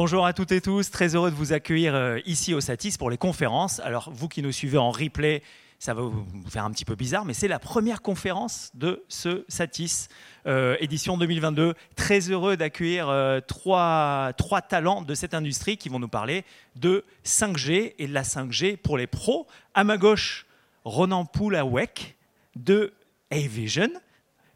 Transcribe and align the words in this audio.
Bonjour 0.00 0.26
à 0.26 0.32
toutes 0.32 0.52
et 0.52 0.60
tous, 0.60 0.92
très 0.92 1.16
heureux 1.16 1.32
de 1.32 1.34
vous 1.34 1.52
accueillir 1.52 1.92
euh, 1.92 2.20
ici 2.24 2.54
au 2.54 2.60
Satis 2.60 2.96
pour 2.96 3.10
les 3.10 3.16
conférences. 3.16 3.80
Alors 3.80 4.10
vous 4.12 4.28
qui 4.28 4.42
nous 4.42 4.52
suivez 4.52 4.78
en 4.78 4.92
replay, 4.92 5.42
ça 5.80 5.92
va 5.92 6.02
vous 6.02 6.24
faire 6.48 6.64
un 6.64 6.70
petit 6.70 6.84
peu 6.84 6.94
bizarre, 6.94 7.24
mais 7.24 7.34
c'est 7.34 7.48
la 7.48 7.58
première 7.58 8.00
conférence 8.00 8.70
de 8.74 9.02
ce 9.08 9.44
Satis, 9.48 10.06
euh, 10.46 10.76
édition 10.78 11.18
2022. 11.18 11.74
Très 11.96 12.30
heureux 12.30 12.56
d'accueillir 12.56 13.08
euh, 13.08 13.40
trois, 13.40 14.32
trois 14.38 14.62
talents 14.62 15.02
de 15.02 15.16
cette 15.16 15.34
industrie 15.34 15.76
qui 15.76 15.88
vont 15.88 15.98
nous 15.98 16.06
parler 16.06 16.44
de 16.76 17.04
5G 17.24 17.94
et 17.98 18.06
de 18.06 18.14
la 18.14 18.22
5G 18.22 18.76
pour 18.76 18.98
les 18.98 19.08
pros. 19.08 19.48
À 19.74 19.82
ma 19.82 19.96
gauche, 19.96 20.46
Ronan 20.84 21.24
Poulawek 21.24 22.14
de 22.54 22.92
A-Vision. 23.32 23.90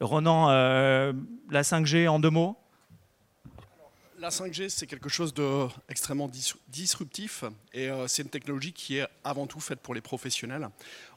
Ronan, 0.01 0.51
euh, 0.51 1.13
la 1.51 1.63
5G 1.63 2.07
en 2.07 2.21
deux 2.21 2.31
mots? 2.31 2.57
La 4.23 4.31
5G, 4.31 4.69
c'est 4.69 4.87
quelque 4.87 5.09
chose 5.09 5.35
d'extrêmement 5.35 6.31
disruptif 6.69 7.45
et 7.75 7.91
c'est 8.07 8.23
une 8.23 8.29
technologie 8.29 8.73
qui 8.73 8.99
est 8.99 9.07
avant 9.25 9.49
tout 9.49 9.59
faite 9.59 9.81
pour 9.81 9.95
les 9.95 10.01
professionnels 10.01 10.69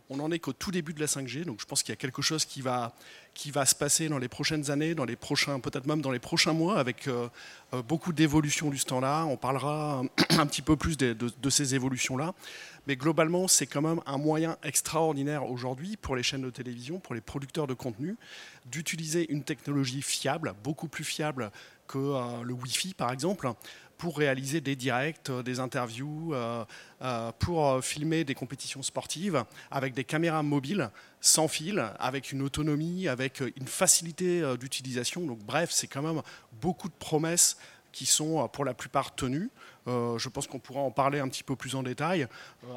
on 0.10 0.18
n'en 0.18 0.32
est 0.32 0.40
qu'au 0.40 0.54
tout 0.54 0.72
début 0.72 0.94
de 0.94 1.00
la 1.00 1.08
5G, 1.08 1.46
donc 1.46 1.60
je 1.60 1.66
pense 1.66 1.82
qu'il 1.82 1.92
y 1.92 1.94
a 1.94 1.98
quelque 1.98 2.22
chose 2.22 2.46
qui 2.46 2.62
va, 2.62 2.94
qui 3.34 3.50
va 3.50 3.66
se 3.66 3.74
passer 3.74 4.08
dans 4.08 4.20
les 4.20 4.28
prochaines 4.28 4.70
années, 4.70 4.94
dans 4.94 5.06
les 5.06 5.16
prochains, 5.16 5.60
peut-être 5.60 5.88
même 5.88 6.02
dans 6.02 6.12
les 6.12 6.20
prochains 6.20 6.54
mois, 6.54 6.78
avec 6.78 7.08
euh, 7.08 7.28
euh, 7.74 7.82
beaucoup 7.82 8.14
d'évolutions 8.14 8.70
du 8.70 8.78
standard. 8.78 9.28
On 9.30 9.38
parlera 9.38 10.04
un 10.30 10.46
petit 10.48 10.62
peu 10.62 10.76
plus 10.76 10.98
de, 10.98 11.50
ces 11.50 11.74
évolutions-là. 11.74 12.34
Mais 12.88 12.96
globalement, 12.96 13.48
c'est 13.48 13.66
quand 13.66 13.82
même 13.82 14.00
un 14.06 14.20
moyen 14.20 14.58
extraordinaire 14.62 15.50
aujourd'hui 15.50 15.98
pour 15.98 16.16
les 16.16 16.22
chaînes 16.22 16.44
de 16.44 16.52
télévision, 16.52 17.00
pour 17.00 17.16
les 17.16 17.22
producteurs 17.22 17.66
de 17.66 17.74
contenu, 17.74 18.16
d'utiliser 18.68 19.32
une 19.32 19.44
technologie 19.44 20.04
fiable, 20.04 20.54
beaucoup 20.64 20.88
plus 20.88 21.04
fiable 21.04 21.52
que 21.88 21.98
euh, 21.98 22.44
le 22.44 22.54
Wi-Fi 22.54 22.94
par 22.94 23.12
exemple, 23.12 23.52
pour 23.98 24.18
réaliser 24.18 24.62
des 24.62 24.76
directs, 24.76 25.30
euh, 25.30 25.44
des 25.44 25.60
interviews, 25.60 26.34
euh, 26.34 26.66
euh, 27.02 27.32
pour 27.40 27.84
filmer 27.84 28.24
des 28.24 28.36
compétitions 28.36 28.82
sportives 28.82 29.44
avec 29.72 29.94
des 29.94 30.04
caméras 30.04 30.44
mobiles 30.44 30.90
sans 31.22 31.48
fil, 31.48 31.84
avec 32.00 32.32
une 32.32 32.42
autonomie, 32.42 33.08
avec 33.08 33.42
une 33.42 33.68
facilité 33.68 34.44
d'utilisation. 34.60 35.22
Donc 35.22 35.40
bref, 35.40 35.72
c'est 35.72 35.88
quand 35.88 36.04
même 36.04 36.22
beaucoup 36.62 36.88
de 36.88 36.94
promesses 36.94 37.58
qui 37.92 38.06
sont 38.06 38.48
pour 38.50 38.64
la 38.64 38.76
plupart 38.76 39.16
tenues. 39.16 39.50
je 39.88 40.30
pense 40.30 40.46
qu'on 40.46 40.60
pourra 40.60 40.82
en 40.82 40.92
parler 40.92 41.20
un 41.20 41.28
petit 41.28 41.42
peu 41.42 41.56
plus 41.56 41.74
en 41.74 41.82
détail. 41.82 42.28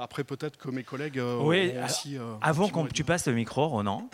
après, 0.00 0.24
peut-être 0.24 0.56
que 0.56 0.70
mes 0.70 0.82
collègues 0.82 1.20
oui, 1.40 1.74
aussi. 1.84 2.16
avant 2.40 2.68
que 2.70 2.92
tu 2.92 3.04
passes 3.04 3.26
le 3.26 3.34
micro, 3.34 3.68
Ronan, 3.68 4.08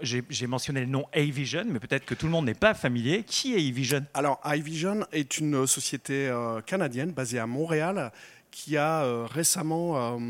j'ai 0.00 0.46
mentionné 0.46 0.80
le 0.80 0.86
nom 0.86 1.06
A-Vision, 1.12 1.64
mais 1.66 1.78
peut-être 1.78 2.04
que 2.04 2.14
tout 2.14 2.26
le 2.26 2.32
monde 2.32 2.46
n'est 2.46 2.54
pas 2.54 2.74
familier. 2.74 3.24
Qui 3.24 3.54
est 3.54 3.68
A-Vision? 3.68 4.04
Alors, 4.14 4.40
A-Vision 4.42 5.06
est 5.12 5.38
une 5.38 5.66
société 5.66 6.28
euh, 6.28 6.60
canadienne 6.60 7.12
basée 7.12 7.38
à 7.38 7.46
Montréal 7.46 8.12
qui 8.52 8.76
a 8.76 9.02
euh, 9.02 9.26
récemment 9.28 10.20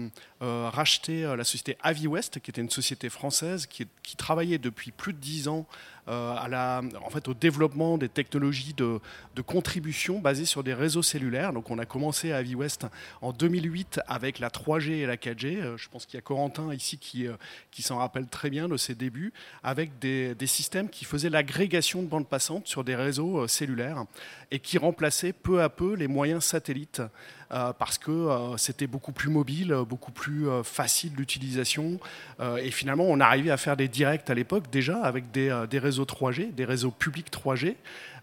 euh, 0.40 0.70
racheté 0.70 1.22
la 1.22 1.44
société 1.44 1.77
AviWest, 1.83 2.40
qui 2.40 2.50
était 2.50 2.62
une 2.62 2.70
société 2.70 3.10
française 3.10 3.66
qui, 3.66 3.86
qui 4.02 4.16
travaillait 4.16 4.58
depuis 4.58 4.92
plus 4.92 5.12
de 5.12 5.18
dix 5.18 5.48
ans 5.48 5.66
euh, 6.02 6.02
la, 6.06 6.83
en 7.05 7.11
fait, 7.11 7.28
au 7.28 7.34
développement 7.34 7.98
des 7.98 8.08
technologies 8.08 8.75
de, 8.75 9.00
contribution 9.47 10.20
basées 10.20 10.45
sur 10.45 10.62
des 10.62 10.75
réseaux 10.75 11.03
cellulaires. 11.03 11.53
Donc 11.53 11.70
on 11.70 11.78
a 11.78 11.84
commencé 11.84 12.33
à 12.33 12.39
AviWest 12.39 12.86
en 13.20 13.33
2008 13.33 14.00
avec 14.06 14.39
la 14.39 14.48
3G 14.48 14.91
et 14.92 15.06
la 15.06 15.17
4G. 15.17 15.61
Euh, 15.61 15.77
je 15.77 15.89
pense 15.89 16.06
qu'il 16.06 16.14
y 16.14 16.19
a 16.19 16.23
Corentin 16.23 16.73
ici 16.73 16.97
qui, 16.98 17.27
euh, 17.27 17.34
qui 17.70 17.83
s'en 17.83 17.98
rappelle 17.98 18.27
très 18.27 18.50
bien 18.50 18.69
de 18.69 18.77
ses 18.77 18.95
débuts, 18.95 19.33
avec 19.62 19.98
des, 19.98 20.36
systèmes 20.46 20.91
qui 20.91 21.05
faisaient 21.05 21.30
l'agrégation 21.30 22.02
de 22.02 22.08
bandes 22.08 22.29
passantes 22.29 22.67
sur 22.67 22.85
des 22.85 22.96
réseaux 22.96 23.46
cellulaires 23.46 24.05
et 24.51 24.58
qui 24.58 24.77
remplaçaient 24.77 25.33
peu 25.33 25.62
à 25.62 25.68
peu 25.68 25.95
les 25.95 26.08
moyens 26.08 26.45
satellites 26.45 27.01
parce 27.48 27.96
que 27.96 28.29
c'était 28.57 28.86
beaucoup 28.86 29.12
plus 29.12 29.30
mobile, 29.30 29.77
beaucoup 29.89 30.11
plus 30.11 30.46
facile 30.64 31.12
d'utilisation. 31.14 32.01
et 32.41 32.70
finalement, 32.70 33.05
on 33.05 33.20
arrivait 33.20 33.51
à 33.51 33.57
faire 33.57 33.77
des 33.77 33.89
directs 33.89 34.29
à 34.29 34.35
l'époque 34.35 34.70
déjà 34.70 35.01
avec 35.02 35.30
des 35.30 35.79
réseaux 35.79 35.92
réseaux 35.92 36.05
3G, 36.05 36.55
des 36.55 36.64
réseaux 36.64 36.91
publics 36.91 37.30
3G, 37.30 37.75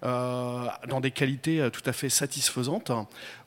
euh, 0.03 0.65
dans 0.87 1.01
des 1.01 1.11
qualités 1.11 1.61
euh, 1.61 1.69
tout 1.69 1.83
à 1.85 1.93
fait 1.93 2.09
satisfaisantes. 2.09 2.91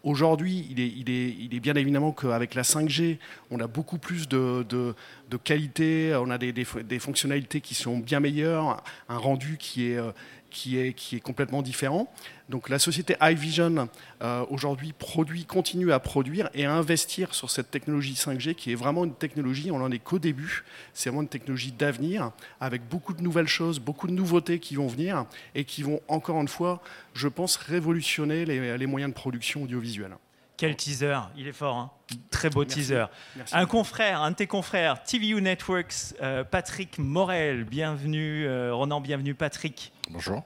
Aujourd'hui, 0.05 0.69
il 0.71 1.11
est, 1.11 1.61
bien 1.61 1.75
évidemment 1.75 2.13
qu'avec 2.13 2.55
la 2.55 2.63
5G, 2.63 3.19
on 3.51 3.59
a 3.59 3.67
beaucoup 3.67 3.99
plus 3.99 4.29
de, 4.29 4.95
qualité, 5.43 6.15
on 6.17 6.31
a 6.31 6.39
des, 6.39 6.99
fonctionnalités 7.01 7.61
qui 7.61 7.75
sont 7.75 7.99
bien 7.99 8.21
meilleures, 8.21 8.83
un 9.09 9.19
rendu 9.19 9.57
qui 9.59 9.91
est, 9.91 9.99
euh, 9.99 10.93
complètement 11.25 11.63
différent. 11.63 12.13
Donc 12.53 12.69
la 12.69 12.79
société 12.79 13.17
iVision 13.23 13.89
euh, 14.23 14.45
aujourd'hui 14.51 14.93
produit, 14.93 15.47
continue 15.47 15.91
à 15.91 15.99
produire 15.99 16.51
et 16.53 16.67
à 16.67 16.75
investir 16.75 17.35
sur 17.35 17.51
cette 17.51 17.71
technologie 17.71 18.13
5G 18.13 18.55
qui 18.55 18.73
est 18.73 18.75
vraiment 18.75 19.05
une 19.07 19.15
technologie, 19.15 19.71
on 19.71 19.79
n'en 19.79 19.91
est 19.91 19.99
qu'au 19.99 20.19
début, 20.19 20.63
c'est 20.93 21.09
vraiment 21.09 21.23
une 21.23 21.29
technologie 21.29 21.73
d'avenir 21.73 22.31
avec 22.61 22.87
beaucoup 22.87 23.15
de 23.15 23.23
nouvelles 23.23 23.49
choses, 23.49 23.81
beaucoup 23.81 24.07
de 24.07 24.13
nouveautés 24.13 24.59
qui 24.59 24.75
vont 24.75 24.87
venir 24.87 25.25
et 25.55 25.65
qui 25.65 25.83
vont 25.83 26.03
encore 26.09 26.39
une 26.43 26.47
fois, 26.47 26.83
je 27.15 27.27
pense, 27.27 27.57
révolutionner 27.57 28.45
les, 28.45 28.77
les 28.77 28.87
moyens 28.87 29.15
de 29.15 29.17
production 29.17 29.63
audiovisuelle. 29.63 30.15
Quel 30.59 30.77
teaser, 30.77 31.21
il 31.39 31.49
est 31.49 31.53
fort, 31.53 31.77
hein 31.77 31.91
très 32.31 32.51
beau 32.51 32.67
teaser. 32.67 33.07
Un 33.53 33.67
confrère, 33.67 34.21
un 34.21 34.31
de 34.31 34.37
tes 34.37 34.47
confrères, 34.47 35.03
TVU 35.03 35.41
Networks, 35.41 36.15
euh, 36.21 36.45
Patrick 36.45 36.99
Morel, 36.99 37.65
bienvenue, 37.65 38.47
euh, 38.47 38.75
Ronan, 38.75 39.01
bienvenue 39.01 39.35
Patrick. 39.35 39.93
Bonjour. 40.11 40.43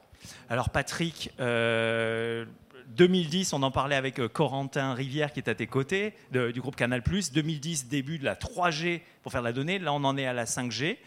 Alors 0.49 0.71
Patrick, 0.71 1.33
2010, 1.39 1.41
euh, 1.41 3.57
on 3.57 3.63
en 3.63 3.71
parlait 3.71 3.97
avec 3.97 4.27
Corentin 4.29 4.95
Rivière 4.95 5.33
qui 5.33 5.41
est 5.41 5.49
à 5.49 5.55
tes 5.55 5.67
côtés, 5.67 6.15
du 6.33 6.61
groupe 6.61 6.77
Canal+. 6.77 7.03
2010, 7.03 7.89
début 7.89 8.19
de 8.19 8.25
la 8.25 8.35
3G 8.35 9.03
pour 9.23 9.33
faire 9.33 9.43
la 9.43 9.53
donnée. 9.53 9.79
Là, 9.79 9.93
on 9.93 10.05
en 10.05 10.17
est 10.17 10.27
à 10.27 10.33
la 10.33 10.45
5G. 10.45 10.99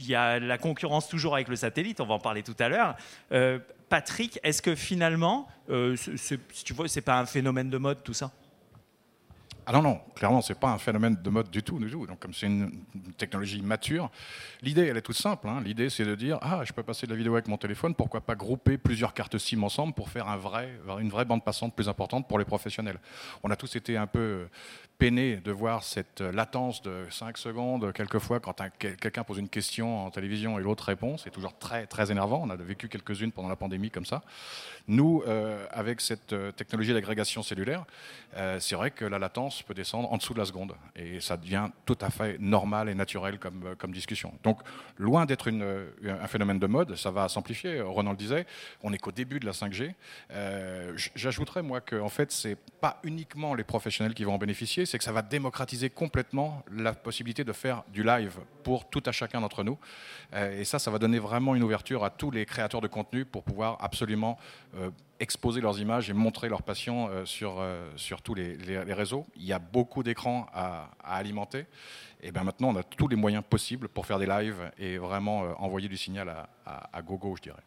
Il 0.00 0.06
y 0.06 0.14
a 0.14 0.38
la 0.38 0.58
concurrence 0.58 1.08
toujours 1.08 1.34
avec 1.34 1.48
le 1.48 1.56
satellite, 1.56 2.00
on 2.00 2.06
va 2.06 2.14
en 2.14 2.20
parler 2.20 2.42
tout 2.42 2.56
à 2.58 2.68
l'heure. 2.68 2.96
Patrick, 3.88 4.38
est-ce 4.42 4.62
que 4.62 4.74
finalement, 4.74 5.48
euh, 5.70 5.96
tu 6.64 6.72
vois, 6.72 6.88
c'est 6.88 7.00
pas 7.00 7.18
un 7.18 7.26
phénomène 7.26 7.70
de 7.70 7.78
mode 7.78 8.02
tout 8.02 8.14
ça? 8.14 8.30
Ah 9.70 9.72
non, 9.72 9.82
non, 9.82 10.00
clairement, 10.14 10.40
ce 10.40 10.54
n'est 10.54 10.58
pas 10.58 10.70
un 10.70 10.78
phénomène 10.78 11.18
de 11.22 11.28
mode 11.28 11.50
du 11.50 11.62
tout, 11.62 11.78
du 11.78 11.90
tout. 11.90 12.06
Donc, 12.06 12.18
comme 12.20 12.32
c'est 12.32 12.46
une, 12.46 12.70
technologie 13.18 13.60
mature, 13.60 14.10
l'idée, 14.62 14.86
elle 14.86 14.96
est 14.96 15.02
toute 15.02 15.18
simple. 15.18 15.46
Hein. 15.46 15.60
L'idée, 15.62 15.90
c'est 15.90 16.06
de 16.06 16.14
dire 16.14 16.38
Ah, 16.40 16.62
je 16.64 16.72
peux 16.72 16.82
passer 16.82 17.06
de 17.06 17.12
la 17.12 17.18
vidéo 17.18 17.34
avec 17.34 17.48
mon 17.48 17.58
téléphone, 17.58 17.94
pourquoi 17.94 18.22
pas 18.22 18.34
grouper 18.34 18.78
plusieurs 18.78 19.12
cartes 19.12 19.36
SIM 19.36 19.62
ensemble 19.62 19.92
pour 19.92 20.08
faire 20.08 20.26
un 20.26 20.38
vrai, 20.38 20.70
une 21.00 21.10
vraie 21.10 21.26
bande 21.26 21.44
passante 21.44 21.74
plus 21.74 21.86
importante 21.86 22.26
pour 22.26 22.38
les 22.38 22.46
professionnels 22.46 22.98
On 23.42 23.50
a 23.50 23.56
tous 23.56 23.76
été 23.76 23.98
un 23.98 24.06
peu 24.06 24.48
peinés 24.96 25.36
de 25.36 25.52
voir 25.52 25.84
cette 25.84 26.22
latence 26.22 26.82
de 26.82 27.04
5 27.10 27.38
secondes, 27.38 27.92
quelquefois, 27.92 28.40
quand 28.40 28.56
quelqu'un 28.78 29.22
pose 29.22 29.38
une 29.38 29.48
question 29.48 30.06
en 30.06 30.10
télévision 30.10 30.58
et 30.58 30.62
l'autre 30.62 30.84
répond. 30.84 31.16
C'est 31.18 31.30
toujours 31.30 31.56
très, 31.56 31.86
très 31.86 32.10
énervant. 32.10 32.42
On 32.44 32.50
a 32.50 32.56
vécu 32.56 32.88
quelques-unes 32.88 33.32
pendant 33.32 33.48
la 33.48 33.56
pandémie 33.56 33.90
comme 33.90 34.06
ça. 34.06 34.22
Nous, 34.88 35.22
euh, 35.26 35.66
avec 35.70 36.00
cette 36.00 36.32
euh, 36.32 36.50
technologie 36.50 36.92
d'agrégation 36.92 37.42
cellulaire, 37.42 37.84
euh, 38.36 38.58
c'est 38.58 38.74
vrai 38.74 38.90
que 38.90 39.04
la 39.04 39.18
latence 39.18 39.57
peut 39.64 39.74
descendre 39.74 40.12
en 40.12 40.16
dessous 40.16 40.34
de 40.34 40.38
la 40.38 40.44
seconde. 40.44 40.74
Et 40.96 41.20
ça 41.20 41.36
devient 41.36 41.68
tout 41.86 41.98
à 42.00 42.10
fait 42.10 42.38
normal 42.38 42.88
et 42.88 42.94
naturel 42.94 43.38
comme, 43.38 43.74
comme 43.78 43.92
discussion. 43.92 44.32
Donc, 44.42 44.60
loin 44.96 45.26
d'être 45.26 45.50
un 45.50 46.26
phénomène 46.26 46.58
de 46.58 46.66
mode, 46.66 46.96
ça 46.96 47.10
va 47.10 47.28
s'amplifier. 47.28 47.80
Ronan 47.80 48.12
le 48.12 48.16
disait, 48.16 48.46
on 48.82 48.90
n'est 48.90 48.98
qu'au 48.98 49.12
début 49.12 49.40
de 49.40 49.46
la 49.46 49.52
5G. 49.52 49.94
J'ajouterais, 51.14 51.62
moi, 51.62 51.80
que 51.80 51.96
en 51.96 52.08
fait, 52.08 52.32
c'est 52.32 52.56
pas 52.80 53.00
uniquement 53.02 53.54
les 53.54 53.64
professionnels 53.64 54.14
qui 54.14 54.24
vont 54.24 54.34
en 54.34 54.38
bénéficier, 54.38 54.86
c'est 54.86 54.98
que 54.98 55.04
ça 55.04 55.12
va 55.12 55.22
démocratiser 55.22 55.90
complètement 55.90 56.62
la 56.70 56.92
possibilité 56.92 57.44
de 57.44 57.52
faire 57.52 57.82
du 57.92 58.02
live 58.02 58.38
pour 58.62 58.88
tout 58.88 59.02
à 59.06 59.12
chacun 59.12 59.40
d'entre 59.40 59.64
nous. 59.64 59.78
et 60.34 60.64
ça, 60.64 60.78
ça 60.78 60.90
va 60.90 60.98
donner 60.98 61.18
vraiment 61.18 61.54
une 61.54 61.62
ouverture 61.62 62.04
à 62.04 62.10
tous 62.10 62.30
les 62.30 62.46
créateurs 62.46 62.80
de 62.80 62.88
contenu 62.88 63.24
pour 63.24 63.42
pouvoir 63.42 63.78
absolument 63.80 64.38
euh, 64.76 64.90
exposer 65.20 65.60
leurs 65.60 65.80
images 65.80 66.10
et 66.10 66.12
montrer 66.12 66.48
leur 66.48 66.62
passion 66.62 67.08
euh, 67.08 67.24
sur, 67.24 67.56
euh, 67.58 67.90
sur 67.96 68.22
tous 68.22 68.34
les, 68.34 68.56
réseaux. 68.92 69.26
Il 69.36 69.44
y 69.44 69.52
a 69.52 69.58
beaucoup 69.58 70.02
d'écrans 70.02 70.46
à, 70.52 70.90
alimenter. 71.02 71.66
Et 72.22 72.30
bien 72.30 72.44
maintenant, 72.44 72.68
on 72.68 72.76
a 72.76 72.82
tous 72.82 73.08
les 73.08 73.16
moyens 73.16 73.44
possibles 73.48 73.88
pour 73.88 74.06
faire 74.06 74.18
des 74.18 74.26
lives 74.26 74.70
et 74.78 74.98
vraiment 74.98 75.40
envoyer 75.62 75.88
du 75.88 75.96
signal 75.96 76.28
à, 76.28 76.48
à, 76.92 77.02
gogo, 77.02 77.36
je 77.36 77.42
dirais. 77.42 77.62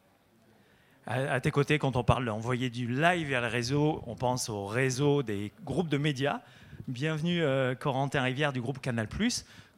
À, 1.05 1.39
tes 1.39 1.51
côtés, 1.51 1.79
quand 1.79 1.95
on 1.95 2.03
parle 2.03 2.25
d'envoyer 2.25 2.69
du 2.69 2.87
live 2.87 3.29
vers 3.29 3.41
le 3.41 3.47
réseau, 3.47 4.03
on 4.05 4.15
pense 4.15 4.49
au 4.49 4.65
réseau 4.65 5.23
des 5.23 5.51
groupes 5.63 5.89
de 5.89 5.97
médias. 5.97 6.41
Bienvenue 6.87 7.41
Corentin 7.79 8.21
Rivière 8.21 8.53
du 8.53 8.61
groupe 8.61 8.79
Canal+. 8.79 9.07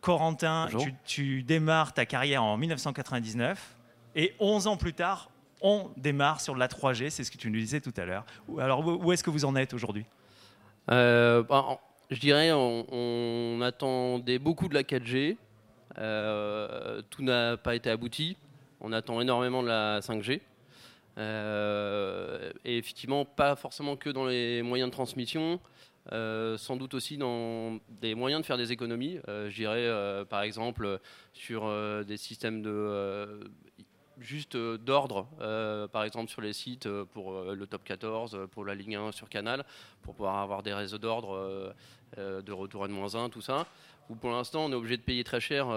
Corentin, 0.02 0.68
tu, 0.80 0.94
tu, 1.06 1.44
démarres 1.44 1.94
ta 1.94 2.06
carrière 2.06 2.44
en 2.44 2.58
1999 2.58 3.78
et 4.16 4.36
11 4.40 4.68
ans 4.68 4.78
plus 4.78 4.94
tard, 4.94 5.30
on 5.64 5.90
démarre 5.96 6.42
sur 6.42 6.56
la 6.56 6.68
3G, 6.68 7.10
c'est 7.10 7.24
ce 7.24 7.32
que 7.32 7.38
tu 7.38 7.50
nous 7.50 7.58
disais 7.58 7.80
tout 7.82 7.94
à 7.98 8.06
l'heure. 8.06 8.26
Alors 8.60 8.86
où 8.86 9.12
est-ce 9.12 9.24
que 9.24 9.30
vous 9.30 9.46
en 9.46 9.56
êtes 9.56 9.74
aujourd'hui? 9.74 10.06
Euh, 10.92 11.42
bah, 11.42 11.80
Je 12.12 12.20
dirais 12.20 12.52
on, 12.52 13.60
attendait 13.62 14.40
beaucoup 14.40 14.68
de 14.68 14.74
la 14.74 14.84
4G. 14.84 15.38
Euh, 15.98 17.02
tout 17.10 17.24
n'a 17.24 17.58
pas 17.58 17.76
été 17.76 17.90
abouti. 17.90 18.38
On 18.82 18.92
attend 18.92 19.22
énormément 19.22 19.64
de 19.64 19.70
la 19.70 20.02
5G. 20.02 20.42
et 22.66 22.78
effectivement, 22.78 23.24
pas 23.24 23.56
forcément 23.56 23.96
que 23.96 24.10
dans 24.10 24.26
les 24.26 24.62
moyens 24.62 24.90
de 24.90 24.94
transmission, 24.94 25.62
sans 26.12 26.76
doute 26.76 26.94
aussi 26.94 27.18
dans 27.18 27.80
des 28.02 28.16
moyens 28.16 28.42
de 28.42 28.46
faire 28.46 28.58
des 28.58 28.74
économies. 28.74 29.20
je 29.28 29.56
dirais 29.56 30.26
par 30.26 30.42
exemple 30.42 31.00
sur 31.32 31.72
des 32.04 32.18
systèmes 32.18 32.62
de 32.62 33.40
juste 34.20 34.56
euh, 34.56 34.78
d'ordre, 34.78 35.28
euh, 35.42 35.88
par 35.88 36.04
exemple 36.04 36.30
sur 36.30 36.42
les 36.42 36.54
sites 36.54 36.86
euh, 36.86 37.06
pour 37.06 37.34
le 37.44 37.68
top 37.68 37.84
14, 37.84 38.48
pour 38.52 38.66
la 38.66 38.76
ligne 38.76 38.96
1 38.96 39.12
sur 39.12 39.30
Canal, 39.30 39.66
pour 40.02 40.16
pouvoir 40.16 40.38
avoir 40.38 40.64
des 40.64 40.74
réseaux 40.74 40.98
d'ordre 40.98 41.74
de 42.18 42.52
retour 42.52 42.86
N-1, 42.86 43.30
tout 43.30 43.42
ça. 43.42 43.66
Où 44.10 44.16
pour 44.16 44.32
l'instant 44.32 44.66
on 44.66 44.72
est 44.72 44.76
obligé 44.76 44.98
de 44.98 45.02
payer 45.02 45.24
très 45.24 45.40
cher 45.40 45.68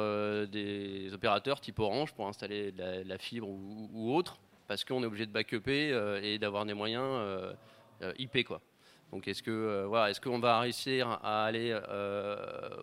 des 0.49 1.11
opérateurs 1.15 1.61
type 1.61 1.79
Orange 1.79 2.13
pour 2.13 2.27
installer 2.27 2.73
la, 2.73 3.19
fibre 3.19 3.49
ou, 3.49 4.15
autre, 4.15 4.39
parce 4.67 4.85
qu'on 4.85 5.03
est 5.03 5.07
obligé 5.07 5.27
de 5.27 5.33
backuper 5.33 5.91
et 6.23 6.39
d'avoir 6.39 6.67
des 6.67 6.75
moyens 6.75 7.55
IP 8.19 8.45
quoi. 8.45 8.61
Donc 9.13 9.29
est-ce 9.29 9.43
que 9.43 9.85
voilà, 9.87 10.13
qu'on 10.15 10.41
va 10.41 10.59
réussir 10.61 11.09
à 11.23 11.45
aller 11.45 11.79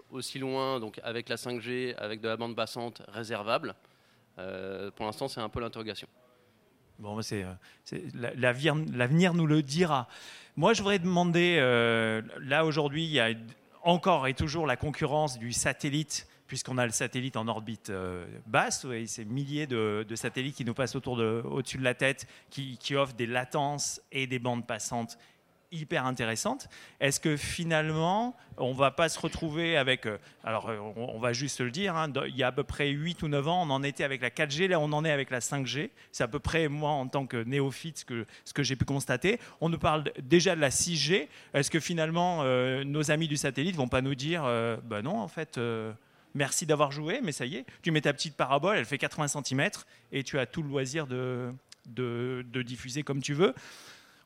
aussi 0.10 0.40
loin 0.40 0.80
donc 0.80 1.00
avec 1.04 1.28
la 1.28 1.36
5G, 1.36 1.96
avec 1.98 2.22
de 2.22 2.30
la 2.30 2.38
bande 2.38 2.56
passante 2.56 3.02
réservable? 3.10 3.76
Pour 4.36 5.06
l'instant, 5.06 5.28
c'est 5.28 5.42
un 5.42 5.50
peu 5.50 5.60
l'interrogation. 5.60 6.08
Bon, 7.00 7.22
c'est, 7.22 7.44
euh, 7.44 8.00
l'avenir 8.14 9.34
nous 9.34 9.48
le 9.48 9.62
dira. 9.62 10.08
Moi, 10.56 10.74
je 10.74 10.82
voudrais 10.82 11.00
demander, 11.00 11.58
euh, 11.60 12.22
là 12.40 12.66
aujourd'hui, 12.66 13.04
il 13.04 13.12
y 13.12 13.20
a 13.20 13.32
encore 13.84 14.28
et 14.28 14.34
toujours 14.34 14.68
la 14.68 14.78
concurrence 14.78 15.40
du 15.40 15.52
satellite, 15.52 16.28
puisqu'on 16.48 16.78
a 16.78 16.86
le 16.86 16.92
satellite 16.92 17.36
en 17.36 17.48
orbite 17.48 17.92
basse, 18.46 18.86
et 18.86 19.08
ces 19.08 19.26
milliers 19.26 19.66
de, 19.66 20.06
satellites 20.16 20.56
qui 20.56 20.66
nous 20.66 20.76
passent 20.76 20.96
autour 20.96 21.18
de, 21.18 21.42
au-dessus 21.46 21.78
de 21.78 21.84
la 21.84 21.96
tête, 21.96 22.28
qui 22.50 22.96
offrent 22.96 23.16
des 23.16 23.26
latences 23.26 24.02
et 24.12 24.28
des 24.28 24.40
bandes 24.40 24.68
passantes 24.68 25.18
hyper 25.74 26.06
intéressante. 26.06 26.70
Est-ce 27.00 27.20
que 27.20 27.36
finalement, 27.36 28.36
on 28.58 28.74
va 28.74 28.92
pas 28.92 29.10
se 29.10 29.20
retrouver 29.20 29.76
avec... 29.76 30.06
Euh, 30.06 30.18
alors, 30.44 30.70
euh, 30.70 30.78
on, 30.96 31.20
va 31.20 31.34
juste 31.34 31.60
le 31.60 31.72
dire, 31.72 31.96
hein, 31.98 32.12
il 32.28 32.36
y 32.36 32.44
a 32.44 32.48
à 32.48 32.52
peu 32.52 32.64
près 32.64 32.90
8 32.90 33.24
ou 33.24 33.28
9 33.28 33.48
ans, 33.48 33.64
on 33.68 33.70
en 33.72 33.84
était 33.84 34.04
avec 34.04 34.22
la 34.22 34.30
4G, 34.30 34.68
là 34.68 34.80
on 34.80 34.92
en 34.94 35.04
est 35.04 35.12
avec 35.12 35.30
la 35.32 35.40
5G. 35.40 35.90
C'est 36.12 36.24
à 36.24 36.28
peu 36.28 36.40
près, 36.40 36.68
moi, 36.68 36.92
en 36.92 37.08
tant 37.08 37.26
que 37.26 37.44
néophyte, 37.44 38.00
ce 38.00 38.06
que, 38.06 38.26
ce 38.46 38.54
que 38.54 38.64
j'ai 38.64 38.76
pu 38.76 38.86
constater. 38.86 39.40
On 39.62 39.70
nous 39.70 39.80
parle 39.80 40.06
déjà 40.22 40.56
de 40.56 40.62
la 40.62 40.70
6G. 40.70 41.28
Est-ce 41.54 41.72
que 41.72 41.80
finalement, 41.80 42.42
euh, 42.44 42.84
nos 42.84 43.12
amis 43.12 43.28
du 43.28 43.38
satellite 43.38 43.76
vont 43.76 43.88
pas 43.88 44.02
nous 44.02 44.16
dire, 44.16 44.44
ben 44.84 45.02
non, 45.02 45.20
en 45.20 45.28
fait... 45.28 45.60
Merci 46.36 46.66
d'avoir 46.66 46.92
joué, 46.92 47.22
mais 47.22 47.32
ça 47.32 47.46
y 47.46 47.58
est, 47.58 47.66
tu 47.84 47.92
mets 47.92 48.02
ta 48.02 48.12
petite 48.12 48.36
parabole, 48.36 48.76
elle 48.76 48.86
fait 48.86 48.98
80 48.98 49.28
cm 49.28 49.70
et 50.12 50.24
tu 50.24 50.40
as 50.40 50.48
tout 50.48 50.64
le 50.64 50.70
loisir 50.70 51.06
de, 51.06 51.54
de 51.86 52.62
diffuser 52.64 53.04
comme 53.04 53.22
tu 53.22 53.36
veux. 53.36 53.54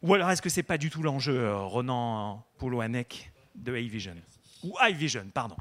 Ou 0.03 0.13
alors 0.13 0.29
est-ce 0.29 0.41
que 0.41 0.49
c'est 0.49 0.63
pas 0.63 0.77
du 0.77 0.89
tout 0.89 1.01
l'enjeu, 1.01 1.39
euh, 1.39 1.57
Ronan 1.57 2.45
Poulouanek 2.57 3.31
de 3.55 3.75
iVision 3.75 4.15
Ou 4.63 4.75
iVision, 4.81 5.25
pardon. 5.33 5.55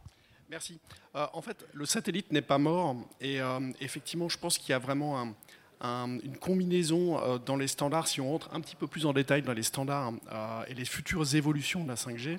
Merci. 0.51 0.79
Euh, 1.15 1.27
en 1.33 1.41
fait, 1.41 1.67
le 1.73 1.87
satellite 1.87 2.31
n'est 2.33 2.43
pas 2.43 2.59
mort 2.59 2.97
et 3.21 3.41
euh, 3.41 3.61
effectivement, 3.81 4.29
je 4.29 4.39
pense 4.39 4.59
qu'il 4.59 4.71
y 4.71 4.75
a 4.75 4.79
vraiment 4.79 5.35
une 5.83 6.37
combinaison 6.39 7.39
dans 7.39 7.57
les 7.57 7.69
standards. 7.69 8.09
Si 8.09 8.21
on 8.21 8.31
rentre 8.31 8.55
un 8.55 8.61
petit 8.61 8.77
peu 8.77 8.87
plus 8.87 9.07
en 9.07 9.13
détail 9.13 9.43
dans 9.43 9.53
les 9.53 9.63
standards 9.63 10.13
et 10.69 10.75
les 10.75 10.85
futures 10.85 11.35
évolutions 11.35 11.85
de 11.85 11.89
la 11.89 11.97
5G, 11.97 12.39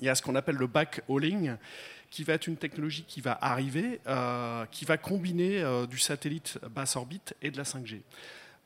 il 0.00 0.06
y 0.06 0.08
a 0.08 0.14
ce 0.14 0.22
qu'on 0.22 0.34
appelle 0.34 0.56
le 0.56 0.66
backhauling 0.66 1.56
qui 2.10 2.24
va 2.24 2.34
être 2.34 2.46
une 2.46 2.56
technologie 2.56 3.04
qui 3.06 3.20
va 3.20 3.38
arriver, 3.40 4.00
qui 4.70 4.84
va 4.84 4.96
combiner 4.96 5.62
du 5.88 5.98
satellite 5.98 6.58
basse 6.70 6.96
orbite 6.96 7.34
et 7.42 7.50
de 7.50 7.56
la 7.56 7.64
5G. 7.64 8.00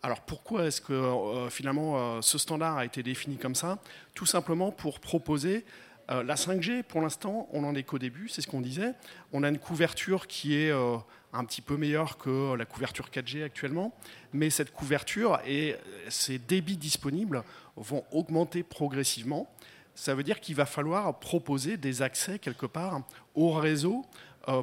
Alors 0.05 0.21
pourquoi 0.21 0.67
est-ce 0.67 0.83
que 0.83 0.93
euh, 0.93 1.49
finalement 1.49 1.97
euh, 1.97 2.21
ce 2.21 2.37
standard 2.37 2.77
a 2.77 2.85
été 2.85 3.03
défini 3.03 3.39
comme 3.39 3.55
ça? 3.55 3.79
Tout 4.15 4.27
simplement 4.27 4.71
pour 4.71 5.01
proposer 5.01 5.65
euh, 6.11 6.23
la 6.23 6.35
5G. 6.35 6.83
Pour 6.83 7.01
l'instant, 7.01 7.49
on 7.55 7.63
n'en 7.63 7.75
est 7.75 7.85
qu'au 7.85 7.99
début, 7.99 8.29
c'est 8.29 8.43
ce 8.43 8.47
qu'on 8.47 8.61
disait. 8.61 8.93
On 9.33 9.43
a 9.43 9.49
une 9.49 9.59
couverture 9.59 10.27
qui 10.27 10.57
est 10.57 10.71
un 10.71 11.45
petit 11.47 11.63
peu 11.63 11.79
meilleure 11.79 12.19
que 12.19 12.53
la 12.53 12.67
couverture 12.67 13.09
4G 13.09 13.45
actuellement, 13.45 13.95
mais 14.35 14.51
cette 14.51 14.75
couverture 14.75 15.41
et 15.47 15.75
ces 16.11 16.39
débits 16.39 16.77
disponibles 16.77 17.43
vont 17.77 18.05
augmenter 18.13 18.63
progressivement. 18.63 19.51
Ça 19.95 20.15
veut 20.15 20.23
dire 20.23 20.41
qu'il 20.41 20.55
va 20.55 20.67
falloir 20.67 21.19
proposer 21.19 21.79
des 21.79 22.03
accès 22.03 22.39
quelque 22.39 22.67
part 22.67 23.01
au 23.35 23.53
réseau 23.53 24.05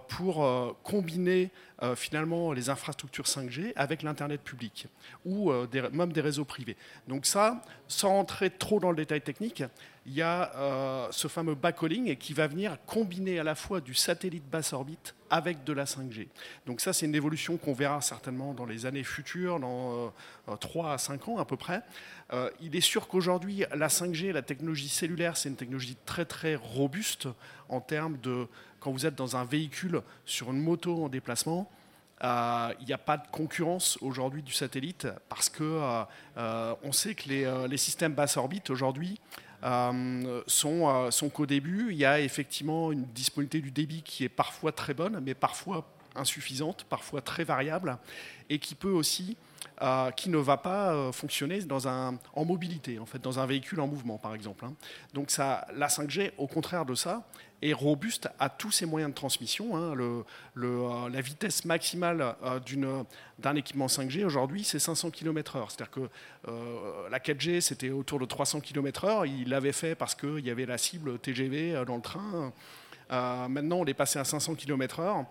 pour 0.08 0.44
euh, 0.44 0.72
combiner 0.84 1.52
euh, 1.82 1.96
finalement 1.96 2.54
les 2.54 2.70
infrastructures 2.70 3.26
5G 3.26 3.74
avec 3.76 4.04
l'Internet 4.04 4.42
public 4.42 4.88
ou 5.26 5.52
même 5.94 6.14
des 6.14 6.22
réseaux 6.22 6.46
privés. 6.46 6.78
Donc 7.08 7.26
ça, 7.26 7.62
sans 7.88 8.10
rentrer 8.10 8.50
trop 8.50 8.80
dans 8.80 8.92
le 8.92 8.96
détail 8.96 9.22
technique, 9.22 9.64
il 10.06 10.14
y 10.14 10.22
a 10.22 11.10
ce 11.12 11.28
fameux 11.28 11.54
backhauling 11.54 12.16
qui 12.16 12.34
va 12.34 12.48
venir 12.48 12.78
combiner 12.88 13.40
à 13.40 13.44
la 13.44 13.54
fois 13.54 13.82
du 13.82 13.94
satellite 13.94 14.44
basse 14.50 14.74
orbite 14.74 15.14
avec 15.30 15.64
de 15.64 15.74
la 15.74 15.86
5G. 15.86 16.28
Donc 16.66 16.82
ça, 16.82 16.92
c'est 16.92 17.06
une 17.06 17.14
évolution 17.14 17.58
qu'on 17.58 17.74
verra 17.74 18.02
certainement 18.02 18.54
dans 18.54 18.66
les 18.66 18.88
années 18.88 19.04
futures, 19.04 19.60
dans 19.60 20.12
3 20.60 20.94
à 20.94 20.98
5 20.98 21.28
ans 21.30 21.38
à 21.38 21.46
peu 21.46 21.58
près. 21.58 21.82
il 22.62 22.76
est 22.76 22.82
sûr 22.82 23.08
qu'aujourd'hui, 23.08 23.64
la 23.76 23.90
5G, 23.90 24.32
la 24.32 24.42
technologie 24.42 24.90
cellulaire, 24.90 25.38
c'est 25.38 25.50
une 25.50 25.56
technologie 25.56 25.98
très 26.06 26.26
très 26.26 26.56
robuste 26.56 27.28
en 27.70 27.80
termes 27.80 28.18
de 28.18 28.48
quand 28.82 28.92
vous 28.92 29.06
êtes 29.06 29.16
dans 29.16 29.38
un 29.38 29.46
véhicule 29.46 30.02
sur 30.26 30.52
une 30.52 30.60
moto 30.60 31.06
en 31.06 31.08
déplacement, 31.08 31.72
euh, 32.24 32.74
il 32.80 32.86
n'y 32.86 32.94
a 32.94 32.98
pas 32.98 33.18
de 33.18 33.28
concurrence 33.32 33.98
aujourd'hui 34.02 34.44
du 34.44 34.52
satellite 34.52 35.08
parce 35.30 35.50
que 35.50 35.64
euh, 35.64 36.04
euh, 36.38 36.76
on 36.84 36.92
sait 36.92 37.16
que 37.16 37.30
les, 37.30 37.78
systèmes 37.78 38.14
basse 38.14 38.38
orbite 38.38 38.70
aujourd'hui 38.70 39.20
sont, 40.48 41.12
sont 41.12 41.30
qu'au 41.30 41.46
début, 41.46 41.92
il 41.92 41.98
y 41.98 42.06
a 42.06 42.20
effectivement 42.20 42.92
une 42.92 43.06
disponibilité 43.06 43.62
du 43.62 43.72
débit 43.72 44.02
qui 44.02 44.24
est 44.24 44.30
parfois 44.30 44.72
très 44.72 44.96
bonne, 44.96 45.20
mais 45.24 45.36
parfois 45.36 45.88
insuffisante, 46.16 46.84
parfois 46.90 47.22
très 47.22 47.44
variable, 47.44 47.98
et 48.50 48.58
qui 48.58 48.74
peut 48.74 48.90
aussi 48.90 49.38
qui 50.16 50.30
ne 50.30 50.38
va 50.38 50.58
pas 50.58 51.12
fonctionner 51.12 51.62
dans 51.62 51.88
un, 51.88 52.18
en 52.34 52.46
mobilité, 52.46 53.00
en 53.00 53.06
fait, 53.06 53.20
dans 53.20 53.40
un 53.40 53.46
véhicule 53.46 53.80
en 53.80 53.88
mouvement, 53.88 54.18
par 54.18 54.36
exemple. 54.36 54.66
Hein. 54.66 54.74
Donc 55.14 55.32
ça, 55.32 55.68
la 55.76 55.88
5G, 55.88 56.32
au 56.38 56.48
contraire 56.48 56.86
de 56.86 56.94
ça, 56.94 57.24
est 57.62 57.74
robuste 57.74 58.30
à 58.40 58.50
tous 58.50 58.72
ces 58.72 58.86
moyens 58.86 59.12
de 59.12 59.16
transmission. 59.16 59.76
Hein. 59.76 59.94
Le, 59.96 60.24
euh, 60.58 61.10
la 61.10 61.22
vitesse 61.22 61.66
maximale 61.66 62.36
euh, 62.44 63.04
d'un 63.40 63.56
équipement 63.56 63.88
5G 63.88 64.26
aujourd'hui, 64.26 64.64
c'est 64.64 64.80
500 64.80 65.12
km/h. 65.12 65.66
C'est-à-dire 65.70 65.92
que 65.92 66.10
euh, 66.48 67.10
la 67.10 67.20
4G, 67.20 67.62
c'était 67.62 67.92
autour 67.92 68.20
de 68.20 68.26
300 68.26 68.62
km/h. 68.62 69.28
Il 69.28 69.50
l'avait 69.50 69.72
fait 69.72 69.96
parce 69.96 70.16
qu'il 70.16 70.46
y 70.46 70.50
avait 70.50 70.66
la 70.66 70.78
cible 70.78 71.20
TGV 71.20 71.84
dans 71.86 71.96
le 71.96 72.02
train. 72.02 72.54
maintenant, 73.48 73.78
on 73.78 73.86
est 73.86 73.94
passé 73.94 74.20
à 74.20 74.24
500 74.24 74.56
km/h. 74.56 75.26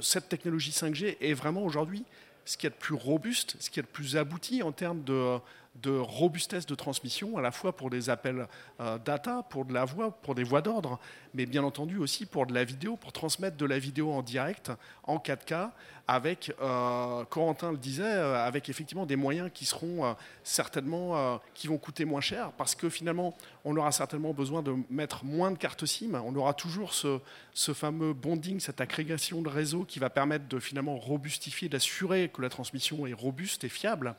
cette 0.00 0.28
technologie 0.28 0.70
5G 0.70 1.16
est 1.20 1.34
vraiment 1.34 1.62
aujourd'hui 1.62 2.04
ce 2.48 2.56
qui 2.56 2.66
est 2.66 2.70
de 2.70 2.74
plus 2.74 2.94
robuste, 2.94 3.56
ce 3.60 3.68
qui 3.68 3.78
est 3.78 3.82
de 3.82 3.88
plus 3.88 4.16
abouti 4.16 4.62
en 4.62 4.72
termes 4.72 5.04
de, 5.04 5.38
de 5.82 5.96
robustesse 5.96 6.66
de 6.66 6.74
transmission, 6.74 7.36
à 7.36 7.40
la 7.40 7.50
fois 7.50 7.74
pour 7.74 7.90
des 7.90 8.10
appels 8.10 8.46
euh, 8.80 8.98
data, 8.98 9.44
pour 9.48 9.64
de 9.64 9.72
la 9.72 9.84
voix, 9.84 10.10
pour 10.10 10.34
des 10.34 10.44
voix 10.44 10.62
d'ordre, 10.62 10.98
mais 11.34 11.46
bien 11.46 11.62
entendu 11.62 11.98
aussi 11.98 12.26
pour 12.26 12.46
de 12.46 12.54
la 12.54 12.64
vidéo, 12.64 12.96
pour 12.96 13.12
transmettre 13.12 13.56
de 13.56 13.66
la 13.66 13.78
vidéo 13.78 14.12
en 14.12 14.22
direct, 14.22 14.72
en 15.04 15.18
4K, 15.18 15.70
avec, 16.06 16.52
euh, 16.60 17.24
Corentin 17.26 17.70
le 17.70 17.76
disait, 17.76 18.02
euh, 18.02 18.44
avec 18.44 18.68
effectivement 18.68 19.06
des 19.06 19.16
moyens 19.16 19.50
qui 19.52 19.66
seront 19.66 20.16
certainement, 20.42 21.40
qui 21.54 21.66
vont 21.68 21.78
coûter 21.78 22.04
moins 22.04 22.20
cher, 22.20 22.52
parce 22.52 22.74
que 22.74 22.88
finalement, 22.88 23.36
on 23.64 23.76
aura 23.76 23.92
certainement 23.92 24.32
besoin 24.32 24.62
de 24.62 24.74
mettre 24.90 25.24
moins 25.24 25.50
de 25.50 25.58
cartes 25.58 25.84
SIM, 25.84 26.14
on 26.14 26.34
aura 26.34 26.54
toujours 26.54 26.94
ce, 26.94 27.20
ce 27.52 27.72
fameux 27.72 28.14
bonding, 28.14 28.60
cette 28.60 28.80
agrégation 28.80 29.42
de 29.42 29.48
réseau 29.48 29.84
qui 29.84 29.98
va 29.98 30.10
permettre 30.10 30.48
de 30.48 30.58
finalement 30.58 30.96
robustifier, 30.96 31.68
d'assurer 31.68 32.30
que 32.32 32.42
la 32.42 32.48
transmission 32.48 33.06
est 33.06 33.12
robuste 33.12 33.64
et 33.64 33.68
fiable 33.68 34.14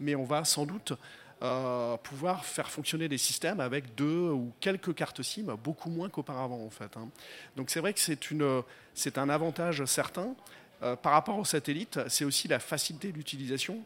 mais 0.00 0.14
on 0.14 0.24
va 0.24 0.44
sans 0.44 0.66
doute 0.66 0.92
euh, 1.42 1.98
pouvoir 1.98 2.46
faire 2.46 2.70
fonctionner 2.70 3.08
des 3.08 3.18
systèmes 3.18 3.60
avec 3.60 3.94
deux 3.94 4.30
ou 4.30 4.52
quelques 4.58 4.94
cartes 4.94 5.22
SIM, 5.22 5.54
beaucoup 5.62 5.90
moins 5.90 6.08
qu'auparavant 6.08 6.64
en 6.64 6.70
fait. 6.70 6.96
Hein. 6.96 7.08
Donc 7.56 7.68
c'est 7.68 7.80
vrai 7.80 7.92
que 7.92 8.00
c'est 8.94 9.18
un 9.18 9.28
avantage 9.28 9.84
certain. 9.84 10.34
Euh, 10.82 10.96
par 10.96 11.12
rapport 11.12 11.38
aux 11.38 11.44
satellites, 11.44 12.00
c'est 12.08 12.24
aussi 12.24 12.48
la 12.48 12.58
facilité 12.58 13.12
d'utilisation 13.12 13.82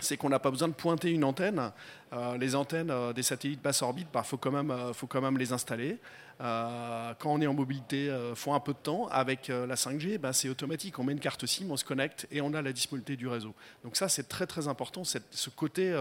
c'est 0.00 0.16
qu'on 0.16 0.28
n'a 0.28 0.40
pas 0.40 0.50
besoin 0.50 0.68
de 0.68 0.72
pointer 0.72 1.10
une 1.10 1.22
antenne. 1.22 1.70
Euh, 2.12 2.36
les 2.36 2.56
antennes 2.56 2.92
des 3.14 3.22
satellites 3.22 3.62
basse 3.62 3.80
orbite, 3.80 4.08
il 4.10 4.12
bah, 4.12 4.22
faut 4.24 4.36
quand 4.36 5.20
même 5.20 5.38
les 5.38 5.52
installer. 5.52 5.98
Euh, 6.40 7.14
quand 7.18 7.32
on 7.32 7.40
est 7.40 7.46
en 7.46 7.54
mobilité, 7.54 8.08
euh, 8.08 8.34
faut 8.34 8.52
un 8.52 8.60
peu 8.60 8.72
de 8.72 8.78
temps. 8.78 9.08
Avec 9.08 9.50
euh, 9.50 9.66
la 9.66 9.76
5G, 9.76 10.18
ben, 10.18 10.32
c'est 10.32 10.48
automatique. 10.48 10.98
On 10.98 11.04
met 11.04 11.12
une 11.12 11.20
carte 11.20 11.46
SIM, 11.46 11.70
on 11.70 11.76
se 11.76 11.84
connecte 11.84 12.26
et 12.30 12.40
on 12.40 12.52
a 12.54 12.62
la 12.62 12.72
disponibilité 12.72 13.16
du 13.16 13.28
réseau. 13.28 13.54
Donc 13.82 13.96
ça, 13.96 14.08
c'est 14.08 14.28
très 14.28 14.46
très 14.46 14.68
important. 14.68 15.02
Ce 15.04 15.50
côté, 15.50 15.94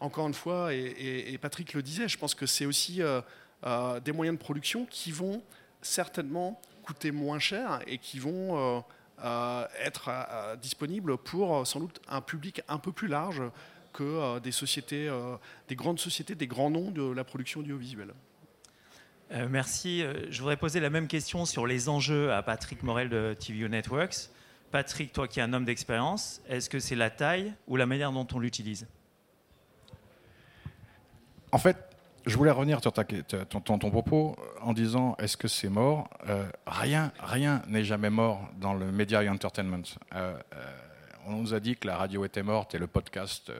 encore 0.00 0.26
une 0.26 0.34
fois, 0.34 0.72
et, 0.72 1.38
Patrick 1.40 1.74
le 1.74 1.82
disait, 1.82 2.08
je 2.08 2.18
pense 2.18 2.34
que 2.34 2.46
c'est 2.46 2.66
aussi 2.66 3.00
des 4.04 4.12
moyens 4.12 4.38
de 4.38 4.42
production 4.42 4.86
qui 4.86 5.12
vont 5.12 5.42
certainement 5.82 6.60
coûter 6.82 7.10
moins 7.10 7.38
cher 7.38 7.80
et 7.86 7.98
qui 7.98 8.18
vont 8.18 8.84
être 9.22 10.10
disponible 10.60 11.16
pour 11.16 11.66
sans 11.66 11.80
doute 11.80 12.00
un 12.08 12.20
public 12.20 12.62
un 12.68 12.78
peu 12.78 12.92
plus 12.92 13.08
large 13.08 13.42
que 13.92 14.38
des 14.40 14.52
sociétés, 14.52 15.10
des 15.68 15.76
grandes 15.76 16.00
sociétés, 16.00 16.34
des 16.34 16.46
grands 16.46 16.70
noms 16.70 16.90
de 16.90 17.02
la 17.02 17.24
production 17.24 17.60
audiovisuelle. 17.60 18.12
Merci. 19.30 20.04
Je 20.30 20.38
voudrais 20.38 20.56
poser 20.56 20.80
la 20.80 20.90
même 20.90 21.08
question 21.08 21.44
sur 21.44 21.66
les 21.66 21.88
enjeux 21.88 22.32
à 22.32 22.42
Patrick 22.42 22.82
Morel 22.82 23.08
de 23.08 23.34
TVO 23.38 23.68
Networks. 23.68 24.30
Patrick, 24.70 25.12
toi 25.12 25.28
qui 25.28 25.40
es 25.40 25.42
un 25.42 25.52
homme 25.52 25.64
d'expérience, 25.64 26.40
est-ce 26.48 26.68
que 26.68 26.78
c'est 26.78 26.96
la 26.96 27.10
taille 27.10 27.52
ou 27.66 27.76
la 27.76 27.86
manière 27.86 28.12
dont 28.12 28.26
on 28.34 28.38
l'utilise? 28.38 28.86
En 31.52 31.58
fait, 31.58 31.76
je 32.26 32.36
voulais 32.36 32.50
revenir 32.50 32.80
sur 32.80 32.92
ton, 32.92 33.78
propos 33.78 34.36
en 34.60 34.72
disant 34.72 35.14
est-ce 35.18 35.36
que 35.36 35.48
c'est 35.48 35.68
mort? 35.68 36.10
Euh, 36.28 36.44
Rien, 36.66 37.12
rien 37.20 37.62
n'est 37.68 37.84
jamais 37.84 38.10
mort 38.10 38.48
dans 38.60 38.74
le 38.74 38.90
media 38.90 39.22
et 39.22 39.28
entertainment. 39.28 39.84
Euh, 40.14 40.36
euh, 40.54 40.76
on 41.26 41.36
nous 41.36 41.54
a 41.54 41.60
dit 41.60 41.76
que 41.76 41.86
la 41.86 41.96
radio 41.96 42.24
était 42.24 42.42
morte 42.42 42.74
et 42.74 42.78
le 42.78 42.86
podcast 42.86 43.52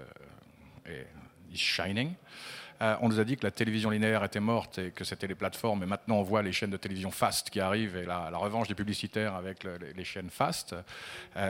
est 0.85 1.07
shining. 1.55 2.13
On 2.81 3.09
nous 3.09 3.21
a 3.21 3.25
dit 3.25 3.37
que 3.37 3.45
la 3.45 3.51
télévision 3.51 3.91
linéaire 3.91 4.25
était 4.25 4.41
morte 4.41 4.79
et 4.79 4.91
que 4.91 5.05
c'était 5.05 5.27
les 5.27 5.35
plateformes. 5.35 5.83
Et 5.83 5.87
maintenant, 5.87 6.17
on 6.17 6.23
voit 6.23 6.43
les 6.43 6.53
chaînes 6.53 6.71
de 6.71 6.77
télévision 6.77 7.11
fast 7.11 7.51
qui 7.51 7.61
arrivent 7.61 7.97
et 7.97 8.05
la, 8.05 8.29
revanche 8.37 8.69
des 8.69 8.75
publicitaires 8.75 9.35
avec 9.35 9.67
les, 9.97 10.05
chaînes 10.05 10.31
fast. 10.31 10.75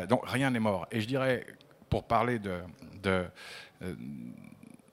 donc 0.09 0.23
rien 0.25 0.50
n'est 0.50 0.61
mort. 0.61 0.87
Et 0.90 1.00
je 1.00 1.06
dirais, 1.06 1.47
pour 1.88 2.04
parler 2.04 2.38
de, 2.38 2.59
de 3.02 3.25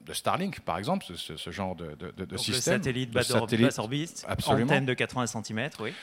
de 0.06 0.13
Starlink, 0.13 0.60
par 0.62 0.78
exemple, 0.78 1.06
ce, 1.16 1.52
genre 1.52 1.75
de, 1.75 1.96
de, 1.96 2.38
système. 2.38 2.75
Le 2.75 2.84
satellite 2.84 3.12
basse 3.12 3.32
orbite, 3.78 4.25
antenne 4.48 4.86
de 4.86 4.94
80 4.94 5.28
cm, 5.28 5.70
oui. 5.80 5.94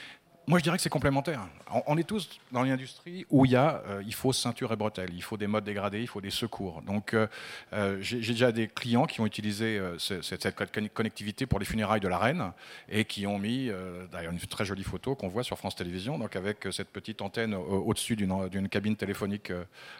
Moi, 0.47 0.59
je 0.59 0.65
dirais 0.65 0.77
que 0.77 0.83
c'est 0.83 0.89
complémentaire. 0.89 1.47
On, 1.87 1.97
est 1.97 2.05
tous 2.05 2.41
dans 2.51 2.63
l'industrie 2.63 3.25
où 3.31 3.45
il 3.45 3.53
y 3.53 3.57
a, 3.57 3.83
euh, 3.87 4.03
il 4.05 4.15
faut 4.15 4.33
ceinture 4.33 4.73
et 4.73 4.77
bretelles, 4.77 5.11
il 5.15 5.23
faut 5.23 5.37
des 5.37 5.47
modes 5.47 5.65
dégradés, 5.65 6.01
il 6.01 6.09
faut 6.09 6.21
des 6.21 6.31
secours. 6.31 6.83
Donc, 6.83 7.15
euh, 7.15 7.29
euh, 7.73 7.99
j'ai 8.01 8.19
déjà 8.19 8.51
des 8.51 8.67
clients 8.67 9.07
qui 9.07 9.21
ont 9.21 9.27
utilisé 9.27 9.81
cette, 9.99 10.49
connectivité 10.93 11.47
pour 11.47 11.61
les 11.61 11.67
funérailles 11.67 12.01
de 12.01 12.09
la 12.09 12.19
reine 12.19 12.53
et 12.89 13.05
qui 13.05 13.27
ont 13.27 13.39
mis, 13.39 13.71
d'ailleurs, 14.11 14.33
une 14.33 14.41
très 14.41 14.65
jolie 14.65 14.83
photo 14.83 15.15
qu'on 15.15 15.29
voit 15.29 15.45
sur 15.45 15.57
France 15.57 15.77
Télévisions, 15.77 16.19
donc 16.19 16.35
avec 16.35 16.67
cette 16.73 16.91
petite 16.91 17.23
antenne 17.23 17.55
au-dessus 17.55 18.17
d'une 18.17 18.69
cabine 18.69 18.97
téléphonique 18.97 19.53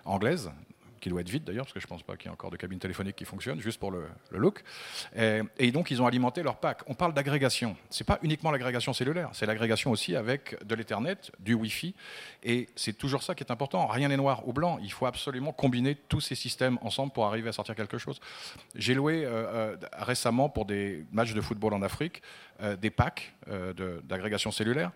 anglaise 0.05 0.51
qui 1.01 1.09
doit 1.09 1.21
être 1.21 1.29
vide 1.29 1.45
d'ailleurs, 1.45 1.65
parce 1.65 1.73
que 1.73 1.81
je 1.81 1.87
ne 1.87 1.89
pense 1.89 2.03
pas 2.03 2.17
qu'il 2.17 2.27
y 2.27 2.29
ait 2.29 2.33
encore 2.33 2.51
de 2.51 2.57
cabine 2.57 2.79
téléphonique 2.79 3.17
qui 3.17 3.25
fonctionne, 3.25 3.61
juste 3.61 3.81
pour 3.81 3.91
le, 3.91 4.07
look. 4.33 4.63
Et, 5.59 5.73
donc, 5.73 5.91
ils 5.91 6.01
ont 6.03 6.07
alimenté 6.07 6.43
leur 6.43 6.57
pack. 6.57 6.83
On 6.87 6.95
parle 6.95 7.15
d'agrégation. 7.15 7.77
Ce 7.91 8.03
n'est 8.03 8.07
pas 8.07 8.19
uniquement 8.23 8.51
l'agrégation 8.51 8.93
cellulaire, 8.93 9.31
c'est 9.33 9.47
l'agrégation 9.47 9.91
aussi 9.91 10.17
avec 10.17 10.57
de 10.65 10.75
l'Ethernet, 10.75 11.17
du 11.39 11.55
Wi-Fi. 11.55 11.95
Et 12.43 12.69
c'est 12.77 12.97
toujours 12.97 13.23
ça 13.23 13.35
qui 13.35 13.45
est 13.45 13.51
important. 13.51 13.87
Rien 13.87 14.09
n'est 14.09 14.17
noir 14.17 14.47
ou 14.47 14.53
blanc. 14.53 14.79
Il 14.83 14.93
faut 14.93 15.07
absolument 15.07 15.53
combiner 15.53 15.97
tous 16.09 16.21
ces 16.21 16.35
systèmes 16.35 16.79
ensemble 16.83 17.13
pour 17.13 17.27
arriver 17.27 17.49
à 17.49 17.53
sortir 17.53 17.75
quelque 17.75 17.99
chose. 17.99 18.21
J'ai 18.75 18.95
loué 18.95 19.25
euh, 19.25 19.29
euh, 19.31 19.77
récemment 19.93 20.49
pour 20.49 20.65
des 20.65 21.05
matchs 21.13 21.35
de 21.35 21.41
football 21.41 21.75
en 21.75 21.83
Afrique 21.83 22.23
euh, 22.63 22.77
des 22.77 22.91
packs 22.91 23.35
d'agrégation 24.05 24.53
cellulaire 24.53 24.93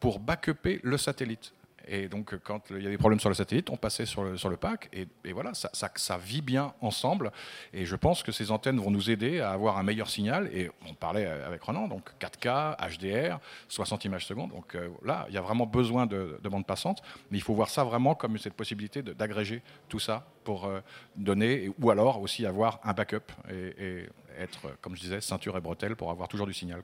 pour 0.00 0.18
backuper 0.18 0.80
le 0.82 0.98
satellite. 0.98 1.52
Et 1.86 2.08
donc, 2.08 2.34
quand 2.42 2.70
il 2.70 2.82
y 2.82 2.86
a 2.86 2.90
des 2.90 2.98
problèmes 2.98 3.20
sur 3.20 3.28
le 3.28 3.34
satellite, 3.34 3.70
on 3.70 3.76
passait 3.76 4.06
sur 4.06 4.24
le, 4.24 4.36
sur 4.36 4.56
pack. 4.58 4.88
Et, 4.92 5.32
voilà, 5.32 5.52
ça, 5.54 6.18
vit 6.18 6.42
bien 6.42 6.74
ensemble. 6.80 7.30
Et 7.72 7.84
je 7.84 7.96
pense 7.96 8.22
que 8.22 8.32
ces 8.32 8.50
antennes 8.50 8.78
vont 8.78 8.90
nous 8.90 9.10
aider 9.10 9.40
à 9.40 9.50
avoir 9.50 9.78
un 9.78 9.82
meilleur 9.82 10.08
signal. 10.08 10.50
Et 10.52 10.70
on 10.88 10.94
parlait 10.94 11.26
avec 11.26 11.62
Renan, 11.62 11.88
donc 11.88 12.10
4K, 12.20 12.76
HDR, 12.98 13.38
60 13.68 14.04
images 14.04 14.26
secondes. 14.26 14.50
Donc 14.50 14.74
euh, 14.74 14.88
là, 15.04 15.26
il 15.28 15.34
y 15.34 15.38
a 15.38 15.42
vraiment 15.42 15.66
besoin 15.66 16.06
de, 16.06 16.38
de 16.42 16.48
bande 16.48 16.66
passante. 16.66 17.02
Mais 17.30 17.38
il 17.38 17.42
faut 17.42 17.54
voir 17.54 17.70
ça 17.70 17.84
vraiment 17.84 18.14
comme 18.14 18.38
cette 18.38 18.54
possibilité 18.54 19.02
d'agréger 19.02 19.62
tout 19.88 20.00
ça 20.00 20.26
pour 20.44 20.66
euh, 20.66 20.80
donner, 21.16 21.70
ou 21.80 21.90
alors 21.90 22.20
aussi 22.20 22.46
avoir 22.46 22.80
un 22.84 22.92
backup 22.92 23.32
et, 23.50 24.06
être, 24.38 24.76
comme 24.80 24.94
je 24.96 25.00
disais, 25.00 25.20
ceinture 25.20 25.56
et 25.56 25.60
bretelle 25.60 25.96
pour 25.96 26.10
avoir 26.10 26.28
toujours 26.28 26.46
du 26.46 26.52
signal. 26.52 26.82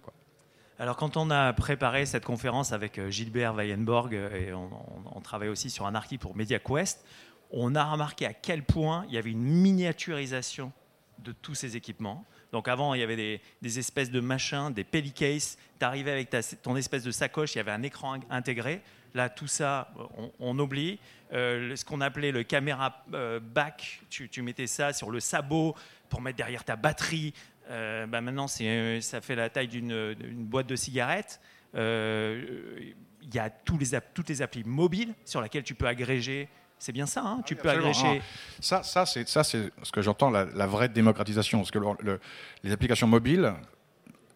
Alors 0.78 0.96
quand 0.96 1.16
on 1.16 1.30
a 1.30 1.52
préparé 1.52 2.06
cette 2.06 2.24
conférence 2.24 2.72
avec 2.72 2.98
euh, 2.98 3.10
Gilbert 3.10 3.54
Weyenborg 3.54 4.14
euh, 4.14 4.34
et 4.34 4.52
on, 4.54 5.20
travaille 5.20 5.48
aussi 5.48 5.70
sur 5.70 5.86
un 5.86 5.94
article 5.94 6.22
pour 6.22 6.34
MediaQuest, 6.34 7.04
on 7.50 7.74
a 7.74 7.84
remarqué 7.84 8.26
à 8.26 8.32
quel 8.32 8.64
point 8.64 9.04
il 9.08 9.14
y 9.14 9.18
avait 9.18 9.30
une 9.30 9.42
miniaturisation 9.42 10.72
de 11.18 11.32
tous 11.32 11.54
ces 11.54 11.76
équipements. 11.76 12.24
Donc 12.50 12.66
avant, 12.66 12.94
il 12.94 13.00
y 13.00 13.04
avait 13.04 13.40
des, 13.60 13.78
espèces 13.78 14.10
de 14.10 14.20
machins, 14.20 14.72
des 14.72 14.82
pellicases. 14.82 15.56
Tu 15.78 15.84
arrivais 15.84 16.10
avec 16.10 16.34
ton 16.62 16.74
espèce 16.76 17.04
de 17.04 17.12
sacoche, 17.12 17.54
il 17.54 17.58
y 17.58 17.60
avait 17.60 17.70
un 17.70 17.82
écran 17.82 18.18
intégré. 18.30 18.82
Là, 19.14 19.28
tout 19.28 19.46
ça, 19.46 19.94
on, 20.40 20.58
oublie. 20.58 20.98
Euh, 21.32 21.76
ce 21.76 21.84
qu'on 21.84 22.00
appelait 22.00 22.32
le 22.32 22.42
caméra 22.42 23.04
back, 23.40 24.02
tu, 24.10 24.42
mettais 24.42 24.66
ça 24.66 24.92
sur 24.92 25.10
le 25.10 25.20
sabot 25.20 25.76
pour 26.08 26.20
mettre 26.20 26.38
derrière 26.38 26.64
ta 26.64 26.76
batterie. 26.76 27.32
Euh, 27.72 28.06
bah, 28.06 28.20
maintenant, 28.20 28.46
euh, 28.60 29.00
ça 29.00 29.20
fait 29.20 29.34
la 29.34 29.48
taille 29.50 29.68
d'une 29.68 30.14
boîte 30.44 30.66
de 30.66 30.76
cigarettes. 30.76 31.40
Euh, 31.74 32.92
il 33.22 33.34
y 33.34 33.38
a 33.38 33.48
tous 33.48 33.78
les, 33.78 33.98
toutes 34.14 34.28
les 34.28 34.42
applis 34.42 34.64
mobiles 34.64 35.14
sur 35.24 35.40
lesquelles 35.40 35.62
tu 35.62 35.74
peux 35.74 35.86
agréger 35.86 36.48
c'est 36.78 36.90
bien 36.90 37.06
ça, 37.06 37.22
hein? 37.24 37.42
Tu 37.46 37.54
peux 37.54 37.70
agréger. 37.70 38.20
Ça, 38.58 38.82
ça 38.82 39.06
c'est 39.06 39.24
ce 39.28 39.92
que 39.92 40.02
j'entends, 40.02 40.30
la, 40.30 40.66
vraie 40.66 40.88
démocratisation. 40.88 41.58
Parce 41.58 41.70
que 41.70 41.78
les 42.64 42.72
applications 42.72 43.06
mobiles 43.06 43.54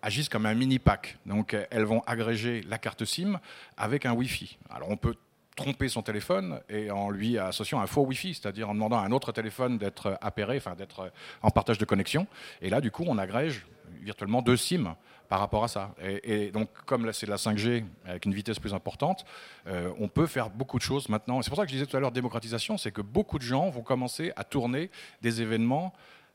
agissent 0.01 0.29
comme 0.29 0.47
un 0.47 0.55
mini 0.55 0.79
pack. 0.79 1.19
Donc 1.27 1.57
elles 1.73 1.83
vont 1.83 2.03
agréger 2.07 2.61
la 2.69 2.79
carte 2.79 3.05
SIM 3.05 3.41
avec 3.77 4.07
un 4.07 4.13
Wi-Fi. 4.13 4.59
Alors 4.71 4.91
on 4.91 4.97
peut 4.97 5.17
tromper 5.57 5.89
son 5.89 6.03
téléphone 6.03 6.61
et 6.69 6.91
en 6.91 7.11
lui 7.11 7.39
associant 7.39 7.81
un 7.81 7.87
faux 7.87 8.03
Wi-Fi, 8.03 8.35
c'est-à-dire 8.35 8.69
en 8.69 8.75
demandant 8.75 8.99
à 8.99 9.05
un 9.05 9.11
autre 9.11 9.33
téléphone 9.33 9.79
d'être 9.79 10.19
appairé, 10.21 10.59
enfin 10.59 10.75
d'être 10.75 11.11
en 11.43 11.51
partage 11.51 11.79
de 11.79 11.85
connexion. 11.85 12.27
Et 12.61 12.69
là, 12.69 12.81
du 12.81 12.91
coup, 12.91 13.05
on 13.07 13.19
agrège 13.19 13.67
virtuellement 14.03 14.43
deux 14.43 14.57
SIM 14.57 14.95
par 15.29 15.41
rapport 15.41 15.65
à 15.65 15.69
ça. 15.69 15.95
Et, 16.03 16.51
donc, 16.51 16.69
comme 16.85 17.05
là, 17.05 17.13
c'est 17.13 17.27
de 17.27 17.31
la 17.31 17.37
5G 17.37 17.85
avec 18.05 18.27
une 18.27 18.35
vitesse 18.35 18.59
plus 18.59 18.75
importante, 18.75 19.25
euh, 19.67 19.91
on 19.99 20.09
peut 20.09 20.27
faire 20.27 20.51
beaucoup 20.51 20.79
de 20.79 20.83
choses 20.83 21.09
maintenant. 21.09 21.43
C'est 21.43 21.51
pour 21.51 21.59
ça 21.59 21.65
que 21.65 21.71
je 21.71 21.75
disais 21.75 21.87
tout 21.87 21.97
à 21.97 22.01
l'heure 22.01 22.13
démocratisation, 22.13 22.79
c'est 22.79 22.93
que 22.93 23.03
beaucoup 23.03 23.39
de 23.39 23.43
gens 23.43 23.69
vont 23.71 23.83
commencer 23.83 24.33
à 24.37 24.45
tourner 24.45 24.91
des 25.23 25.43
événements. 25.43 25.93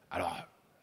Alors, 0.10 0.36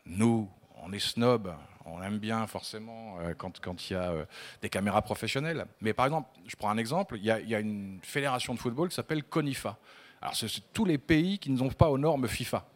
nous, 0.07 0.49
on 0.83 0.92
est 0.92 0.99
snob, 0.99 1.52
on 1.87 2.02
aime 2.02 2.18
bien 2.18 2.47
forcément 2.47 3.18
euh, 3.20 3.35
quand, 3.35 3.90
il 3.90 3.92
y 3.92 3.97
a 3.97 4.11
euh, 4.11 4.25
des 4.62 4.68
caméras 4.68 5.02
professionnelles. 5.02 5.66
Mais 5.80 5.92
par 5.92 6.06
exemple, 6.06 6.28
je 6.47 6.56
prends 6.56 6.70
un 6.70 6.78
exemple, 6.78 7.16
il 7.18 7.25
y 7.25 7.30
a, 7.30 7.61
une 7.61 7.99
fédération 8.02 8.54
de 8.54 8.58
football 8.58 8.88
qui 8.88 8.94
s'appelle 8.94 9.25
CONIFA. 9.25 9.76
Alors 10.20 10.35
c'est 10.35 10.49
tous 10.73 10.85
les 10.85 10.99
pays 10.99 11.38
qui 11.38 11.50
ne 11.50 11.58
sont 11.58 11.68
pas 11.68 11.90
aux 11.90 11.99
normes 11.99 12.26
FIFA. 12.26 12.66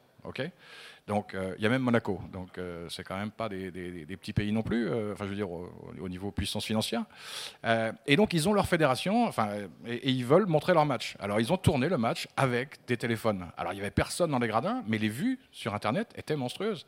donc 1.08 1.34
euh, 1.34 1.54
il 1.58 1.64
y 1.64 1.66
a 1.66 1.68
même 1.68 1.82
Monaco, 1.82 2.20
donc 2.32 2.60
c'est 2.88 3.02
quand 3.02 3.16
même 3.16 3.32
pas 3.32 3.48
des, 3.48 4.16
petits 4.20 4.32
pays 4.32 4.52
non 4.52 4.62
plus, 4.62 4.88
enfin 5.12 5.24
je 5.24 5.30
veux 5.30 5.34
dire 5.34 5.50
au, 5.50 6.08
niveau 6.08 6.30
puissance 6.30 6.64
financière. 6.64 7.04
et 8.06 8.14
donc 8.14 8.32
ils 8.32 8.48
ont 8.48 8.52
leur 8.52 8.68
fédération, 8.68 9.26
enfin 9.26 9.48
et, 9.84 9.94
et, 9.94 10.10
ils 10.10 10.24
veulent 10.24 10.46
montrer 10.46 10.74
leur 10.74 10.86
match. 10.86 11.16
Alors 11.18 11.40
ils 11.40 11.52
ont 11.52 11.56
tourné 11.56 11.88
le 11.88 11.98
match 11.98 12.28
avec 12.36 12.86
des 12.86 12.96
téléphones. 12.96 13.48
Alors 13.56 13.72
il 13.72 13.78
y 13.78 13.80
avait 13.80 13.90
personne 13.90 14.30
dans 14.30 14.38
les 14.38 14.46
gradins, 14.46 14.84
mais 14.86 14.98
les 14.98 15.08
vues 15.08 15.40
sur 15.50 15.74
Internet 15.74 16.12
étaient 16.16 16.36
monstrueuses. 16.36 16.86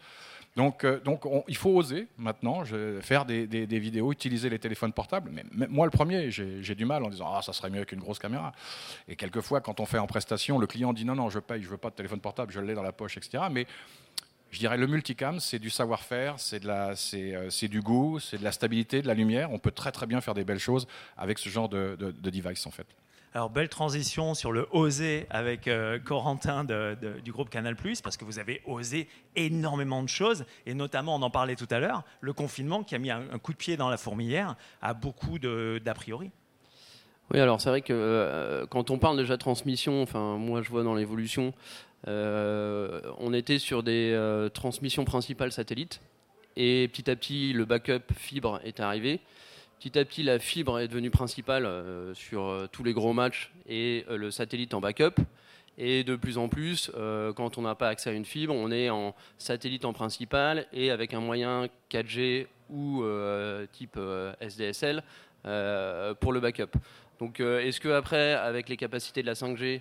Donc, 0.56 0.84
euh, 0.84 1.00
il 1.49 1.56
faut 1.56 1.70
oser 1.70 2.06
maintenant 2.16 2.64
faire 3.00 3.25
des, 3.25 3.66
vidéos, 3.66 4.12
utiliser 4.12 4.49
les 4.49 4.58
téléphones 4.58 4.92
portables. 4.92 5.30
Mais, 5.32 5.44
moi, 5.68 5.87
le 5.87 5.90
premier, 5.90 6.30
j'ai 6.30 6.75
du 6.75 6.84
mal 6.84 7.02
en 7.02 7.11
disant 7.11 7.32
ah 7.34 7.42
ça 7.42 7.52
serait 7.52 7.70
mieux 7.70 7.84
qu'une 7.84 7.99
grosse 7.99 8.18
caméra. 8.18 8.52
Et 9.08 9.16
quelquefois, 9.16 9.61
quand 9.61 9.80
on 9.80 9.87
fait 9.87 9.99
en 9.99 10.06
prestation, 10.06 10.58
le 10.58 10.66
client 10.66 10.92
dit 10.92 11.04
non 11.04 11.16
non 11.16 11.28
je 11.28 11.40
paye, 11.40 11.62
je 11.62 11.68
veux 11.68 11.76
pas 11.76 11.90
de 11.90 11.96
téléphone 11.96 12.20
portable, 12.20 12.52
je 12.52 12.61
l'ai 12.61 12.75
dans 12.75 12.82
la 12.82 12.92
poche, 12.92 13.16
etc. 13.16 13.44
Mais 13.50 13.66
je 14.52 14.61
dirais 14.61 14.76
le 14.76 14.87
multicam, 14.87 15.40
c'est 15.40 15.58
du 15.58 15.70
savoir-faire, 15.70 16.37
c'est 16.38 16.64
euh, 16.64 17.68
du 17.68 17.80
goût, 17.80 18.20
c'est 18.20 18.38
de 18.38 18.44
la 18.44 18.52
stabilité, 18.52 19.02
de 19.02 19.08
la 19.08 19.14
lumière. 19.14 19.50
On 19.50 19.58
peut 19.58 19.73
très 19.73 19.90
très 19.90 20.06
bien 20.06 20.20
faire 20.20 20.34
des 20.34 20.44
belles 20.44 20.61
choses 20.61 20.87
avec 21.16 21.40
ce 21.40 21.49
genre 21.49 21.68
de, 21.68 21.96
de 21.99 22.30
device 22.30 22.64
en 22.66 22.70
fait. 22.70 22.87
Alors, 23.36 23.50
belle 23.50 23.68
transition 23.68 24.34
sur 24.34 24.52
le 24.52 24.68
oser 24.70 25.26
avec 25.28 25.66
euh, 25.66 25.98
Corentin 25.98 26.62
du 26.62 27.32
groupe 27.32 27.50
Canal, 27.50 27.74
parce 28.00 28.16
que 28.16 28.24
vous 28.24 28.38
avez 28.38 28.62
osé 28.64 29.08
énormément 29.34 30.04
de 30.04 30.08
choses, 30.08 30.44
et 30.66 30.74
notamment, 30.74 31.16
on 31.16 31.22
en 31.22 31.30
parlait 31.30 31.56
tout 31.56 31.66
à 31.72 31.80
l'heure, 31.80 32.04
le 32.20 32.32
confinement 32.32 32.84
qui 32.84 32.94
a 32.94 32.98
mis 32.98 33.10
un, 33.10 33.26
coup 33.42 33.50
de 33.50 33.56
pied 33.56 33.76
dans 33.76 33.88
la 33.88 33.96
fourmilière 33.96 34.54
à 34.80 34.94
beaucoup 34.94 35.40
d'a 35.40 35.94
priori. 35.94 36.30
Oui, 37.32 37.40
alors 37.40 37.60
c'est 37.60 37.70
vrai 37.70 37.80
que 37.80 37.92
euh, 37.92 38.66
quand 38.66 38.92
on 38.92 39.00
parle 39.00 39.16
déjà 39.16 39.34
de 39.34 39.40
transmission, 39.40 40.00
enfin, 40.00 40.36
moi 40.36 40.62
je 40.62 40.70
vois 40.70 40.84
dans 40.84 40.94
l'évolution, 40.94 41.54
euh, 42.06 43.00
on 43.18 43.34
était 43.34 43.58
sur 43.58 43.82
des 43.82 44.16
transmissions 44.54 45.04
principales 45.04 45.50
satellites, 45.50 46.00
et 46.54 46.86
petit 46.86 47.10
à 47.10 47.16
petit, 47.16 47.52
le 47.52 47.64
backup 47.64 48.14
fibre 48.16 48.60
est 48.62 48.78
arrivé. 48.78 49.20
Petit 49.78 49.99
à 49.99 50.04
petit, 50.04 50.23
la 50.23 50.38
fibre 50.38 50.78
est 50.78 50.88
devenue 50.88 51.11
principale 51.11 51.66
euh, 51.66 52.14
sur 52.14 52.45
euh, 52.45 52.66
tous 52.71 52.85
les 52.85 52.93
gros 52.93 53.12
matchs 53.12 53.52
et 53.69 54.04
euh, 54.09 54.16
le 54.16 54.31
satellite 54.31 54.73
en 54.73 54.81
backup. 54.81 55.21
Et 55.76 56.04
de 56.04 56.14
plus 56.14 56.38
en 56.38 56.49
plus, 56.49 56.93
quand 57.35 57.59
on 57.59 57.62
n'a 57.62 57.75
pas 57.75 57.88
accès 57.88 58.09
à 58.09 58.12
une 58.12 58.25
fibre, 58.25 58.54
on 58.54 58.71
est 58.71 58.90
en 58.90 59.12
satellite 59.38 59.85
en 59.85 59.93
principal 59.93 60.69
et 60.73 60.93
avec 60.93 61.14
un 61.14 61.19
moyen 61.19 61.66
4G 61.90 62.47
ou 62.71 63.02
type 63.73 63.99
SDSL 64.40 65.02
pour 65.43 66.33
le 66.33 66.38
backup. 66.38 66.78
Donc 67.19 67.40
est-ce 67.40 67.81
que 67.81 67.88
après, 67.88 68.35
avec 68.35 68.69
les 68.69 68.76
capacités 68.76 69.23
de 69.23 69.26
la 69.26 69.35
5G, 69.35 69.81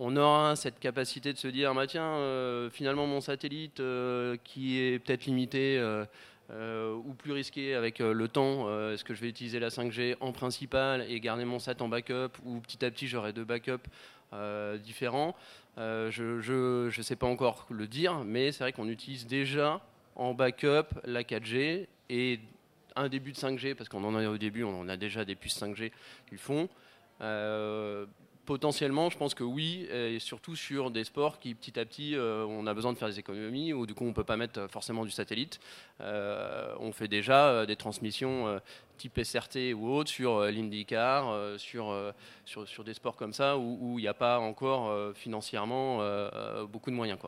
on 0.00 0.16
aura 0.16 0.56
cette 0.56 0.80
capacité 0.80 1.32
de 1.32 1.38
se 1.38 1.46
dire, 1.46 1.72
bah, 1.76 1.86
tiens, 1.86 2.68
finalement 2.72 3.06
mon 3.06 3.20
satellite 3.20 3.80
qui 4.42 4.80
est 4.80 4.98
peut-être 4.98 5.26
limité 5.26 5.80
ou 6.50 7.14
plus 7.14 7.32
risqué 7.32 7.74
avec 7.74 8.00
le 8.00 8.28
temps, 8.28 8.68
est-ce 8.90 9.04
que 9.04 9.14
je 9.14 9.20
vais 9.20 9.28
utiliser 9.28 9.60
la 9.60 9.68
5G 9.68 10.16
en 10.20 10.32
principal 10.32 11.04
et 11.08 11.20
garder 11.20 11.44
mon 11.44 11.58
sat 11.58 11.80
en 11.80 11.88
backup 11.88 12.30
ou 12.44 12.60
petit 12.60 12.84
à 12.84 12.90
petit 12.90 13.06
j'aurai 13.06 13.32
deux 13.32 13.44
backups 13.44 13.88
différents 14.82 15.36
Je 15.76 16.96
ne 16.96 17.02
sais 17.02 17.16
pas 17.16 17.26
encore 17.26 17.66
le 17.70 17.86
dire, 17.86 18.24
mais 18.24 18.52
c'est 18.52 18.64
vrai 18.64 18.72
qu'on 18.72 18.88
utilise 18.88 19.26
déjà 19.26 19.80
en 20.16 20.34
backup 20.34 20.88
la 21.04 21.22
4G 21.22 21.86
et 22.08 22.40
un 22.96 23.08
début 23.08 23.30
de 23.30 23.36
5G, 23.36 23.74
parce 23.76 23.88
qu'on 23.88 24.02
en 24.02 24.16
a 24.16 24.28
au 24.28 24.36
début, 24.36 24.64
on 24.64 24.88
a 24.88 24.96
déjà 24.96 25.24
des 25.24 25.36
puces 25.36 25.60
5G 25.60 25.92
qu'ils 26.28 26.38
font. 26.38 26.68
Euh, 28.50 28.54
potentiellement, 28.60 29.10
je 29.10 29.16
pense 29.16 29.34
que 29.34 29.44
oui, 29.44 29.86
et 29.92 30.18
surtout 30.18 30.56
sur 30.56 30.90
des 30.90 31.04
sports 31.04 31.38
qui 31.38 31.54
petit 31.54 31.78
à 31.78 31.84
petit, 31.84 32.14
euh, 32.14 32.44
on 32.48 32.66
a 32.66 32.74
besoin 32.74 32.92
de 32.92 32.98
faire 32.98 33.08
des 33.08 33.18
économies, 33.18 33.72
ou 33.72 33.86
du 33.86 33.94
coup 33.94 34.04
on 34.04 34.08
ne 34.08 34.12
peut 34.12 34.24
pas 34.24 34.36
mettre 34.36 34.66
forcément 34.68 35.04
du 35.04 35.10
satellite. 35.10 35.60
Euh, 36.00 36.74
on 36.80 36.92
fait 36.92 37.08
déjà 37.08 37.64
des 37.66 37.76
transmissions 37.76 38.60
type 38.98 39.18
SRT 39.22 39.74
ou 39.74 39.88
autre 39.90 40.10
sur 40.10 40.42
l'IndyCar, 40.44 41.58
sur, 41.58 42.12
sur, 42.44 42.84
des 42.84 42.94
sports 42.94 43.16
comme 43.16 43.32
ça, 43.32 43.56
où 43.56 43.98
il 43.98 44.02
n'y 44.02 44.08
a 44.08 44.14
pas 44.14 44.38
encore 44.38 45.14
financièrement 45.14 45.98
beaucoup 46.66 46.90
de 46.90 46.96
moyens. 46.96 47.18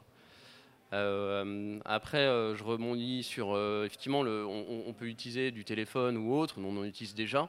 Euh, 0.93 1.79
après, 1.87 2.19
euh, 2.26 2.55
je 2.55 2.62
rebondis 2.64 3.23
sur 3.23 3.55
euh, 3.55 3.87
effectivement, 3.87 4.23
le, 4.23 4.45
on, 4.45 4.93
peut 4.93 5.07
utiliser 5.07 5.50
du 5.50 5.64
téléphone 5.64 6.19
ou 6.19 6.35
autre, 6.35 6.57
on 6.59 6.76
en 6.76 6.85
utilise 6.85 7.14
déjà. 7.14 7.49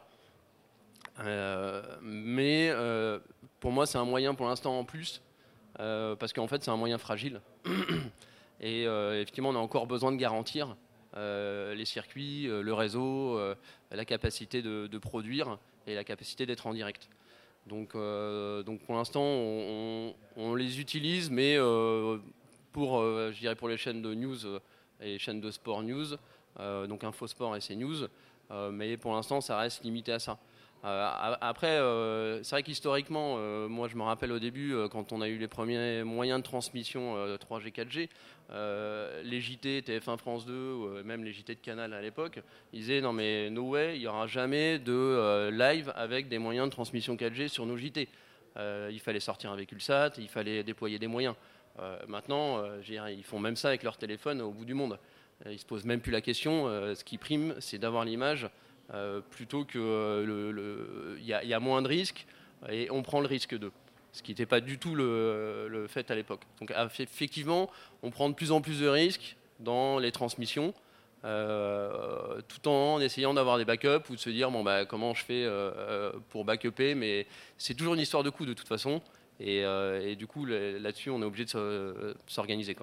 mais 2.01 2.71
pour 3.63 3.71
moi, 3.71 3.85
c'est 3.85 3.97
un 3.97 4.03
moyen 4.03 4.35
pour 4.35 4.45
l'instant 4.45 4.77
en 4.77 4.83
plus, 4.83 5.21
parce 5.77 6.33
qu'en 6.33 6.47
fait, 6.47 6.61
c'est 6.61 6.69
un 6.69 6.75
moyen 6.75 6.97
fragile. 6.97 7.39
Et 8.59 8.83
effectivement, 8.83 9.49
on 9.51 9.55
a 9.55 9.59
encore 9.59 9.87
besoin 9.87 10.11
de 10.11 10.17
garantir 10.17 10.75
les 11.15 11.85
circuits, 11.85 12.47
le 12.47 12.73
réseau, 12.73 13.39
la 13.89 14.03
capacité 14.03 14.61
de, 14.61 14.97
produire 14.97 15.57
et 15.87 15.95
la 15.95 16.03
capacité 16.03 16.45
d'être 16.45 16.67
en 16.67 16.73
direct. 16.73 17.07
Donc, 17.67 17.93
donc 17.93 18.81
pour 18.81 18.95
l'instant, 18.95 19.23
on, 19.23 20.55
les 20.55 20.81
utilise, 20.81 21.29
mais 21.29 21.57
pour, 22.73 22.99
euh, 22.99 23.31
je 23.31 23.39
dirais 23.39 23.55
pour 23.55 23.69
les 23.69 23.77
chaînes 23.77 24.01
de 24.01 24.13
news 24.13 24.45
euh, 24.45 24.59
et 24.99 25.13
les 25.13 25.19
chaînes 25.19 25.39
de 25.39 25.51
sport 25.51 25.83
news, 25.83 26.17
euh, 26.59 26.87
donc 26.87 27.03
Infosport 27.05 27.55
et 27.55 27.59
CNews. 27.59 28.07
mais 28.71 28.97
pour 28.97 29.13
l'instant, 29.13 29.39
ça 29.41 29.57
reste 29.57 29.83
limité 29.83 30.11
à 30.11 30.19
ça. 30.19 30.37
Après, 30.83 31.79
c'est 32.43 32.51
vrai 32.51 32.63
qu'historiquement, 32.63 33.37
moi 33.69 33.87
je 33.87 33.95
me 33.95 34.03
rappelle 34.03 34.31
au 34.31 34.39
début, 34.39 34.75
quand 34.91 35.13
on 35.13 35.21
a 35.21 35.27
eu 35.27 35.37
les 35.37 35.47
premiers 35.47 36.03
moyens 36.03 36.39
de 36.39 36.43
transmission 36.43 37.15
3G, 37.37 37.71
4G, 37.71 38.09
les 39.23 39.41
JT, 39.41 39.81
TF1 39.81 40.17
France 40.17 40.45
2, 40.45 41.03
même 41.03 41.23
les 41.23 41.31
JT 41.31 41.55
de 41.55 41.59
Canal 41.59 41.93
à 41.93 42.01
l'époque, 42.01 42.39
ils 42.73 42.81
disaient 42.81 42.99
non 42.99 43.13
mais 43.13 43.49
no 43.49 43.69
way, 43.69 43.95
il 43.95 44.01
n'y 44.01 44.07
aura 44.07 44.27
jamais 44.27 44.77
de 44.77 45.49
live 45.53 45.93
avec 45.95 46.27
des 46.27 46.37
moyens 46.37 46.67
de 46.67 46.71
transmission 46.71 47.15
4G 47.15 47.47
sur 47.47 47.65
nos 47.65 47.77
JT. 47.77 48.09
il 48.57 48.99
fallait 48.99 49.21
sortir 49.21 49.51
un 49.51 49.55
véhicule 49.55 49.81
SAT, 49.81 50.15
il 50.17 50.27
fallait 50.27 50.63
déployer 50.63 50.99
des 50.99 51.07
moyens. 51.07 51.35
Euh, 51.79 51.97
maintenant, 52.07 52.59
euh, 52.59 52.81
ils 53.11 53.23
font 53.23 53.39
même 53.39 53.55
ça 53.55 53.69
avec 53.69 53.83
leur 53.83 53.97
téléphone 53.97 54.41
au 54.41 54.51
bout 54.51 54.65
du 54.65 54.73
monde. 54.73 54.99
Euh, 55.45 55.51
ils 55.51 55.59
se 55.59 55.65
posent 55.65 55.85
même 55.85 56.01
plus 56.01 56.11
la 56.11 56.21
question. 56.21 56.65
ce 56.67 57.03
qui 57.03 57.17
prime, 57.17 57.55
c'est 57.59 57.77
d'avoir 57.77 58.05
l'image 58.05 58.49
plutôt 59.31 59.65
que 59.65 60.23
le. 60.25 61.17
Il 61.19 61.25
y, 61.25 61.53
a 61.53 61.59
moins 61.59 61.81
de 61.81 61.87
risques 61.87 62.25
et 62.69 62.89
on 62.91 63.01
prend 63.01 63.19
le 63.19 63.27
risque 63.27 63.57
d'eux 63.57 63.71
ce 64.11 64.21
qui 64.21 64.29
n'était 64.29 64.45
pas 64.45 64.61
du 64.61 64.77
tout 64.77 64.93
le, 64.93 65.87
fait 65.89 66.11
à 66.11 66.15
l'époque. 66.15 66.41
Donc 66.59 66.71
effectivement, 66.99 67.71
on 68.03 68.11
prend 68.11 68.29
de 68.29 68.35
plus 68.35 68.51
en 68.51 68.61
plus 68.61 68.79
de 68.79 68.87
risques 68.87 69.37
dans 69.59 69.97
les 69.97 70.11
transmissions, 70.11 70.71
tout 71.23 72.67
en 72.67 73.01
essayant 73.01 73.33
d'avoir 73.33 73.57
des 73.57 73.65
backups 73.65 74.07
ou 74.11 74.15
de 74.15 74.19
se 74.19 74.29
dire 74.29 74.51
bon 74.51 74.63
bah 74.63 74.85
comment 74.85 75.15
je 75.15 75.25
fais 75.25 75.49
pour 76.29 76.45
backuper, 76.45 76.93
mais 76.93 77.25
c'est 77.57 77.73
toujours 77.73 77.95
une 77.95 78.01
histoire 78.01 78.21
de 78.21 78.29
coût 78.29 78.45
de 78.45 78.53
toute 78.53 78.67
façon. 78.67 79.01
Euh, 79.41 80.01
et, 80.01 80.15
du 80.15 80.27
coup, 80.27 80.45
là-dessus, 80.45 81.09
on 81.09 81.21
est 81.21 81.25
obligé 81.25 81.45
de 81.45 82.15
s'organiser. 82.27 82.75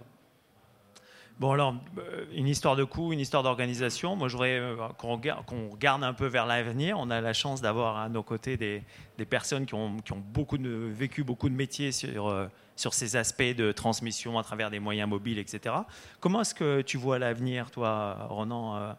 Bon, 1.41 1.53
alors, 1.53 1.75
euh, 1.97 2.27
une 2.35 2.47
histoire 2.47 2.77
de 2.77 2.85
coût, 2.85 3.15
une 3.15 3.19
histoire 3.19 3.43
d'organisation. 3.43 4.15
Moi, 4.15 4.29
je 4.29 4.35
voudrais 4.35 4.59
euh, 4.59 4.77
qu'on 4.99 5.15
regarde, 5.15 6.05
un 6.05 6.13
peu 6.13 6.27
vers 6.27 6.45
l'avenir. 6.45 6.99
On 6.99 7.09
a 7.09 7.23
la 7.23 7.33
chance 7.33 7.63
d'avoir 7.63 7.97
à 7.97 8.11
nos 8.11 8.23
côtés 8.23 8.59
des, 8.59 8.85
personnes 9.25 9.65
qui 9.65 9.73
ont, 9.73 9.97
beaucoup 10.35 10.59
de, 10.59 10.69
vécu 10.69 11.25
beaucoup 11.25 11.49
de 11.49 11.55
métiers 11.55 11.93
sur, 11.93 12.49
sur 12.77 12.93
ces 12.93 13.17
aspects 13.17 13.43
de 13.43 13.73
transmission 13.73 14.39
à 14.39 14.43
travers 14.43 14.71
des 14.71 14.81
moyens 14.81 15.09
mobiles, 15.09 15.39
etc. 15.39 15.75
Comment 16.21 16.43
est-ce 16.43 16.55
que 16.55 16.83
tu 16.83 16.99
vois 16.99 17.19
l'avenir, 17.19 17.71
toi, 17.71 18.27
Ronan 18.29 18.97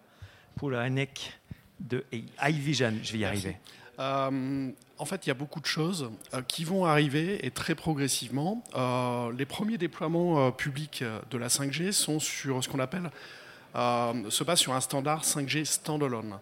Poulanek 0.55 1.39
de 1.79 2.03
iVision 2.43 2.93
Je 3.03 3.13
vais 3.13 3.19
y 3.19 3.25
arriver. 3.25 3.57
Euh, 4.01 4.71
en 4.97 5.05
fait, 5.05 5.25
il 5.25 5.29
y 5.29 5.31
a 5.31 5.35
beaucoup 5.35 5.59
de 5.59 5.65
choses 5.65 6.09
euh, 6.33 6.41
qui 6.47 6.63
vont 6.63 6.85
arriver 6.85 7.45
et 7.45 7.51
très 7.51 7.75
progressivement. 7.75 8.63
Euh, 8.75 9.31
les 9.37 9.45
premiers 9.45 9.77
déploiements 9.77 10.51
publics 10.51 11.03
de 11.29 11.37
la 11.37 11.47
5G 11.47 11.91
sont 11.91 12.19
sur 12.19 12.63
ce 12.63 12.69
qu'on 12.69 12.79
appelle 12.79 13.09
se 13.73 14.43
passe 14.43 14.59
sur 14.59 14.73
un 14.73 14.81
standard 14.81 15.23
5G 15.23 15.63
standalone, 15.63 16.37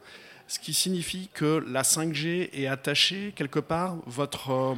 ce 0.48 0.58
qui 0.58 0.74
signifie 0.74 1.30
que 1.32 1.64
la 1.68 1.84
5G 1.84 2.50
est 2.54 2.66
attachée 2.66 3.34
quelque 3.36 3.60
part 3.60 3.98
votre 4.08 4.76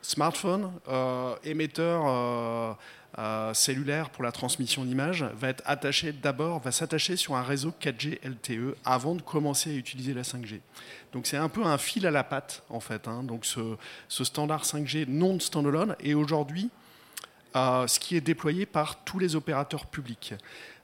smartphone 0.00 0.72
émetteur 1.44 2.78
euh, 3.18 3.52
cellulaire 3.54 4.10
pour 4.10 4.22
la 4.22 4.30
transmission 4.30 4.84
d'images 4.84 5.24
va 5.34 5.48
être 5.48 5.64
attaché 5.66 6.12
d'abord, 6.12 6.60
va 6.60 6.70
s'attacher 6.70 7.16
sur 7.16 7.34
un 7.34 7.42
réseau 7.42 7.74
4G 7.82 8.20
LTE 8.22 8.76
avant 8.84 9.16
de 9.16 9.22
commencer 9.22 9.70
à 9.70 9.74
utiliser 9.74 10.14
la 10.14 10.22
5G. 10.22 10.60
Donc 11.12 11.26
c'est 11.26 11.36
un 11.36 11.48
peu 11.48 11.64
un 11.64 11.76
fil 11.76 12.06
à 12.06 12.12
la 12.12 12.22
patte 12.22 12.62
en 12.70 12.78
fait. 12.78 13.08
Hein. 13.08 13.24
Donc 13.24 13.44
ce, 13.44 13.76
standard 14.08 14.62
5G 14.62 15.06
non 15.08 15.40
standalone 15.40 15.96
est 15.98 16.14
aujourd'hui 16.14 16.70
euh, 17.56 17.88
ce 17.88 17.98
qui 17.98 18.14
est 18.16 18.20
déployé 18.20 18.64
par 18.64 19.02
tous 19.02 19.18
les 19.18 19.34
opérateurs 19.34 19.86
publics. 19.86 20.34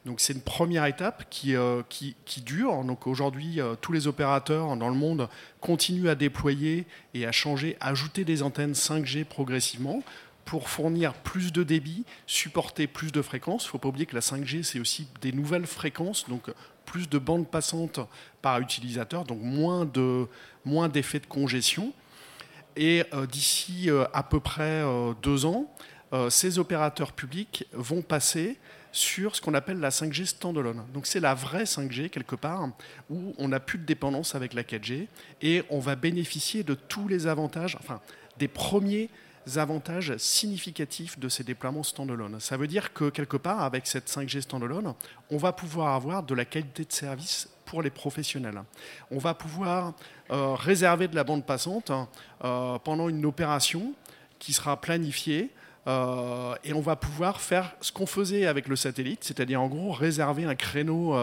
Donc 0.04 0.20
c'est 0.20 0.32
une 0.32 0.42
première 0.42 0.84
étape 0.86 1.26
qui, 1.30 1.54
euh, 1.54 1.82
qui, 1.88 2.16
qui, 2.24 2.40
dure. 2.40 2.82
Donc 2.82 3.06
aujourd'hui, 3.06 3.60
tous 3.80 3.92
les 3.92 4.08
opérateurs 4.08 4.76
dans 4.76 4.88
le 4.88 4.96
monde 4.96 5.28
continuent 5.60 6.08
à 6.08 6.16
déployer 6.16 6.86
et 7.14 7.24
à 7.24 7.30
changer, 7.30 7.76
ajouter 7.80 8.24
des 8.24 8.42
antennes 8.42 8.72
5G 8.72 9.24
progressivement 9.24 10.02
pour 10.46 10.70
fournir 10.70 11.12
plus 11.12 11.52
de 11.52 11.62
débit, 11.64 12.04
supporter 12.26 12.87
plus 12.87 13.12
de 13.12 13.20
fréquences. 13.20 13.64
Il 13.64 13.66
ne 13.66 13.70
faut 13.72 13.78
pas 13.78 13.88
oublier 13.88 14.06
que 14.06 14.14
la 14.14 14.22
5G, 14.22 14.62
c'est 14.62 14.80
aussi 14.80 15.09
des 15.20 15.32
nouvelles 15.32 15.66
fréquences, 15.66 16.26
donc 16.28 16.50
plus 16.87 17.11
de 17.11 17.18
bandes 17.18 17.50
passantes 17.50 18.00
par 18.40 18.61
utilisateur, 18.61 19.24
donc 19.24 19.40
moins 19.42 19.85
de 19.85 20.26
moins 20.64 20.88
d'effets 20.88 21.18
de 21.18 21.26
congestion. 21.26 21.92
Et 22.76 23.04
euh, 23.12 23.26
d'ici 23.26 23.90
euh, 23.90 24.04
à 24.12 24.22
peu 24.22 24.40
près 24.40 24.82
euh, 24.82 25.12
deux 25.22 25.44
ans, 25.44 25.70
ces 26.30 26.59
opérateurs 26.59 27.12
publics 27.12 27.66
vont 27.72 28.00
passer 28.00 28.59
sur 28.92 29.37
ce 29.37 29.40
qu'on 29.42 29.52
appelle 29.52 29.80
la 29.80 29.90
5G 29.90 30.24
standalone. 30.24 30.82
Donc 30.94 31.06
c'est 31.06 31.20
la 31.20 31.35
vraie 31.35 31.64
5G 31.64 32.09
quelque 32.09 32.37
part 32.37 32.70
où 33.11 33.35
on 33.37 33.48
n'a 33.48 33.61
plus 33.61 33.78
de 33.78 33.85
dépendance 33.85 34.35
avec 34.35 34.54
la 34.54 34.62
4G 34.62 35.09
et 35.42 35.62
on 35.68 35.78
va 35.78 35.94
bénéficier 35.94 36.62
de 36.62 36.72
tous 36.72 37.06
les 37.06 37.26
avantages, 37.26 37.76
enfin 37.80 38.00
des 38.38 38.48
premiers 38.48 39.11
avantages 39.54 40.16
significatifs 40.16 41.18
de 41.18 41.28
ces 41.28 41.44
déploiements 41.44 41.82
standalone. 41.82 42.40
Ça 42.40 42.56
veut 42.56 42.66
dire 42.66 42.92
que 42.92 43.11
quelque 43.11 43.37
part, 43.37 43.62
avec 43.62 43.87
cette 43.87 44.09
5G 44.09 44.40
standalone, 44.42 44.94
on 45.30 45.37
va 45.37 45.52
pouvoir 45.52 45.94
avoir 45.94 46.22
de 46.22 46.35
la 46.35 46.44
qualité 46.44 46.85
de 46.85 46.92
service 46.92 47.48
pour 47.66 47.82
les 47.82 47.90
professionnels. 47.90 48.62
On 49.11 49.18
va 49.18 49.35
pouvoir 49.35 49.92
euh, 50.30 50.54
réserver 50.54 51.09
de 51.09 51.14
la 51.14 51.24
bande 51.24 51.44
passante 51.44 51.92
euh, 52.44 52.78
pendant 52.78 53.09
une 53.09 53.26
opération 53.26 53.92
qui 54.38 54.52
sera 54.52 54.80
planifiée 54.80 55.50
euh, 55.87 56.54
et 56.64 56.72
on 56.72 56.80
va 56.80 56.96
pouvoir 56.96 57.40
faire 57.40 57.74
ce 57.80 57.92
qu'on 57.92 58.06
faisait 58.06 58.46
avec 58.46 58.66
le 58.66 58.74
satellite, 58.74 59.22
c'est-à-dire 59.22 59.61
en 59.61 59.68
gros 59.68 59.92
réserver 59.92 60.44
un 60.44 60.56
créneau, 60.56 61.14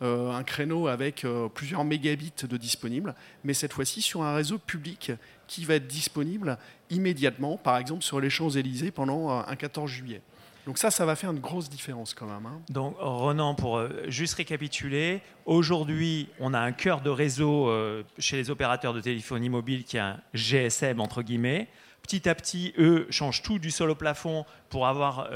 un 0.00 0.42
créneau 0.44 0.86
avec 0.86 1.26
plusieurs 1.54 1.84
mégabits 1.84 2.32
de 2.48 2.56
disponible, 2.56 3.16
mais 3.42 3.52
cette 3.52 3.72
fois-ci 3.72 4.02
sur 4.02 4.22
un 4.22 4.34
réseau 4.34 4.58
public 4.58 5.10
qui 5.46 5.64
va 5.64 5.74
être 5.74 5.86
disponible 5.86 6.58
immédiatement, 6.90 7.56
par 7.56 7.78
exemple 7.78 8.02
sur 8.02 8.20
les 8.20 8.30
Champs-Élysées 8.30 8.90
pendant 8.90 9.30
euh, 9.30 9.42
un 9.46 9.56
14 9.56 9.90
juillet. 9.90 10.22
Donc 10.66 10.78
ça, 10.78 10.90
ça 10.90 11.06
va 11.06 11.14
faire 11.14 11.30
une 11.30 11.38
grosse 11.38 11.70
différence 11.70 12.12
quand 12.12 12.26
même. 12.26 12.44
Hein. 12.46 12.60
Donc 12.70 12.96
Renan, 12.98 13.54
pour 13.54 13.78
euh, 13.78 14.04
juste 14.08 14.34
récapituler, 14.34 15.22
aujourd'hui, 15.44 16.28
on 16.40 16.54
a 16.54 16.58
un 16.58 16.72
cœur 16.72 17.02
de 17.02 17.10
réseau 17.10 17.68
euh, 17.68 18.02
chez 18.18 18.36
les 18.36 18.50
opérateurs 18.50 18.92
de 18.92 19.00
téléphonie 19.00 19.48
mobile 19.48 19.84
qui 19.84 19.96
est 19.96 20.00
un 20.00 20.18
GSM 20.34 21.00
entre 21.00 21.22
guillemets. 21.22 21.68
Petit 22.02 22.28
à 22.28 22.34
petit, 22.34 22.72
eux 22.78 23.06
changent 23.10 23.42
tout 23.42 23.58
du 23.58 23.70
sol 23.70 23.90
au 23.90 23.96
plafond 23.96 24.44
pour 24.68 24.86
avoir 24.86 25.28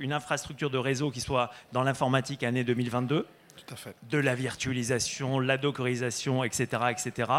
une 0.00 0.12
infrastructure 0.12 0.68
de 0.68 0.76
réseau 0.76 1.12
qui 1.12 1.20
soit 1.20 1.52
dans 1.72 1.84
l'informatique 1.84 2.42
année 2.42 2.64
2022. 2.64 3.24
Tout 3.66 3.74
à 3.74 3.76
fait. 3.76 3.94
de 4.10 4.18
la 4.18 4.34
virtualisation, 4.34 5.40
la 5.40 5.58
dockerisation, 5.58 6.44
etc., 6.44 6.66
etc. 6.90 7.30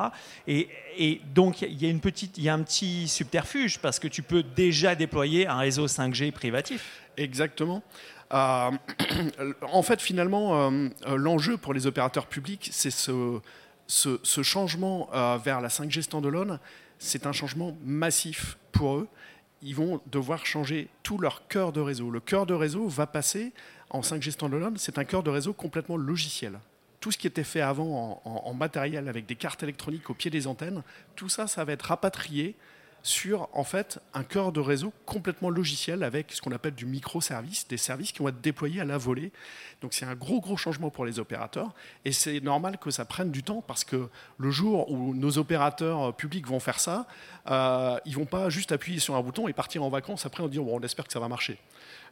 Et, 0.48 0.70
et 0.98 1.22
donc 1.34 1.62
il 1.62 1.82
y 1.82 1.86
a 1.86 1.90
une 1.90 2.02
petite, 2.02 2.38
il 2.38 2.44
y 2.44 2.50
a 2.50 2.54
un 2.54 2.64
petit 2.64 3.08
subterfuge 3.08 3.80
parce 3.80 4.00
que 4.00 4.08
tu 4.08 4.22
peux 4.22 4.44
déjà 4.44 4.96
déployer 4.96 5.48
un 5.48 5.58
réseau 5.58 5.88
5G 5.88 6.32
privatif. 6.32 7.02
Exactement. 7.18 7.84
Euh, 8.34 8.72
en 9.62 9.82
fait, 9.82 10.02
finalement, 10.02 10.70
euh, 10.70 10.90
euh, 11.08 11.18
l'enjeu 11.18 11.58
pour 11.58 11.74
les 11.74 11.88
opérateurs 11.88 12.28
publics, 12.28 12.70
c'est 12.72 12.92
ce, 12.92 13.40
ce, 13.88 14.20
ce 14.24 14.44
changement 14.44 15.10
euh, 15.14 15.38
vers 15.44 15.62
la 15.62 15.70
5G 15.70 16.04
standalone. 16.04 16.60
C'est 17.00 17.26
un 17.26 17.32
changement 17.32 17.78
massif 17.84 18.58
pour 18.72 18.98
eux. 18.98 19.08
Ils 19.62 19.76
vont 19.76 20.00
devoir 20.08 20.46
changer 20.46 20.88
tout 21.04 21.18
leur 21.18 21.48
cœur 21.48 21.74
de 21.74 21.82
réseau. 21.82 22.10
Le 22.10 22.20
cœur 22.20 22.46
de 22.46 22.54
réseau 22.54 22.88
va 22.88 23.08
passer 23.08 23.52
en 23.90 24.02
5G 24.02 24.32
standalone. 24.32 24.78
C'est 24.78 24.98
un 24.98 25.04
cœur 25.04 25.24
de 25.24 25.30
réseau 25.30 25.54
complètement 25.54 25.98
logiciel. 25.98 26.60
Tout 27.00 27.12
ce 27.12 27.18
qui 27.18 27.28
était 27.28 27.44
fait 27.44 27.62
avant 27.62 28.22
en, 28.26 28.54
matériel 28.54 29.08
avec 29.08 29.26
des 29.26 29.36
cartes 29.36 29.64
électroniques 29.64 30.10
au 30.10 30.14
pied 30.14 30.30
des 30.30 30.48
antennes, 30.48 30.84
tout 31.16 31.30
ça, 31.30 31.48
ça 31.48 31.64
va 31.64 31.74
être 31.74 31.84
rapatrié 31.84 32.56
sur 33.02 33.48
en 33.54 33.64
fait 33.64 34.00
un 34.14 34.24
cœur 34.24 34.52
de 34.52 34.60
réseau 34.60 34.92
complètement 35.06 35.50
logiciel 35.50 36.04
avec 36.04 36.34
ce 36.34 36.42
qu'on 36.42 36.52
appelle 36.52 36.76
du 36.76 36.86
microservice, 36.86 37.66
des 37.70 37.78
services 37.78 38.12
qui 38.12 38.20
vont 38.20 38.28
être 38.28 38.42
déployés 38.42 38.82
à 38.82 38.86
la 38.86 38.98
volée. 38.98 39.32
Donc 39.82 39.94
c'est 39.94 40.06
un 40.06 40.16
gros 40.16 40.42
gros 40.42 40.58
changement 40.58 40.90
pour 40.90 41.06
les 41.06 41.18
opérateurs 41.18 41.74
et 42.04 42.12
c'est 42.12 42.42
normal 42.42 42.78
que 42.78 42.92
ça 42.92 43.06
prenne 43.06 43.32
du 43.32 43.42
temps 43.42 43.64
parce 43.66 43.86
que 43.86 44.10
le 44.38 44.52
jour 44.52 44.92
où 44.92 45.14
nos 45.14 45.38
opérateurs 45.38 46.14
publics 46.14 46.46
vont 46.46 46.60
faire 46.60 46.82
ça, 46.82 47.08
euh, 47.50 47.98
ils 48.06 48.16
vont 48.16 48.26
pas 48.26 48.50
juste 48.50 48.74
appuyer 48.74 49.00
sur 49.00 49.16
un 49.16 49.22
bouton 49.22 49.48
et 49.48 49.54
partir 49.54 49.84
en 49.84 49.90
vacances 49.90 50.26
après 50.26 50.44
en 50.44 50.50
disant 50.50 50.64
bon, 50.64 50.78
on 50.78 50.84
espère 50.84 51.06
que 51.08 51.14
ça 51.14 51.22
va 51.22 51.30
marcher 51.30 51.58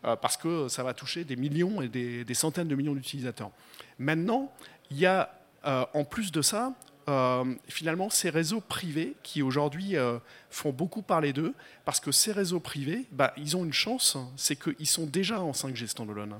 parce 0.04 0.38
que 0.38 0.68
ça 0.68 0.84
va 0.84 0.94
toucher 0.94 1.24
des 1.24 1.36
millions 1.36 1.82
et 1.82 1.88
des, 1.88 2.34
centaines 2.34 2.68
de 2.68 2.76
millions 2.76 2.94
d'utilisateurs. 2.94 3.52
Maintenant, 4.00 4.52
il 4.92 5.00
y 5.00 5.06
a 5.06 5.38
euh, 5.66 5.86
en 5.94 6.06
plus 6.06 6.32
de 6.32 6.42
ça 6.42 6.74
euh, 7.10 7.56
finalement 7.68 8.10
ces 8.10 8.30
réseaux 8.30 8.62
privés 8.62 9.16
qui 9.24 9.42
aujourd'hui 9.42 9.96
euh, 9.96 10.20
font 10.50 10.72
beaucoup 10.72 11.02
parler 11.02 11.34
d'eux, 11.34 11.54
parce 11.86 12.00
que 12.00 12.12
ces 12.12 12.32
réseaux 12.32 12.60
privés, 12.60 13.06
bah, 13.12 13.34
ils 13.38 13.56
ont 13.56 13.64
une 13.64 13.74
chance, 13.74 14.18
c'est 14.36 14.58
qu'ils 14.58 14.88
sont 14.88 15.06
déjà 15.06 15.42
en 15.42 15.52
5G 15.52 15.88
standalone. 15.88 16.36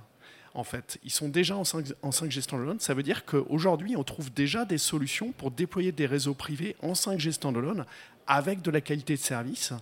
En 0.54 0.64
fait, 0.64 0.98
ils 1.04 1.12
sont 1.12 1.30
déjà 1.30 1.56
en 1.56 1.64
5, 1.64 1.94
en 2.02 2.10
5G 2.10 2.42
standalone. 2.42 2.80
Ça 2.80 2.94
veut 2.94 3.04
dire 3.04 3.26
qu'aujourd'hui, 3.26 3.96
on 3.96 4.04
trouve 4.04 4.34
déjà 4.34 4.66
des 4.66 4.78
solutions 4.78 5.32
pour 5.32 5.52
déployer 5.52 5.92
des 5.92 6.06
réseaux 6.06 6.34
privés 6.34 6.76
en 6.82 6.94
5G 6.94 7.32
standalone 7.32 7.86
avec 8.26 8.62
de 8.62 8.72
la 8.72 8.82
qualité 8.82 9.16
de 9.16 9.22
service. 9.22 9.74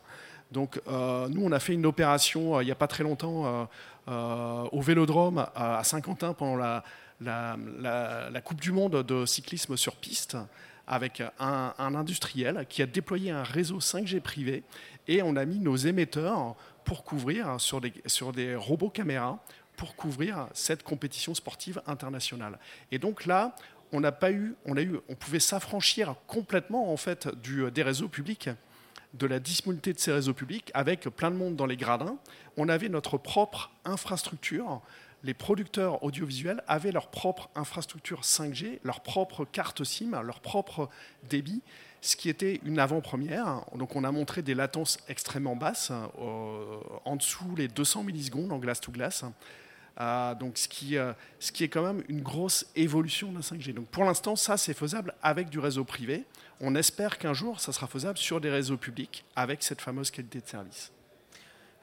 Donc, 0.52 0.80
euh, 0.88 1.28
nous, 1.30 1.44
on 1.44 1.52
a 1.52 1.60
fait 1.60 1.74
une 1.74 1.86
opération 1.86 2.58
euh, 2.58 2.64
il 2.64 2.66
n'y 2.66 2.72
a 2.72 2.76
pas 2.76 2.88
très 2.88 3.04
longtemps 3.04 3.68
euh, 4.08 4.68
au 4.72 4.82
Vélodrome 4.82 5.46
à, 5.56 5.84
Saint-Quentin 5.84 6.34
pendant 6.34 6.56
la, 6.56 8.42
Coupe 8.44 8.62
du 8.62 8.72
Monde 8.72 9.04
de 9.04 9.26
cyclisme 9.26 9.76
sur 9.78 9.96
piste 9.96 10.38
avec 10.88 11.24
un, 11.40 11.74
industriel 11.80 12.66
qui 12.70 12.84
a 12.84 12.86
déployé 12.86 13.32
un 13.32 13.44
réseau 13.44 13.80
5G 13.80 14.22
privé 14.22 14.64
et 15.08 15.24
on 15.24 15.36
a 15.36 15.46
mis 15.46 15.60
nos 15.60 15.76
émetteurs 15.76 16.56
pour 16.84 17.04
couvrir 17.04 17.60
sur 17.60 17.82
des, 17.82 17.92
sur 18.06 18.32
des 18.32 18.56
robots 18.56 18.92
caméras 18.92 19.40
pour 19.76 19.96
couvrir 19.96 20.48
cette 20.54 20.84
compétition 20.84 21.34
sportive 21.34 21.82
internationale. 21.88 22.60
Et 22.92 23.00
donc 23.00 23.26
là, 23.26 23.56
on 23.92 24.00
n'a 24.00 24.12
pas 24.12 24.32
eu, 24.32 24.56
on 24.66 24.78
a 24.78 24.82
eu, 24.82 25.00
on 25.10 25.16
pouvait 25.16 25.40
s'affranchir 25.40 26.16
complètement 26.28 26.94
en 26.94 26.98
fait 26.98 27.28
du, 27.42 27.70
des 27.72 27.84
réseaux 27.84 28.08
publics, 28.08 28.50
de 29.18 29.28
la 29.28 29.40
disponibilité 29.40 29.94
de 29.94 30.00
ces 30.00 30.12
réseaux 30.12 30.34
publics, 30.34 30.72
avec 30.74 31.02
plein 31.10 31.32
de 31.32 31.36
monde 31.36 31.56
dans 31.56 31.66
les 31.66 31.78
gradins. 31.78 32.18
On 32.58 32.70
avait 32.70 32.90
notre 32.90 33.18
propre 33.18 33.72
infrastructure. 33.86 34.82
Les 35.24 35.34
producteurs 35.34 36.04
audiovisuels 36.04 36.64
avaient 36.68 36.92
leur 36.92 37.08
propre 37.08 37.50
infrastructure 37.56 38.22
5G, 38.22 38.80
leur 38.84 39.02
propre 39.02 39.46
carte 39.46 39.84
SIM, 39.84 40.22
leur 40.22 40.40
propre 40.40 40.90
débit, 41.30 41.62
ce 42.02 42.16
qui 42.16 42.30
était 42.30 42.62
une 42.64 42.78
avant-première. 42.78 43.62
Donc 43.76 43.96
on 43.96 44.04
a 44.04 44.12
montré 44.12 44.44
des 44.44 44.54
latences 44.54 45.00
extrêmement 45.08 45.56
basses, 45.56 45.92
euh, 46.20 46.78
en 47.06 47.16
dessous 47.16 47.56
les 47.58 47.68
200 47.68 48.04
millisecondes 48.04 48.52
en 48.52 48.60
glace 48.60 48.80
to 48.80 48.92
glace. 48.92 49.26
Euh, 50.00 50.36
donc 50.36 50.58
ce 50.58 50.68
qui, 50.68 50.98
euh, 50.98 51.14
ce 51.40 51.52
qui 51.52 51.64
est 51.64 51.70
quand 51.70 51.84
même 51.84 52.04
une 52.10 52.22
grosse 52.22 52.68
évolution 52.76 53.32
de 53.32 53.38
la 53.38 53.42
5G. 53.42 53.74
Donc 53.74 53.88
pour 53.88 54.04
l'instant, 54.04 54.36
ça 54.36 54.58
c'est 54.58 54.74
faisable 54.74 55.16
avec 55.24 55.50
du 55.50 55.58
réseau 55.58 55.86
privé. 55.86 56.26
On 56.62 56.74
espère 56.76 57.18
qu'un 57.18 57.34
jour, 57.34 57.60
ça 57.60 57.72
sera 57.74 57.88
faisable 57.88 58.18
sur 58.18 58.40
des 58.40 58.50
réseaux 58.50 58.78
publics 58.78 59.26
avec 59.36 59.62
cette 59.64 59.82
fameuse 59.82 60.10
qualité 60.12 60.40
de 60.42 60.48
service. 60.48 60.92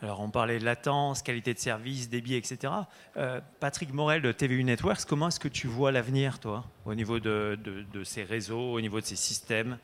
Alors, 0.01 0.21
on 0.21 0.31
parlait 0.31 0.59
de 0.59 0.65
latence, 0.65 1.23
qualité 1.23 1.55
de 1.55 1.59
service, 1.61 2.09
débit, 2.09 2.35
etc. 2.35 2.73
Euh, 3.17 3.41
Patrick 3.61 3.93
Morel 3.93 4.21
de 4.23 4.33
TVU 4.33 4.65
Networks, 4.65 5.05
comment 5.07 5.29
est-ce 5.29 5.39
que 5.39 5.47
tu 5.49 5.69
vois 5.69 5.93
l'avenir, 5.93 6.41
toi, 6.41 6.65
au 6.87 6.95
niveau 6.95 7.21
de, 7.21 7.57
de- 7.63 7.83
de 7.93 8.03
ces 8.05 8.25
réseaux, 8.25 8.73
au 8.73 8.81
niveau 8.81 9.01
de 9.01 9.07
ces 9.07 9.15
systèmes? 9.15 9.79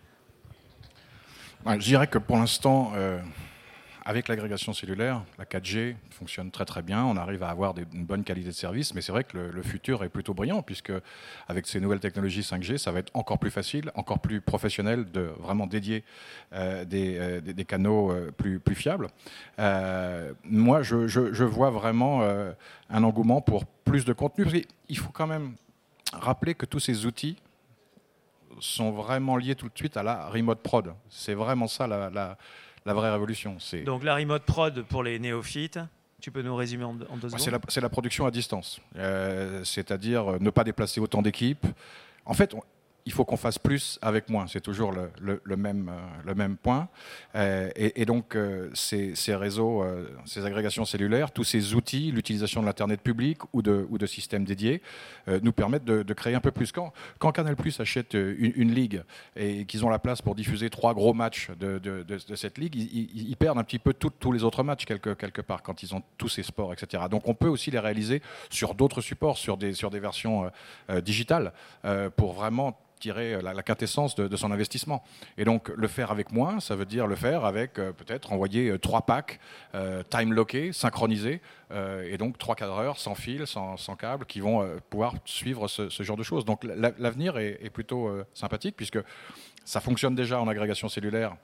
Ouais, 1.64 1.74
je 1.80 1.84
dirais 1.86 2.06
que 2.08 2.18
pour 2.18 2.36
l'instant, 2.36 2.92
euh, 2.96 3.20
avec 4.08 4.26
l'agrégation 4.28 4.72
cellulaire, 4.72 5.22
la 5.36 5.44
4G 5.44 5.94
fonctionne 6.08 6.50
très 6.50 6.64
très 6.64 6.80
bien. 6.80 7.04
On 7.04 7.18
arrive 7.18 7.42
à 7.42 7.50
avoir 7.50 7.74
une 7.92 8.06
bonne 8.06 8.24
qualité 8.24 8.48
de 8.48 8.54
service, 8.54 8.94
mais 8.94 9.02
c'est 9.02 9.12
vrai 9.12 9.22
que 9.22 9.36
le, 9.36 9.62
futur 9.62 10.02
est 10.02 10.08
plutôt 10.08 10.32
brillant, 10.32 10.62
puisque 10.62 10.90
avec 11.46 11.66
ces 11.66 11.78
nouvelles 11.78 12.00
technologies 12.00 12.40
5G, 12.40 12.78
ça 12.78 12.90
va 12.90 13.00
être 13.00 13.10
encore 13.12 13.38
plus 13.38 13.50
facile, 13.50 13.92
encore 13.96 14.20
plus 14.20 14.40
professionnel 14.40 15.10
de 15.12 15.30
vraiment 15.38 15.66
dédier 15.66 16.04
euh, 16.54 16.86
des, 16.86 17.18
euh, 17.18 17.42
des- 17.42 17.52
des 17.52 17.64
canaux 17.66 18.10
euh, 18.10 18.30
plus, 18.30 18.58
plus 18.60 18.74
fiables. 18.74 19.08
Moi, 20.42 20.80
je, 20.82 21.06
je- 21.06 21.44
vois 21.44 21.68
vraiment 21.68 22.22
un 22.88 23.04
engouement 23.04 23.42
pour 23.42 23.66
plus 23.66 24.06
de 24.06 24.14
contenu. 24.14 24.44
Parce 24.44 24.56
qu'il 24.56 24.98
faut 24.98 25.12
quand 25.12 25.26
même 25.26 25.52
rappeler 26.14 26.54
que 26.54 26.64
tous 26.64 26.80
ces 26.80 27.04
outils 27.04 27.36
sont 28.58 28.90
vraiment 28.90 29.36
liés 29.36 29.54
tout 29.54 29.68
de 29.68 29.76
suite 29.76 29.98
à 29.98 30.02
la 30.02 30.28
remote 30.28 30.60
prod. 30.62 30.94
C'est 31.10 31.34
vraiment 31.34 31.66
ça 31.68 31.86
la- 31.86 32.38
la 32.86 32.94
vraie 32.94 33.10
révolution. 33.10 33.56
C'est 33.60 33.82
Donc, 33.82 34.04
la 34.04 34.14
remote 34.16 34.42
prod 34.44 34.82
pour 34.84 35.02
les 35.02 35.18
néophytes, 35.18 35.78
tu 36.20 36.30
peux 36.30 36.42
nous 36.42 36.56
résumer 36.56 36.84
en, 36.84 36.94
deux- 36.94 37.06
secondes 37.06 37.60
c'est 37.68 37.80
la, 37.80 37.88
production 37.88 38.26
à 38.26 38.30
distance. 38.30 38.80
Euh, 38.96 39.62
C'est-à-dire 39.64 40.32
euh, 40.32 40.38
ne 40.40 40.50
pas 40.50 40.64
déplacer 40.64 41.00
autant 41.00 41.22
d'équipes. 41.22 41.66
En 42.24 42.34
fait, 42.34 42.54
on- 42.54 42.62
il 43.08 43.12
faut 43.12 43.24
qu'on 43.24 43.38
fasse 43.38 43.58
plus 43.58 43.98
avec 44.02 44.28
moins. 44.28 44.46
C'est 44.48 44.60
toujours 44.60 44.92
le, 44.92 45.56
même, 45.56 45.88
euh, 45.88 45.98
le 46.26 46.34
même 46.34 46.58
point. 46.58 46.88
Euh, 47.34 47.70
et, 47.74 48.04
donc, 48.04 48.36
euh, 48.36 48.68
ces, 48.74 49.14
réseaux, 49.34 49.82
ces 50.26 50.44
agrégations 50.44 50.84
cellulaires, 50.84 51.30
tous 51.30 51.44
ces 51.44 51.74
outils, 51.74 52.12
l'utilisation 52.12 52.60
de 52.60 52.66
l'Internet 52.66 53.00
public 53.00 53.38
ou 53.54 53.62
de, 53.62 54.06
systèmes 54.06 54.44
dédiés, 54.44 54.82
nous 55.42 55.52
permettent 55.52 55.86
de, 55.86 56.12
créer 56.12 56.34
un 56.34 56.40
peu 56.40 56.50
plus. 56.50 56.70
Quand, 56.70 56.92
quand 57.18 57.32
Canal 57.32 57.56
Plus 57.56 57.80
achète 57.80 58.12
une, 58.12 58.74
ligue 58.74 59.02
et 59.36 59.64
qu'ils 59.64 59.86
ont 59.86 59.88
la 59.88 59.98
place 59.98 60.20
pour 60.20 60.34
diffuser 60.34 60.68
trois 60.68 60.92
gros 60.92 61.14
matchs 61.14 61.50
de, 61.58 62.04
cette 62.34 62.58
ligue, 62.58 62.74
ils, 62.76 63.36
perdent 63.36 63.58
un 63.58 63.64
petit 63.64 63.78
peu 63.78 63.94
tous 63.94 64.32
les 64.32 64.44
autres 64.44 64.62
matchs 64.62 64.84
quelque, 64.84 65.14
quelque 65.14 65.40
part 65.40 65.62
quand 65.62 65.82
ils 65.82 65.94
ont 65.94 66.02
tous 66.18 66.28
ces 66.28 66.42
sports, 66.42 66.74
etc. 66.74 67.04
Donc 67.10 67.26
on 67.26 67.34
peut 67.34 67.48
aussi 67.48 67.70
les 67.70 67.78
réaliser 67.78 68.20
sur 68.50 68.74
d'autres 68.74 69.00
supports, 69.00 69.38
sur 69.38 69.56
des, 69.56 69.72
sur 69.72 69.88
des 69.88 70.00
versions 70.00 70.50
digitales, 71.02 71.54
pour 72.16 72.34
vraiment 72.34 72.78
tirer 72.98 73.40
la, 73.42 73.54
la 73.54 73.62
quintessence 73.62 74.14
de, 74.14 74.36
son 74.36 74.50
investissement. 74.50 75.02
Et 75.36 75.44
donc 75.44 75.68
le 75.68 75.88
faire 75.88 76.10
avec 76.10 76.32
moins, 76.32 76.60
ça 76.60 76.76
veut 76.76 76.84
dire 76.84 77.06
le 77.06 77.16
faire 77.16 77.44
avec 77.44 77.78
euh, 77.78 77.92
peut-être 77.92 78.32
envoyer 78.32 78.70
euh, 78.70 78.78
trois 78.78 79.02
packs 79.02 79.40
euh, 79.74 80.02
time 80.08 80.32
lockés, 80.32 80.72
synchronisés, 80.72 81.40
euh, 81.70 82.08
et 82.10 82.18
donc 82.18 82.38
trois 82.38 82.54
cadreurs 82.54 82.98
sans 82.98 83.14
fil, 83.14 83.46
sans, 83.46 83.76
câble, 83.96 84.26
qui 84.26 84.40
vont 84.40 84.62
euh, 84.62 84.76
pouvoir 84.90 85.14
suivre 85.24 85.68
ce, 85.68 85.88
genre 86.02 86.16
de 86.16 86.22
choses. 86.22 86.44
Donc 86.44 86.64
la- 86.64 86.92
l'avenir 86.98 87.38
est, 87.38 87.70
plutôt 87.70 88.08
euh, 88.08 88.24
sympathique 88.34 88.76
puisque 88.76 88.98
ça 89.64 89.80
fonctionne 89.80 90.14
déjà 90.14 90.40
en 90.40 90.48
agrégation 90.48 90.88
cellulaire 90.88 91.36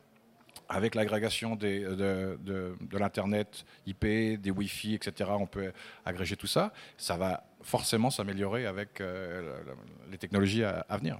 avec 0.68 0.94
l'agrégation 0.94 1.56
de, 1.56 2.78
l'Internet 2.92 3.64
IP, 3.86 4.04
des 4.40 4.50
Wi-Fi, 4.50 4.94
etc., 4.94 5.30
on 5.38 5.46
peut 5.46 5.72
agréger 6.06 6.36
tout 6.36 6.46
ça. 6.46 6.72
Ça 6.96 7.16
va 7.16 7.44
forcément 7.60 8.10
s'améliorer 8.10 8.64
avec 8.64 9.00
euh, 9.00 9.62
les 10.10 10.16
technologies 10.16 10.64
à 10.64 10.96
venir. 10.96 11.18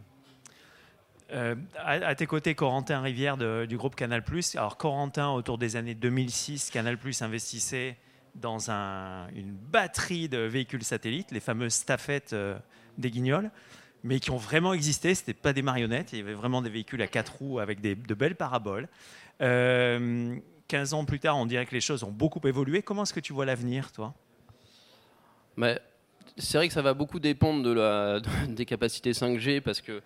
Euh, 1.33 1.55
à, 1.77 2.15
tes 2.15 2.27
côtés, 2.27 2.55
Corentin 2.55 3.01
Rivière 3.01 3.37
du 3.67 3.77
groupe 3.77 3.97
Canal+. 3.97 4.23
Alors 4.55 4.77
Corentin, 4.77 5.31
autour 5.31 5.59
des 5.59 5.77
années 5.77 5.95
2006, 5.95 6.71
Canal+ 6.71 6.99
investissait 7.21 7.97
dans 8.35 8.71
un- 8.71 9.29
une 9.29 9.53
batterie 9.53 10.29
de 10.29 10.39
véhicules 10.39 10.85
satellites, 10.85 11.31
les 11.31 11.41
fameuses 11.41 11.73
staffettes 11.75 12.33
euh, 12.33 12.59
des 12.99 13.11
Guignols, 13.11 13.51
mais 14.03 14.21
qui 14.21 14.31
ont 14.31 14.37
vraiment 14.37 14.75
existé. 14.75 15.15
C'était 15.15 15.35
pas 15.35 15.53
des 15.53 15.63
marionnettes. 15.63 16.13
Il 16.13 16.19
y 16.19 16.23
avait 16.23 16.35
vraiment 16.35 16.61
des 16.61 16.71
véhicules 16.71 17.01
à 17.01 17.07
quatre 17.07 17.37
roues 17.37 17.59
avec 17.59 17.81
de 17.81 18.15
belles 18.15 18.37
paraboles. 18.37 18.89
Euh, 19.41 20.37
15 20.69 20.95
ans 20.95 21.05
plus 21.05 21.21
tard, 21.21 21.37
on 21.39 21.47
dirait 21.47 21.67
que 21.67 21.75
les 21.75 21.81
choses 21.81 22.05
ont 22.05 22.11
beaucoup 22.11 22.47
évolué. 22.47 22.83
Comment 22.83 23.03
est-ce 23.05 23.15
que 23.15 23.21
tu 23.21 23.33
vois 23.33 23.47
l'avenir, 23.47 23.93
toi? 23.93 24.15
C'est 26.37 26.59
vrai 26.59 26.67
que 26.69 26.75
ça 26.75 26.83
va 26.83 26.95
beaucoup 26.95 27.21
dépendre 27.21 28.21
des 28.49 28.65
capacités 28.65 29.13
5G 29.13 29.61
parce 29.61 29.81
que 29.81 30.03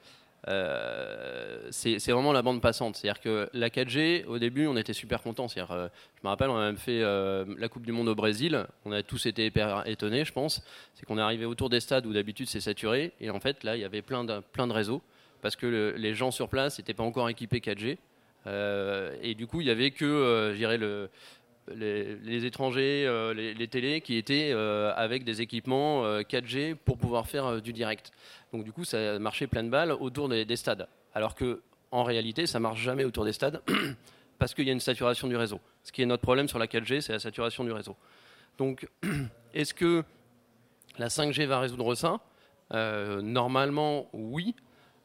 c'est 1.70 2.10
vraiment 2.10 2.32
la 2.32 2.42
bande 2.42 2.60
passante. 2.60 2.96
C'est-à-dire 2.96 3.20
que 3.20 3.48
la 3.52 3.68
4G, 3.68 4.26
au 4.26 4.38
début, 4.38 4.66
on 4.66 4.76
était 4.76 4.92
super 4.92 5.22
contents. 5.22 5.48
je 5.48 5.60
me 5.60 6.28
rappelle, 6.28 6.50
on 6.50 6.56
a 6.56 6.66
même 6.66 6.76
fait 6.76 7.00
la 7.00 7.68
Coupe 7.68 7.84
du 7.84 7.92
Monde 7.92 8.08
au 8.08 8.14
Brésil. 8.14 8.66
On 8.84 8.92
a 8.92 9.02
tous 9.02 9.26
été 9.26 9.52
étonnés, 9.86 10.24
je 10.24 10.32
pense. 10.32 10.62
C'est 10.94 11.06
qu'on 11.06 11.18
est 11.18 11.22
arrivé 11.22 11.44
autour 11.44 11.68
des 11.68 11.80
stades 11.80 12.06
où 12.06 12.12
d'habitude 12.12 12.48
c'est 12.48 12.60
saturé. 12.60 13.12
Et 13.20 13.30
en 13.30 13.40
fait, 13.40 13.64
là, 13.64 13.76
il 13.76 13.80
y 13.80 13.84
avait 13.84 14.02
plein 14.02 14.24
de, 14.24 14.72
réseaux 14.72 15.02
parce 15.42 15.56
que 15.56 15.94
les 15.96 16.14
gens 16.14 16.30
sur 16.30 16.48
place 16.48 16.78
n'étaient 16.78 16.94
pas 16.94 17.04
encore 17.04 17.28
équipés 17.28 17.60
4G. 17.60 17.98
et 19.22 19.34
du 19.34 19.46
coup, 19.46 19.60
il 19.60 19.64
n'y 19.64 19.70
avait 19.70 19.90
que, 19.90 20.54
le, 20.56 21.10
les, 21.74 22.44
étrangers, 22.44 23.04
euh, 23.06 23.34
les, 23.34 23.68
télés 23.68 24.00
qui 24.00 24.16
étaient 24.16 24.50
euh, 24.52 24.92
avec 24.96 25.24
des 25.24 25.40
équipements 25.40 26.04
4G 26.20 26.72
euh, 26.72 26.74
pour 26.84 26.98
pouvoir 26.98 27.26
faire 27.26 27.60
du 27.60 27.72
direct. 27.72 28.10
Donc 28.52 28.64
du 28.64 28.72
coup, 28.72 28.84
ça 28.84 29.18
marchait 29.18 29.46
plein 29.46 29.64
de 29.64 29.68
balles 29.68 29.92
autour 29.92 30.28
des, 30.28 30.56
stades. 30.56 30.88
Alors 31.14 31.34
que 31.34 31.62
en 31.90 32.02
réalité, 32.02 32.46
ça 32.46 32.60
marche 32.60 32.80
jamais 32.80 33.04
autour 33.04 33.24
des 33.24 33.32
stades 33.32 33.62
parce 34.38 34.54
qu'il 34.54 34.66
y 34.66 34.70
a 34.70 34.72
une 34.72 34.80
saturation 34.80 35.28
du 35.28 35.36
réseau. 35.36 35.60
Ce 35.82 35.92
qui 35.92 36.02
est 36.02 36.06
notre 36.06 36.22
problème 36.22 36.48
sur 36.48 36.58
la 36.58 36.66
4G, 36.66 37.00
c'est 37.00 37.12
la 37.12 37.18
saturation 37.18 37.64
du 37.64 37.72
réseau. 37.72 37.96
Donc, 38.58 38.88
est-ce 39.54 39.74
que 39.74 40.04
la 40.98 41.08
5G 41.08 41.46
va 41.46 41.60
résoudre 41.60 41.94
ça? 41.94 42.20
Normalement, 43.22 44.08
oui. 44.12 44.54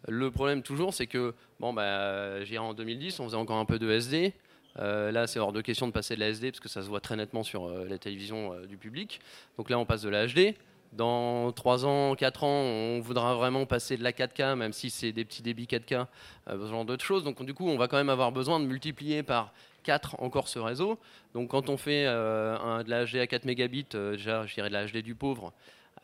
Le 0.10 0.32
problème 0.32 0.64
toujours, 0.64 0.94
c'est 0.94 1.08
que, 1.08 1.34
bon, 1.62 1.72
bah, 1.72 2.40
en 2.60 2.74
2010, 2.74 3.22
on 3.22 3.26
faisait 3.26 3.38
encore 3.38 3.58
un 3.58 3.66
peu 3.66 3.80
de 3.80 3.90
SD. 3.90 4.34
Euh, 4.80 5.12
là, 5.12 5.28
c'est 5.28 5.40
hors 5.40 5.54
de 5.54 5.62
question 5.62 5.88
de 5.88 5.92
passer 5.92 6.16
de 6.16 6.20
la 6.20 6.30
SD 6.30 6.52
parce 6.52 6.60
que 6.60 6.70
ça 6.70 6.82
se 6.82 6.88
voit 6.88 7.00
très 7.00 7.16
nettement 7.16 7.44
sur 7.44 7.68
euh, 7.68 7.86
la 7.88 7.98
télévision 7.98 8.54
euh, 8.54 8.66
du 8.66 8.78
public. 8.78 9.20
Donc 9.58 9.70
là, 9.70 9.78
on 9.78 9.86
passe 9.86 10.02
de 10.02 10.10
la 10.10 10.28
HD. 10.28 10.56
Dans 10.94 11.52
3 11.52 11.86
ans, 11.86 12.16
4 12.16 12.44
ans, 12.44 12.62
on 12.62 13.00
voudra 13.00 13.34
vraiment 13.34 13.66
passer 13.66 13.98
de 13.98 14.04
la 14.04 14.12
4K, 14.12 14.56
même 14.56 14.74
si 14.74 14.92
c'est 14.92 15.12
des 15.12 15.26
petits 15.26 15.42
débits 15.42 15.66
4K, 15.66 16.06
ce 16.48 16.68
genre 16.68 16.86
d'autres 16.86 17.04
choses. 17.04 17.24
Donc 17.24 17.44
du 17.44 17.56
coup, 17.56 17.68
on 17.68 17.78
va 17.80 17.88
quand 17.88 17.98
même 17.98 18.12
avoir 18.12 18.32
besoin 18.32 18.60
de 18.60 18.66
multiplier 18.66 19.24
par 19.24 19.54
4 19.82 20.18
encore 20.22 20.48
ce 20.48 20.60
réseau. 20.60 21.00
Donc 21.34 21.50
quand 21.50 21.70
on 21.70 21.78
fait 21.78 22.06
de 22.06 22.90
la 22.92 23.06
HD 23.06 23.16
à 23.16 23.26
4 23.26 23.46
mégabits, 23.46 23.88
déjà, 23.92 24.46
je 24.46 24.54
dirais 24.54 24.70
de 24.70 24.74
la 24.74 24.86
HD 24.86 24.98
du 24.98 25.16
pauvre, 25.16 25.52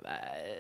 bah, 0.04 0.10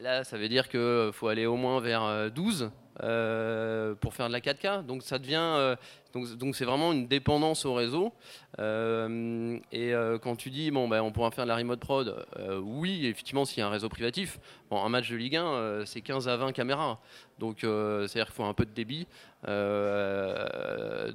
là, 0.02 0.24
ça 0.24 0.38
veut 0.38 0.48
dire 0.48 0.70
qu'il 0.70 1.10
faut 1.12 1.28
aller 1.28 1.48
au 1.48 1.56
moins 1.56 1.80
vers 1.80 2.30
12 2.30 2.70
pour 2.94 4.14
faire 4.14 4.28
de 4.28 4.32
la 4.32 4.42
4K. 4.42 4.86
Donc 4.86 5.02
ça 5.02 5.18
devient, 5.18 5.76
donc 6.14 6.56
c'est 6.56 6.66
vraiment 6.66 6.92
une 6.92 7.08
dépendance 7.08 7.66
au 7.66 7.74
réseau. 7.74 8.14
Euh, 8.60 9.60
et 9.72 9.94
euh, 9.94 10.18
quand 10.18 10.36
tu 10.36 10.50
dis 10.50 10.72
bon 10.72 10.88
ben 10.88 11.02
on 11.02 11.12
pourra 11.12 11.32
faire 11.32 11.46
de 11.46 11.50
la 11.50 11.56
remote 11.56 11.80
prod, 11.80 12.26
euh, 12.38 12.60
oui 12.60 13.06
effectivement 13.06 13.46
s'il 13.46 13.60
y 13.60 13.62
a 13.62 13.68
un 13.68 13.72
réseau 13.72 13.90
privatif. 13.90 14.40
Bon 14.70 14.84
un 14.84 14.90
match 14.90 15.10
de 15.10 15.16
Ligue 15.16 15.36
1 15.36 15.86
c'est 15.86 16.02
15 16.02 16.28
à 16.28 16.38
20 16.38 16.52
caméras, 16.52 17.00
donc 17.38 17.60
c'est-à-dire 17.62 18.26
qu'il 18.26 18.36
faut 18.36 18.44
un 18.44 18.54
peu 18.54 18.66
de 18.66 18.72
débit. 18.72 19.08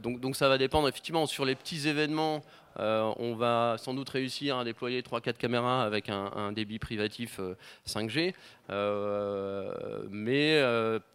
donc 0.03 0.21
donc 0.21 0.37
ça 0.37 0.49
va 0.49 0.59
dépendre 0.59 0.89
effectivement 0.89 1.27
sur 1.27 1.45
les 1.45 1.55
petits 1.55 1.89
événements. 1.89 2.43
On 2.79 3.35
va 3.35 3.77
sans 3.79 3.95
doute 3.95 4.09
réussir 4.09 4.59
à 4.59 4.65
déployer 4.65 5.03
3-4 5.03 5.35
caméras 5.35 5.85
avec 5.85 6.09
un, 6.09 6.53
débit 6.53 6.79
privatif 6.79 7.41
5G, 7.87 8.35
mais 10.11 10.61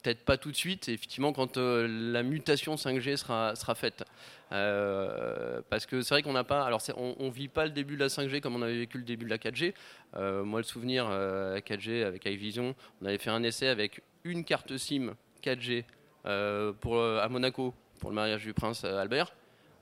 peut-être 0.02 0.24
pas 0.26 0.38
tout 0.38 0.52
de 0.52 0.56
suite. 0.56 0.89
Effectivement, 0.89 1.34
quand 1.34 1.58
la 1.58 2.24
mutation 2.24 2.76
5G 2.76 3.17
sera, 3.17 3.76
faite. 3.76 4.04
Euh, 4.52 5.62
parce 5.69 5.86
que 5.86 6.02
c'est 6.02 6.13
vrai 6.13 6.24
qu'on 6.24 6.34
n'a 6.34 6.43
pas. 6.43 6.63
Alors, 6.65 6.82
on, 6.98 7.26
ne 7.26 7.32
vit 7.32 7.48
pas 7.48 7.65
le 7.65 7.72
début 7.72 7.95
de 7.95 8.00
la 8.00 8.08
5G 8.08 8.39
comme 8.41 8.56
on 8.56 8.62
avait 8.62 8.78
vécu 8.78 8.98
le 8.98 9.04
début 9.04 9.26
de 9.26 9.30
la 9.30 9.38
4G. 9.38 9.74
Euh, 10.15 10.43
moi, 10.43 10.60
le 10.60 10.63
souvenir, 10.63 11.08
euh, 11.10 11.60
4G 11.60 12.04
avec 12.04 12.26
iVision, 12.26 12.76
on 13.02 13.06
avait 13.06 13.17
fait 13.17 13.30
un 13.30 13.43
essai 13.43 13.67
avec 13.67 14.02
une 14.24 14.43
carte 14.43 14.76
SIM 14.78 15.15
4G 15.43 15.86
euh, 16.26 16.74
pour, 16.74 17.02
à 17.02 17.28
Monaco 17.30 17.74
pour 18.00 18.10
le 18.10 18.15
mariage 18.15 18.43
du 18.43 18.54
prince 18.54 18.84
Albert. 18.84 19.34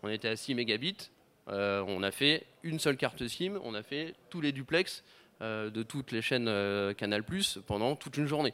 On 0.04 0.10
était 0.10 0.30
à 0.30 0.36
6 0.36 0.56
mégabits. 0.56 1.10
On 1.48 2.04
a 2.04 2.12
fait 2.12 2.46
une 2.64 2.80
seule 2.80 2.98
carte 2.98 3.28
SIM. 3.28 3.60
On 3.64 3.74
a 3.74 3.84
fait 3.84 4.16
tous 4.30 4.42
les 4.42 4.52
duplex 4.52 5.04
de 5.42 5.84
toutes 5.84 6.12
les 6.12 6.22
chaînes 6.22 6.52
Canal 6.96 7.24
Plus 7.24 7.60
pendant 7.66 7.96
toute 7.96 8.18
une 8.18 8.28
journée 8.28 8.54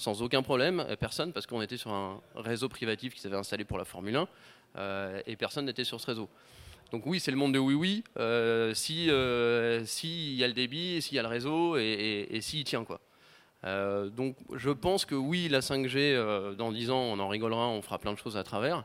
sans 0.00 0.22
aucun 0.22 0.42
problème, 0.42 0.86
personne, 0.98 1.30
parce 1.30 1.46
qu'on 1.46 1.60
était 1.60 1.76
sur 1.76 1.90
un 1.90 2.22
réseau 2.34 2.70
privatif 2.70 3.12
qui 3.14 3.20
s'avait 3.20 3.36
installé 3.36 3.64
pour 3.64 3.76
la 3.76 3.84
Formule 3.84 4.16
1. 4.16 4.28
Euh, 4.76 5.20
et 5.26 5.36
personne 5.36 5.66
n'était 5.66 5.84
sur 5.84 6.00
ce 6.00 6.06
réseau. 6.06 6.28
Donc 6.92 7.06
oui, 7.06 7.20
c'est 7.20 7.30
le 7.30 7.36
monde 7.36 7.54
de 7.54 7.58
oui 7.58 7.74
oui. 7.74 8.04
Euh, 8.18 8.74
si 8.74 9.10
euh, 9.10 9.84
s'il 9.84 10.34
y 10.34 10.42
a 10.42 10.48
le 10.48 10.54
débit, 10.54 11.02
s'il 11.02 11.16
y 11.16 11.18
a 11.18 11.22
le 11.22 11.28
réseau 11.28 11.76
et, 11.76 12.26
et, 12.30 12.40
s'il 12.40 12.64
tient 12.64 12.84
quoi. 12.84 13.00
donc 13.62 14.36
je 14.54 14.70
pense 14.70 15.04
que 15.04 15.14
oui, 15.14 15.48
la 15.48 15.60
5G, 15.60 16.56
dans 16.56 16.72
10 16.72 16.90
ans, 16.90 17.00
on 17.00 17.18
en 17.18 17.28
rigolera, 17.28 17.68
on 17.68 17.82
fera 17.82 17.98
plein 17.98 18.12
de 18.12 18.18
choses 18.18 18.36
à 18.36 18.42
travers. 18.42 18.84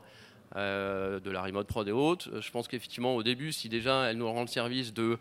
De 0.54 1.30
la 1.30 1.42
remote 1.42 1.66
prod 1.66 1.86
et 1.86 1.92
autres. 1.92 2.40
Je 2.40 2.50
pense 2.50 2.68
qu'effectivement, 2.68 3.16
au 3.16 3.22
début, 3.22 3.52
si 3.52 3.68
déjà 3.68 4.04
elle 4.10 4.18
nous 4.18 4.30
rend 4.30 4.42
le 4.42 4.46
service 4.46 4.94
de 4.94 5.18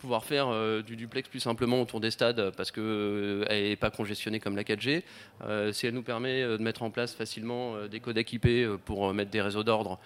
pouvoir 0.00 0.24
faire 0.24 0.48
euh, 0.48 0.82
du 0.82 0.96
duplex 0.96 1.28
plus 1.28 1.40
simplement 1.40 1.80
autour 1.80 2.00
des 2.00 2.10
stades 2.10 2.50
parce 2.56 2.72
qu'elle 2.72 2.82
euh, 2.84 3.44
n'est 3.48 3.76
pas 3.76 3.90
congestionnée 3.90 4.40
comme 4.40 4.56
la 4.56 4.64
4G. 4.64 5.04
Euh, 5.42 5.72
si 5.72 5.86
elle 5.86 5.94
nous 5.94 6.02
permet 6.02 6.42
de 6.42 6.56
mettre 6.58 6.82
en 6.82 6.90
place 6.90 7.14
facilement 7.14 7.86
des 7.86 8.00
codes 8.00 8.18
équipés 8.18 8.68
pour 8.84 9.12
mettre 9.14 9.30
des 9.30 9.42
réseaux 9.42 9.62
d'ordre 9.62 10.00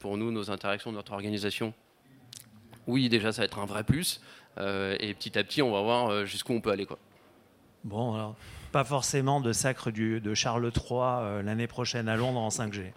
pour 0.00 0.16
nous, 0.16 0.30
nos 0.30 0.50
interactions, 0.50 0.92
notre 0.92 1.12
organisation, 1.12 1.72
oui, 2.86 3.08
déjà, 3.08 3.32
ça 3.32 3.42
va 3.42 3.46
être 3.46 3.58
un 3.58 3.64
vrai 3.64 3.82
plus. 3.82 4.20
et 4.58 5.14
petit 5.14 5.38
à 5.38 5.44
petit, 5.44 5.62
on 5.62 5.72
va 5.72 5.80
voir 5.80 6.26
jusqu'où 6.26 6.52
on 6.52 6.60
peut 6.60 6.70
aller. 6.70 6.84
Quoi. 6.84 6.98
Bon, 7.84 8.14
alors, 8.14 8.36
pas 8.72 8.84
forcément 8.84 9.40
de 9.40 9.52
sacre 9.52 9.90
de 9.90 10.34
Charles 10.34 10.70
III 10.70 11.42
l'année 11.42 11.66
prochaine 11.66 12.08
à 12.08 12.16
Londres 12.16 12.40
en 12.40 12.50
5G. 12.50 12.92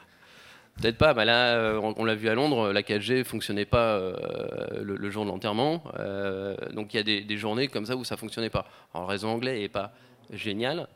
Peut-être 0.81 0.97
pas, 0.97 1.15
bah 1.15 1.25
là, 1.25 1.55
euh, 1.55 1.93
on, 1.97 2.05
l'a 2.05 2.13
vu 2.13 2.29
à 2.29 2.35
Londres, 2.35 2.71
la 2.71 2.83
4G 2.83 3.23
fonctionnait 3.23 3.65
pas 3.65 3.97
euh, 3.97 4.83
le, 4.83 5.09
jour 5.09 5.25
de 5.25 5.29
l'enterrement. 5.29 5.83
Euh, 5.97 6.55
donc 6.71 6.93
il 6.93 6.97
y 6.97 6.99
a 6.99 7.23
des, 7.23 7.37
journées 7.37 7.67
comme 7.67 7.87
ça 7.87 7.95
où 7.95 8.03
ça 8.03 8.15
fonctionnait 8.15 8.51
pas. 8.51 8.67
Alors, 8.93 9.07
le 9.07 9.11
réseau 9.11 9.27
anglais 9.27 9.63
est 9.63 9.69
pas 9.69 9.91
génial, 10.31 10.87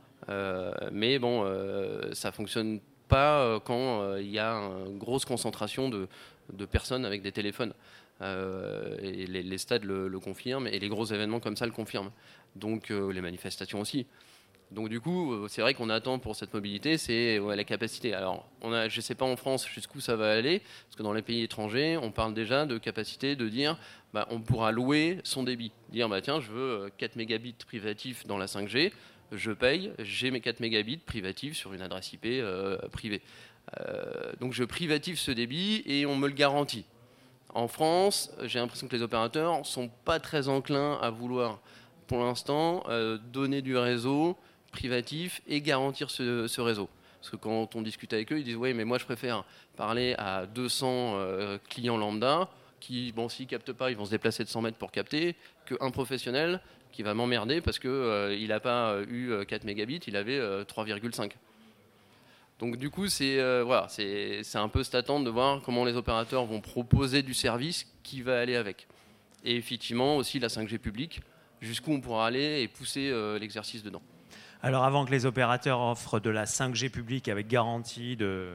mais 0.91 1.17
bon, 1.17 1.45
ça 2.13 2.31
fonctionne 2.31 2.79
pas 3.07 3.59
quand 3.65 4.17
il 4.17 4.29
y 4.29 4.39
a 4.39 4.53
une 4.53 4.99
grosse 4.99 5.25
concentration 5.25 5.89
de, 5.89 6.07
personnes 6.67 7.05
avec 7.05 7.23
des 7.23 7.31
téléphones. 7.31 7.73
et 8.21 9.25
les, 9.25 9.57
stades 9.57 9.83
le, 9.83 10.07
le, 10.07 10.19
confirment 10.19 10.67
et 10.67 10.77
les 10.77 10.89
gros 10.89 11.05
événements 11.05 11.39
comme 11.39 11.57
ça 11.57 11.65
le 11.65 11.71
confirment. 11.71 12.11
Donc 12.55 12.89
les 12.89 13.21
manifestations 13.21 13.81
aussi. 13.81 14.05
Donc 14.71 14.87
du 14.87 15.01
coup, 15.01 15.33
euh, 15.33 15.47
c'est 15.49 15.61
vrai 15.61 15.73
qu'on 15.73 15.89
attend 15.89 16.17
pour 16.17 16.35
cette 16.35 16.53
mobilité, 16.53 16.97
c'est 16.97 17.39
la 17.39 17.63
capacité. 17.65 18.13
Alors, 18.13 18.47
on 18.61 18.71
je 18.87 18.95
ne 18.95 19.01
sais 19.01 19.15
pas 19.15 19.25
en 19.25 19.35
France 19.35 19.67
jusqu'où 19.67 19.99
ça 19.99 20.15
va 20.15 20.31
aller, 20.31 20.59
parce 20.59 20.95
que 20.95 21.03
dans 21.03 21.11
les 21.11 21.21
pays 21.21 21.43
étrangers, 21.43 21.97
on 21.97 22.11
parle 22.11 22.33
déjà 22.33 22.65
de 22.65 22.77
capacité 22.77 23.35
de 23.35 23.49
dire, 23.49 23.77
bah, 24.13 24.27
on 24.31 24.39
pourra 24.39 24.71
louer 24.71 25.19
son 25.25 25.43
débit. 25.43 25.73
Dire, 25.89 26.07
bah, 26.07 26.21
tiens, 26.21 26.39
je 26.39 26.51
veux 26.51 26.89
4 26.97 27.11
euh, 27.11 27.17
mégabits 27.17 27.55
privatifs 27.67 28.25
dans 28.25 28.37
la 28.37 28.45
5G, 28.45 28.93
je 29.33 29.51
paye, 29.51 29.91
j'ai 29.99 30.31
mes 30.31 30.39
4 30.39 30.61
mégabits 30.61 30.97
privatifs 30.97 31.57
sur 31.57 31.73
une 31.73 31.81
adresse 31.81 32.13
IP 32.13 32.25
euh, 32.25 32.77
privée. 32.91 33.21
donc 34.39 34.53
je 34.53 34.63
privative 34.63 35.17
ce 35.17 35.31
débit 35.31 35.83
et 35.85 36.05
on 36.05 36.15
me 36.15 36.27
le 36.27 36.33
garantit. 36.33 36.85
En 37.53 37.67
France, 37.67 38.31
j'ai 38.43 38.59
l'impression 38.59 38.87
que 38.87 38.95
les 38.95 39.01
opérateurs 39.01 39.65
sont 39.65 39.89
pas 40.05 40.19
très 40.21 40.47
enclins 40.47 40.97
à 41.01 41.09
vouloir, 41.09 41.59
pour 42.07 42.19
l'instant, 42.19 42.83
donner 43.31 43.61
du 43.61 43.77
réseau 43.77 44.37
privatif 44.71 45.41
et 45.47 45.61
garantir 45.61 46.09
ce, 46.09 46.61
réseau. 46.61 46.89
Parce 47.19 47.29
que 47.29 47.35
quand 47.35 47.75
on 47.75 47.81
discute 47.81 48.13
avec 48.13 48.31
eux, 48.31 48.39
ils 48.39 48.43
disent 48.43 48.55
Oui, 48.55 48.73
mais 48.73 48.85
moi 48.85 48.97
je 48.97 49.05
préfère 49.05 49.43
parler 49.75 50.15
à 50.17 50.45
200 50.47 51.13
euh, 51.15 51.57
clients 51.69 51.97
lambda 51.97 52.49
qui, 52.79 53.11
bon, 53.11 53.29
s'ils 53.29 53.45
captent 53.45 53.73
pas, 53.73 53.91
ils 53.91 53.97
vont 53.97 54.05
se 54.05 54.11
déplacer 54.11 54.43
de 54.43 54.49
100 54.49 54.61
mètres 54.63 54.77
pour 54.77 54.91
capter, 54.91 55.35
qu'un 55.67 55.91
professionnel 55.91 56.61
qui 56.91 57.03
va 57.03 57.13
m'emmerder 57.13 57.61
parce 57.61 57.77
qu'il 57.77 57.91
euh, 57.91 58.47
n'a 58.47 58.59
pas 58.59 58.97
eu 59.07 59.45
4 59.45 59.63
euh, 59.63 59.65
mégabits, 59.65 60.01
il 60.07 60.15
avait 60.15 60.39
3,5. 60.39 61.31
Donc 62.59 62.77
du 62.77 62.89
coup, 62.89 63.07
c'est 63.07 63.37
voilà, 63.63 63.87
c'est 63.89 64.55
un 64.55 64.67
peu 64.67 64.83
cette 64.83 64.95
attente 64.95 65.23
de 65.23 65.29
voir 65.29 65.61
comment 65.61 65.85
les 65.85 65.95
opérateurs 65.95 66.45
vont 66.45 66.61
proposer 66.61 67.23
du 67.23 67.33
service 67.33 67.87
qui 68.03 68.21
va 68.21 68.39
aller 68.39 68.55
avec. 68.55 68.87
Et 69.43 69.55
effectivement 69.55 70.17
aussi 70.17 70.39
la 70.39 70.47
5G 70.47 70.77
publique, 70.77 71.21
jusqu'où 71.59 71.91
on 71.91 72.01
pourra 72.01 72.27
aller 72.27 72.61
et 72.61 72.67
pousser 72.67 73.11
l'exercice 73.39 73.81
dedans. 73.81 74.03
Alors 74.63 74.83
avant 74.83 75.05
que 75.05 75.11
les 75.11 75.25
opérateurs 75.25 75.81
offrent 75.81 76.19
de 76.19 76.29
la 76.29 76.45
5G 76.45 76.89
publique 76.89 77.27
avec 77.29 77.47
garantie 77.47 78.15
de, 78.15 78.51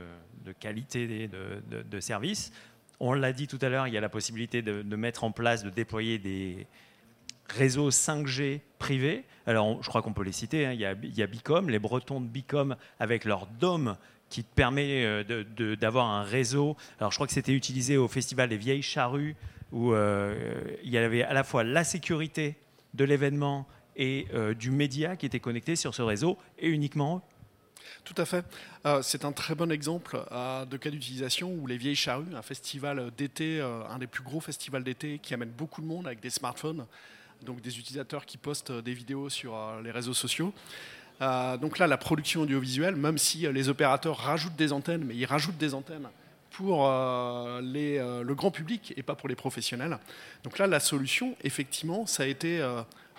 qualité 0.61 1.29
de, 1.29 2.01
service, 2.01 2.53
on 3.01 3.13
l'a 3.13 3.33
dit 3.33 3.49
tout 3.49 3.59
à 3.61 3.69
l'heure, 3.69 3.89
il 3.89 3.95
y 3.95 3.99
a 3.99 4.01
la 4.01 4.09
possibilité 4.09 4.63
de, 4.63 4.97
mettre 4.97 5.25
en 5.25 5.33
place, 5.33 5.65
de 5.65 5.71
déployer 5.71 6.19
des 6.19 6.69
réseaux 7.49 7.91
5G 7.91 8.61
privés. 8.79 9.25
Alors 9.47 9.83
je 9.83 9.89
crois 9.89 10.01
qu'on 10.01 10.13
peut 10.13 10.23
les 10.23 10.33
citer, 10.33 10.67
hein. 10.67 10.73
il, 10.73 10.81
y 10.81 11.23
a, 11.23 11.27
Bicom, 11.27 11.69
les 11.69 11.81
Bretons 11.81 12.21
de 12.21 12.27
Bicom 12.27 12.77
avec 13.01 13.25
leur 13.25 13.47
dôme 13.47 13.97
qui 14.29 14.43
permet 14.43 15.05
euh, 15.05 15.77
d'avoir 15.77 16.07
un 16.07 16.23
réseau. 16.23 16.77
Alors 17.01 17.11
je 17.11 17.17
crois 17.17 17.27
que 17.27 17.33
c'était 17.33 17.53
utilisé 17.53 17.97
au 17.97 18.07
festival 18.07 18.49
des 18.49 18.57
Vieilles 18.57 18.83
Charrues 18.83 19.35
où 19.73 19.93
euh, 19.93 20.37
il 20.85 20.91
y 20.91 20.99
avait 20.99 21.25
à 21.25 21.35
la 21.35 21.43
fois 21.43 21.65
la 21.65 21.83
sécurité 21.83 22.57
de 22.95 23.05
l'événement 23.05 23.67
et 23.97 24.27
euh, 24.35 24.55
du 24.55 24.71
média 24.71 25.17
qui 25.17 25.27
était 25.27 25.41
connecté 25.41 25.75
sur 25.75 25.95
ce 25.95 26.03
réseau 26.03 26.39
et 26.59 26.69
uniquement 26.69 27.23
Tout 28.05 28.15
à 28.17 28.25
fait. 28.25 28.45
Euh, 28.85 29.03
c'est 29.03 29.25
un 29.25 29.33
très 29.33 29.55
bon 29.55 29.73
exemple 29.73 30.23
euh, 30.31 30.65
de 30.65 30.77
cas 30.77 30.91
d'utilisation 30.91 31.51
où 31.51 31.67
les 31.67 31.77
Vieilles 31.77 31.97
Charrues, 31.97 32.35
un 32.35 32.43
festival 32.43 33.11
d'été, 33.17 33.61
un 33.61 33.99
des 33.99 34.07
plus 34.07 34.23
gros 34.23 34.41
festivals 34.41 34.85
d'été 34.85 35.19
qui 35.19 35.35
amène 35.35 35.51
beaucoup 35.51 35.81
de 35.81 35.87
monde 35.87 36.07
avec 36.07 36.21
des 36.21 36.31
smartphones, 36.31 36.87
donc 37.43 37.61
des 37.61 37.79
utilisateurs 37.79 38.27
qui 38.27 38.37
postent 38.37 38.73
des 38.73 38.95
vidéos 38.95 39.29
sur 39.29 39.57
les 39.83 39.91
réseaux 39.91 40.15
sociaux. 40.15 40.53
donc 41.21 41.79
là, 41.79 41.87
la 41.87 41.99
production 41.99 42.43
audiovisuelle, 42.43 42.97
même 42.97 43.19
si 43.19 43.51
les 43.51 43.69
opérateurs 43.69 44.17
rajoutent 44.17 44.57
des 44.57 44.73
antennes, 44.73 45.05
mais 45.05 45.15
ils 45.15 45.27
rajoutent 45.27 45.59
des 45.59 45.75
antennes 45.75 46.09
pour 46.51 46.87
le 46.87 48.33
grand 48.33 48.51
public 48.51 48.95
et 48.97 49.03
pas 49.03 49.15
pour 49.15 49.29
les 49.29 49.35
professionnels. 49.35 49.99
Donc 50.45 50.59
là, 50.59 50.67
la 50.67 50.81
solution, 50.81 51.37
effectivement, 51.45 52.07
ça 52.07 52.23
a 52.23 52.27
été 52.27 52.63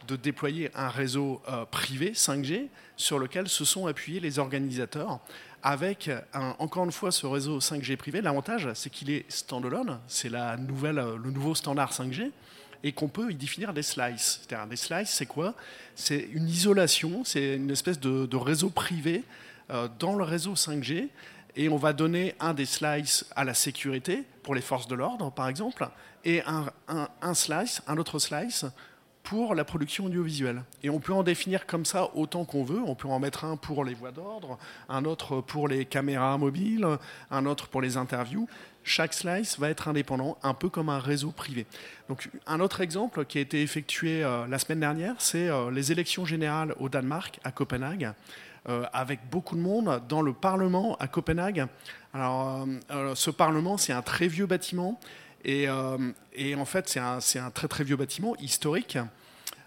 de 0.07 0.15
déployer 0.15 0.71
un 0.75 0.89
réseau 0.89 1.41
euh, 1.49 1.65
privé 1.65 2.11
5G 2.11 2.67
sur 2.95 3.19
lequel 3.19 3.47
se 3.47 3.65
sont 3.65 3.87
appuyés 3.87 4.19
les 4.19 4.39
organisateurs 4.39 5.19
avec 5.63 6.09
encore 6.59 6.85
une 6.85 6.91
fois 6.91 7.11
ce 7.11 7.25
réseau 7.25 7.59
5G 7.59 7.97
privé. 7.97 8.21
L'avantage, 8.21 8.69
c'est 8.73 8.89
qu'il 8.89 9.09
est 9.09 9.29
standalone, 9.29 9.99
c'est 10.07 10.29
la 10.29 10.57
nouvelle, 10.57 10.99
euh, 10.99 11.17
le 11.17 11.31
nouveau 11.31 11.55
standard 11.55 11.91
5G, 11.91 12.31
et 12.83 12.91
qu'on 12.91 13.07
peut 13.07 13.31
y 13.31 13.35
définir 13.35 13.73
des 13.73 13.81
slices. 13.81 14.41
C'est-à-dire 14.41 14.67
des 14.67 14.75
slices, 14.75 15.09
c'est 15.09 15.25
quoi? 15.25 15.55
C'est 15.95 16.29
une 16.31 16.47
isolation, 16.47 17.23
c'est 17.25 17.55
une 17.55 17.71
espèce 17.71 17.99
de, 17.99 18.35
réseau 18.35 18.69
privé 18.69 19.23
euh, 19.71 19.87
dans 19.99 20.15
le 20.15 20.23
réseau 20.23 20.53
5G, 20.53 21.09
et 21.55 21.69
on 21.69 21.77
va 21.77 21.91
donner 21.91 22.35
un 22.39 22.53
des 22.53 22.67
slices 22.67 23.25
à 23.35 23.43
la 23.43 23.55
sécurité 23.55 24.23
pour 24.43 24.53
les 24.53 24.61
forces 24.61 24.87
de 24.87 24.93
l'ordre, 24.93 25.31
par 25.31 25.47
exemple, 25.47 25.89
et 26.23 26.43
un, 26.45 26.67
un 26.87 27.33
slice, 27.33 27.81
un 27.87 27.97
autre 27.97 28.19
slice 28.19 28.65
pour 29.27 29.55
la 29.55 29.65
production 29.65 30.05
audiovisuelle. 30.05 30.63
Et 30.83 30.89
on 30.89 30.99
peut 30.99 31.11
en 31.11 31.21
définir 31.21 31.65
comme 31.65 31.83
ça 31.83 32.11
autant 32.15 32.45
qu'on 32.45 32.63
veut. 32.63 32.79
On 32.85 32.95
peut 32.95 33.09
en 33.09 33.19
mettre 33.19 33.43
un 33.43 33.57
pour 33.57 33.83
les 33.83 33.93
voix 33.93 34.11
d'ordre, 34.11 34.57
un 34.87 35.03
autre 35.03 35.41
pour 35.41 35.67
les 35.67 35.83
caméras 35.83 36.37
mobiles, 36.37 36.87
un 37.29 37.45
autre 37.45 37.67
pour 37.67 37.81
les 37.81 37.97
interviews. 37.97 38.47
Chaque 38.85 39.13
slice 39.13 39.59
va 39.59 39.69
être 39.69 39.89
indépendant, 39.89 40.37
un 40.43 40.53
peu 40.53 40.69
comme 40.69 40.87
un 40.87 40.99
réseau 40.99 41.31
privé. 41.31 41.65
Donc, 42.07 42.29
un 42.45 42.61
autre 42.61 42.79
exemple 42.79 43.25
qui 43.25 43.37
a 43.37 43.41
été 43.41 43.61
effectué 43.61 44.23
euh, 44.23 44.47
la 44.47 44.59
semaine 44.59 44.79
dernière, 44.79 45.15
c'est 45.19 45.49
euh, 45.49 45.71
les 45.71 45.91
élections 45.91 46.23
générales 46.23 46.73
au 46.79 46.87
Danemark, 46.87 47.41
à 47.43 47.51
Copenhague. 47.51 48.13
Euh, 48.69 48.85
avec 48.93 49.19
beaucoup 49.29 49.55
de 49.55 49.61
monde 49.61 50.01
dans 50.07 50.21
le 50.21 50.31
Parlement 50.31 50.95
à 50.99 51.07
Copenhague. 51.07 51.67
Alors, 52.13 52.65
ce 53.13 53.29
Parlement, 53.29 53.77
c'est 53.77 53.93
un 53.93 54.01
très 54.01 54.27
vieux 54.27 54.45
bâtiment 54.45 54.99
et, 55.47 55.67
et 56.35 56.55
en 56.55 56.65
fait, 56.65 56.87
c'est 56.87 56.99
un, 56.99 57.51
très 57.51 57.67
très 57.67 57.83
vieux 57.83 57.95
bâtiment 57.95 58.35
historique. 58.37 58.97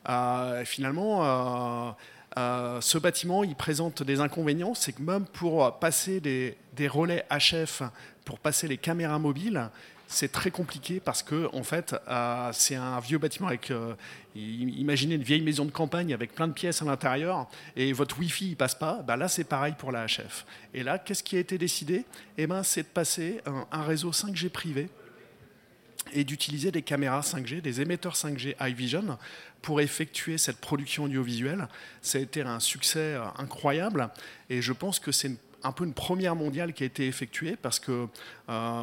Euh, 0.08 0.64
finalement, 0.64 1.24
euh, 1.24 1.90
euh, 2.38 2.80
ce 2.80 2.98
bâtiment, 2.98 3.44
il 3.44 3.54
présente 3.54 4.02
des 4.02 4.20
inconvénients. 4.20 4.74
C'est 4.74 4.92
que 4.92 5.02
même 5.02 5.24
pour 5.26 5.78
passer 5.78 6.20
des, 6.20 6.56
relais 6.88 7.24
HF, 7.30 7.82
pour 8.24 8.38
passer 8.38 8.68
les 8.68 8.78
caméras 8.78 9.18
mobiles, 9.18 9.68
c'est 10.06 10.32
très 10.32 10.50
compliqué 10.50 10.98
parce 10.98 11.22
que 11.22 11.48
en 11.54 11.62
fait 11.62 11.94
c'est 12.52 12.74
un 12.74 12.98
vieux 12.98 13.18
bâtiment 13.18 13.46
avec 13.46 13.72
imaginez 14.34 15.14
une 15.14 15.22
vieille 15.22 15.42
maison 15.42 15.64
de 15.64 15.70
campagne 15.70 16.12
avec 16.12 16.34
plein 16.34 16.48
de 16.48 16.52
pièces 16.52 16.82
à 16.82 16.84
l'intérieur 16.84 17.48
et 17.76 17.92
votre 17.92 18.18
wifi 18.18 18.48
il 18.48 18.56
passe 18.56 18.74
pas. 18.74 19.02
Bah 19.06 19.16
là 19.16 19.28
c'est 19.28 19.44
pareil 19.44 19.74
pour 19.78 19.92
la 19.92 20.06
HF 20.06 20.46
et 20.74 20.82
là 20.82 20.98
qu'est-ce 20.98 21.22
qui 21.22 21.36
a 21.36 21.38
été 21.38 21.58
décidé? 21.58 22.06
Eh 22.38 22.48
ben 22.48 22.64
c'est 22.64 22.82
de 22.82 22.88
passer 22.88 23.40
un, 23.70 23.82
réseau 23.84 24.10
5G 24.10 24.48
privé 24.48 24.88
et 26.12 26.24
d'utiliser 26.24 26.70
des 26.70 26.82
caméras 26.82 27.20
5G, 27.20 27.60
des 27.60 27.80
émetteurs 27.80 28.14
5G 28.14 28.54
iVision 28.60 29.18
pour 29.62 29.80
effectuer 29.80 30.38
cette 30.38 30.58
production 30.58 31.04
audiovisuelle. 31.04 31.68
Ça 32.02 32.18
a 32.18 32.20
été 32.20 32.42
un 32.42 32.60
succès 32.60 33.14
euh, 33.14 33.24
incroyable 33.38 34.08
et 34.48 34.62
je 34.62 34.72
pense 34.72 34.98
que 34.98 35.12
c'est 35.12 35.32
un 35.62 35.72
peu 35.72 35.84
une 35.84 35.92
première 35.92 36.34
mondiale 36.34 36.72
qui 36.72 36.84
a 36.84 36.86
été 36.86 37.06
effectuée 37.06 37.54
parce 37.54 37.78
que, 37.78 38.06
euh, 38.48 38.82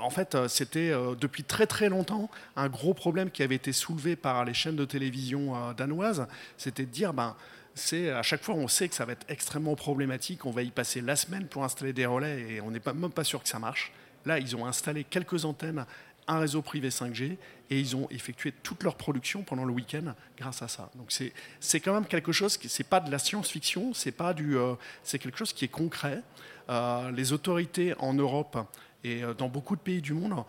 en 0.00 0.10
fait, 0.10 0.36
c'était 0.48 0.90
euh, 0.90 1.14
depuis 1.14 1.44
très 1.44 1.66
très 1.66 1.88
longtemps 1.88 2.28
un 2.56 2.68
gros 2.68 2.94
problème 2.94 3.30
qui 3.30 3.44
avait 3.44 3.54
été 3.54 3.72
soulevé 3.72 4.16
par 4.16 4.44
les 4.44 4.54
chaînes 4.54 4.74
de 4.74 4.84
télévision 4.84 5.72
danoises. 5.74 6.26
C'était 6.56 6.84
de 6.84 6.90
dire, 6.90 7.14
ben, 7.14 7.36
c'est 7.76 8.10
à 8.10 8.22
chaque 8.22 8.42
fois 8.42 8.56
on 8.56 8.66
sait 8.66 8.88
que 8.88 8.96
ça 8.96 9.04
va 9.04 9.12
être 9.12 9.24
extrêmement 9.28 9.76
problématique, 9.76 10.44
on 10.46 10.50
va 10.50 10.62
y 10.62 10.70
passer 10.72 11.00
la 11.00 11.14
semaine 11.14 11.46
pour 11.46 11.62
installer 11.62 11.92
des 11.92 12.06
relais 12.06 12.40
et 12.40 12.60
on 12.60 12.72
n'est 12.72 12.82
même 12.84 13.12
pas 13.12 13.24
sûr 13.24 13.40
que 13.40 13.48
ça 13.48 13.60
marche. 13.60 13.92
Là, 14.26 14.38
ils 14.38 14.54
ont 14.54 14.66
installé 14.66 15.04
quelques 15.04 15.44
antennes 15.44 15.86
un 16.30 16.38
réseau 16.38 16.62
privé 16.62 16.88
5G 16.88 17.36
et 17.70 17.80
ils 17.80 17.96
ont 17.96 18.06
effectué 18.10 18.52
toute 18.62 18.82
leur 18.82 18.94
production 18.94 19.42
pendant 19.42 19.64
le 19.64 19.72
week-end 19.72 20.14
grâce 20.38 20.62
à 20.62 20.68
ça. 20.68 20.90
Donc 20.94 21.12
c'est 21.60 21.80
quand 21.80 21.92
même 21.92 22.06
quelque 22.06 22.32
chose 22.32 22.56
qui 22.56 22.68
c'est 22.68 22.84
pas 22.84 23.00
de 23.00 23.10
la 23.10 23.18
science-fiction, 23.18 23.92
c'est 23.94 24.12
pas 24.12 24.32
du 24.32 24.56
euh, 24.56 24.74
c'est 25.02 25.18
quelque 25.18 25.38
chose 25.38 25.52
qui 25.52 25.64
est 25.64 25.68
concret. 25.68 26.22
Euh, 26.68 27.10
les 27.10 27.32
autorités 27.32 27.94
en 27.98 28.14
Europe 28.14 28.58
et 29.02 29.24
euh, 29.24 29.34
dans 29.34 29.48
beaucoup 29.48 29.74
de 29.74 29.80
pays 29.80 30.00
du 30.00 30.12
monde 30.12 30.44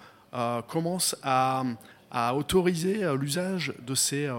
commencent 0.70 1.17
à, 1.24 1.65
à 2.10 2.34
autoriser 2.36 3.06
l'usage 3.17 3.74
de 3.86 3.96
ces 3.96 4.30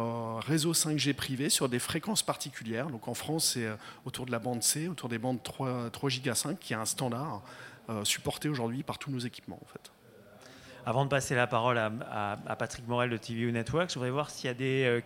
réseaux 0.47 0.73
5G 0.73 1.13
privés 1.13 1.51
sur 1.51 1.69
des 1.69 1.79
fréquences 1.79 2.23
particulières. 2.23 2.87
Donc 2.87 3.09
en 3.09 3.15
France, 3.15 3.53
c'est 3.53 3.69
autour 4.07 4.25
de 4.25 4.31
la 4.31 4.39
bande 4.39 4.63
C, 4.63 4.89
autour 4.89 5.11
des 5.11 5.19
bandes 5.19 5.43
3, 5.43 5.91
3 5.91 6.09
Giga 6.09 6.35
5, 6.35 6.59
qui 6.59 6.73
est 6.73 6.77
un 6.77 6.87
standard 6.87 7.43
supporté 8.05 8.49
aujourd'hui 8.49 8.83
par 8.83 8.97
tous 8.97 9.11
nos 9.11 9.19
équipements 9.19 9.61
en 9.61 9.67
fait. 9.71 9.93
Avant 10.85 11.05
de 11.05 11.11
passer 11.11 11.37
la 11.37 11.47
parole 11.47 11.79
à, 11.79 12.57
Patrick 12.59 12.89
Morel 12.89 13.11
de 13.11 13.17
TVU 13.17 13.53
Network, 13.53 13.89
je 13.89 13.95
voudrais 13.95 14.11
voir 14.11 14.31
s'il 14.31 14.49
y 14.49 14.51
a 14.51 14.55
des 14.55 14.85
euh, 14.85 15.01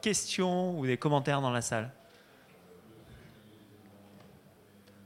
questions 0.00 0.76
ou 0.78 0.86
des 0.86 0.96
commentaires 0.96 1.40
dans 1.40 1.52
la 1.52 1.62
salle. 1.62 1.90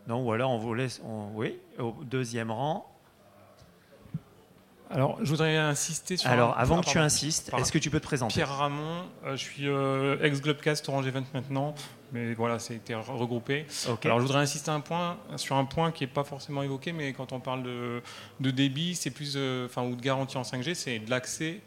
Non, 0.06 0.24
ou 0.24 0.32
alors 0.32 0.50
on 0.50 0.58
vous 0.58 0.74
laisse. 0.74 1.02
oui, 1.34 1.58
au 1.78 1.94
deuxième 2.04 2.50
rang. 2.50 2.93
Alors, 4.90 5.18
je 5.22 5.30
voudrais 5.30 5.56
insister 5.56 6.16
sur. 6.16 6.30
Alors, 6.30 6.58
avant 6.58 6.80
que 6.80 6.86
tu 6.86 6.98
insistes, 6.98 7.50
est-ce 7.58 7.72
que 7.72 7.78
tu 7.78 7.90
peux 7.90 8.00
te 8.00 8.04
présenter 8.04 8.34
Pierre 8.34 8.54
Ramon, 8.54 9.04
euh, 9.24 9.36
je 9.36 9.42
suis 9.42 9.68
euh, 9.68 10.22
ex-Globcast 10.22 10.88
Orange 10.88 11.06
Event 11.06 11.24
maintenant, 11.32 11.74
mais 12.12 12.34
voilà, 12.34 12.56
a 12.56 12.72
été 12.72 12.94
regroupé. 12.94 13.66
Alors, 14.04 14.18
je 14.18 14.26
voudrais 14.26 14.40
insister 14.40 14.70
un 14.70 14.80
point, 14.80 15.16
sur 15.36 15.56
un 15.56 15.64
point 15.64 15.90
qui 15.90 16.04
n'est 16.04 16.10
pas 16.10 16.24
forcément 16.24 16.62
évoqué, 16.62 16.92
mais 16.92 17.12
quand 17.12 17.32
on 17.32 17.40
parle 17.40 17.62
de, 17.62 18.02
de 18.40 18.50
débit, 18.50 18.94
c'est 18.94 19.10
plus, 19.10 19.34
euh, 19.36 19.66
enfin, 19.66 19.82
ou 19.82 19.96
de 19.96 20.02
garantie 20.02 20.36
en 20.36 20.42
5G, 20.42 20.74
c'est 20.74 20.98
de 20.98 21.10
l'accès 21.10 21.60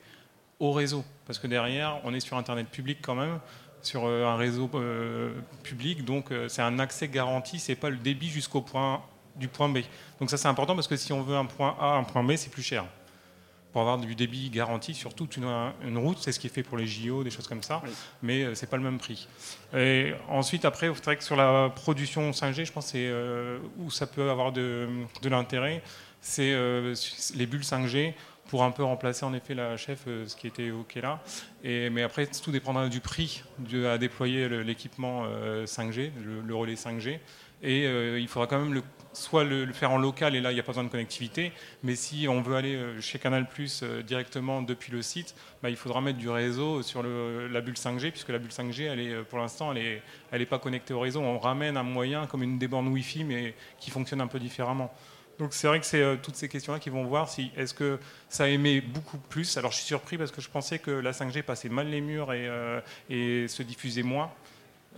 au 0.60 0.71
réseau, 0.71 1.03
parce 1.25 1.39
que 1.39 1.47
derrière, 1.47 1.99
on 2.03 2.13
est 2.13 2.19
sur 2.19 2.38
Internet 2.38 2.67
public 2.67 2.99
quand 3.01 3.15
même, 3.15 3.39
sur 3.82 4.08
un 4.08 4.36
réseau 4.36 4.69
public, 5.62 6.03
donc 6.03 6.34
c'est 6.47 6.63
un 6.63 6.80
accès 6.80 7.08
garanti, 7.08 7.60
c'est 7.60 7.75
pas 7.75 7.91
le 7.91 7.97
débit 7.97 8.27
jusqu'au 8.27 8.62
point 8.62 9.03
du 9.36 9.47
point 9.47 9.69
B. 9.69 9.80
Donc 10.19 10.32
ça, 10.32 10.38
c'est 10.38 10.47
important 10.47 10.73
parce 10.73 10.88
que 10.88 10.95
si 10.95 11.13
on 11.13 11.21
veut 11.21 11.36
un 11.36 11.45
point 11.45 11.77
A, 11.80 11.93
un 11.93 12.03
point 12.03 12.23
B, 12.23 12.36
c'est 12.36 12.49
plus 12.49 12.63
cher 12.63 12.86
pour 13.71 13.82
avoir 13.82 13.97
du 13.97 14.15
débit 14.15 14.49
garanti 14.49 14.93
sur 14.93 15.13
toute 15.13 15.38
une, 15.38 15.97
route. 15.97 16.17
C'est 16.19 16.32
ce 16.32 16.39
qui 16.39 16.47
est 16.47 16.51
fait 16.51 16.63
pour 16.63 16.77
les 16.77 16.88
JO, 16.88 17.23
des 17.23 17.30
choses 17.30 17.47
comme 17.47 17.63
ça, 17.63 17.82
mais 18.21 18.43
euh, 18.43 18.56
c'est 18.56 18.69
pas 18.69 18.77
le 18.77 18.84
même 18.84 18.97
prix. 18.97 19.27
Et 19.75 20.13
ensuite, 20.30 20.65
après, 20.65 20.89
c'est 20.93 21.06
vrai 21.06 21.17
que 21.17 21.23
sur 21.23 21.36
la 21.36 21.69
production 21.69 22.32
5G, 22.32 22.65
je 22.65 22.71
pense 22.71 22.86
que 22.86 22.91
c'est 22.91 23.08
euh, 23.08 23.60
où 23.77 23.91
ça 23.91 24.08
peut 24.08 24.30
avoir 24.30 24.51
de, 24.51 24.88
l'intérêt, 25.23 25.84
c'est 26.21 26.53
euh, 26.53 26.95
les 27.36 27.45
bulles 27.45 27.62
5G 27.62 28.13
pour 28.47 28.63
un 28.63 28.71
peu 28.71 28.84
remplacer 28.84 29.25
en 29.25 29.34
effet 29.34 29.53
la 29.53 29.75
chef, 29.75 30.06
ce 30.06 30.34
qui 30.36 30.47
était 30.47 30.63
évoqué 30.63 31.01
là. 31.01 31.21
Et, 31.65 31.89
mais 31.89 32.01
après, 32.01 32.25
tout 32.27 32.51
dépendra 32.51 32.88
du 32.88 33.01
prix 33.01 33.43
à 33.86 33.97
déployer 33.97 34.47
l'équipement 34.63 35.25
5G, 35.65 36.12
le, 36.45 36.56
relais 36.56 36.75
5G. 36.75 37.19
Et 37.62 37.84
il 38.17 38.27
faudra 38.30 38.47
quand 38.47 38.60
même 38.60 38.73
le 38.73 38.84
soit 39.17 39.43
le, 39.43 39.71
faire 39.73 39.91
en 39.91 39.97
local 39.97 40.36
et 40.36 40.41
là 40.41 40.51
il 40.51 40.56
n'y 40.56 40.60
a 40.60 40.63
pas 40.63 40.71
besoin 40.71 40.84
de 40.84 40.89
connectivité, 40.89 41.51
mais 41.84 41.95
si 41.95 42.27
on 42.27 42.41
veut 42.41 42.56
aller 42.56 42.75
euh, 42.75 43.01
chez 43.01 43.19
Canal 43.19 43.47
Plus 43.47 43.82
euh, 43.84 44.01
directement 44.01 44.62
depuis 44.62 44.91
le 44.91 45.01
site, 45.01 45.36
bah, 45.62 45.69
il 45.69 45.75
faudra 45.75 46.01
mettre 46.01 46.17
du 46.17 46.30
réseau 46.30 46.84
sur 46.84 47.03
la 47.03 47.62
bulle 47.62 47.75
5G, 47.75 48.12
puisque 48.12 48.30
la 48.30 48.38
bulle 48.38 48.51
5G, 48.51 48.84
elle 48.84 48.99
est, 48.99 49.13
euh, 49.13 49.23
pour 49.23 49.39
l'instant, 49.39 49.73
elle 49.73 50.01
n'est 50.39 50.45
pas 50.45 50.60
connectée 50.60 50.93
au 50.93 50.99
réseau. 50.99 51.21
On 51.21 51.39
ramène 51.39 51.77
un 51.77 51.84
moyen 51.84 52.27
comme 52.27 52.43
une 52.43 52.58
des 52.58 52.67
Wi-Fi, 52.67 53.23
mais 53.23 53.56
qui 53.80 53.89
fonctionne 53.89 54.21
un 54.21 54.27
peu 54.27 54.39
différemment. 54.39 54.93
Donc 55.39 55.53
c'est 55.53 55.67
vrai 55.67 55.80
que 55.80 55.86
c'est 55.86 56.17
toutes 56.23 56.36
ces 56.36 56.49
questions-là 56.49 56.80
qui 56.80 56.89
vont 56.89 57.03
voir 57.03 57.30
si 57.30 57.51
est-ce 57.56 57.73
que 57.73 57.99
ça 58.27 58.49
émet 58.49 58.82
beaucoup 58.82 59.17
plus. 59.17 59.58
Alors 59.58 59.71
je 59.71 59.77
suis 59.77 59.86
surpris 59.86 60.17
parce 60.17 60.32
que 60.32 60.42
je 60.42 60.50
pensais 60.50 60.79
que 60.79 60.89
la 60.89 61.12
5G 61.12 61.44
passait 61.44 61.69
mal 61.69 61.89
les 61.89 62.02
murs 62.02 62.33
et, 62.33 62.50
et 63.10 63.48
se 63.48 63.62
diffusait 63.62 64.02
moins. 64.02 64.31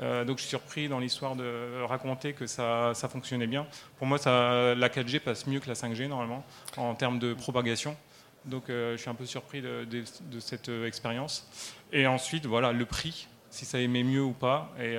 Euh, 0.02 0.24
donc 0.24 0.38
je 0.38 0.44
suis 0.44 0.50
surpris 0.50 0.88
dans 0.88 1.00
l'histoire 1.00 1.36
de 1.36 1.82
raconter 1.84 2.34
que 2.34 2.48
ça, 2.48 2.94
fonctionnait 3.10 3.48
bien. 3.48 3.66
Pour 3.98 4.08
moi, 4.08 4.18
ça, 4.18 4.76
la 4.76 4.90
4G 4.90 5.20
passe 5.20 5.48
mieux 5.48 5.60
que 5.60 5.68
la 5.68 5.76
5G 5.76 6.08
normalement 6.08 6.46
en 6.78 6.96
termes 6.96 7.20
de 7.20 7.34
propagation. 7.34 7.96
Donc 8.46 8.70
euh, 8.70 8.94
je 8.96 9.02
suis 9.02 9.10
un 9.10 9.16
peu 9.16 9.26
surpris 9.26 9.62
de, 9.62 10.04
cette 10.40 10.70
euh, 10.70 10.88
expérience. 10.88 11.48
Et 11.92 12.08
ensuite, 12.08 12.46
voilà, 12.46 12.72
le 12.72 12.86
prix, 12.86 13.28
si 13.50 13.66
ça 13.66 13.80
émet 13.80 14.04
mieux 14.04 14.24
ou 14.24 14.32
pas. 14.32 14.74
Et 14.80 14.96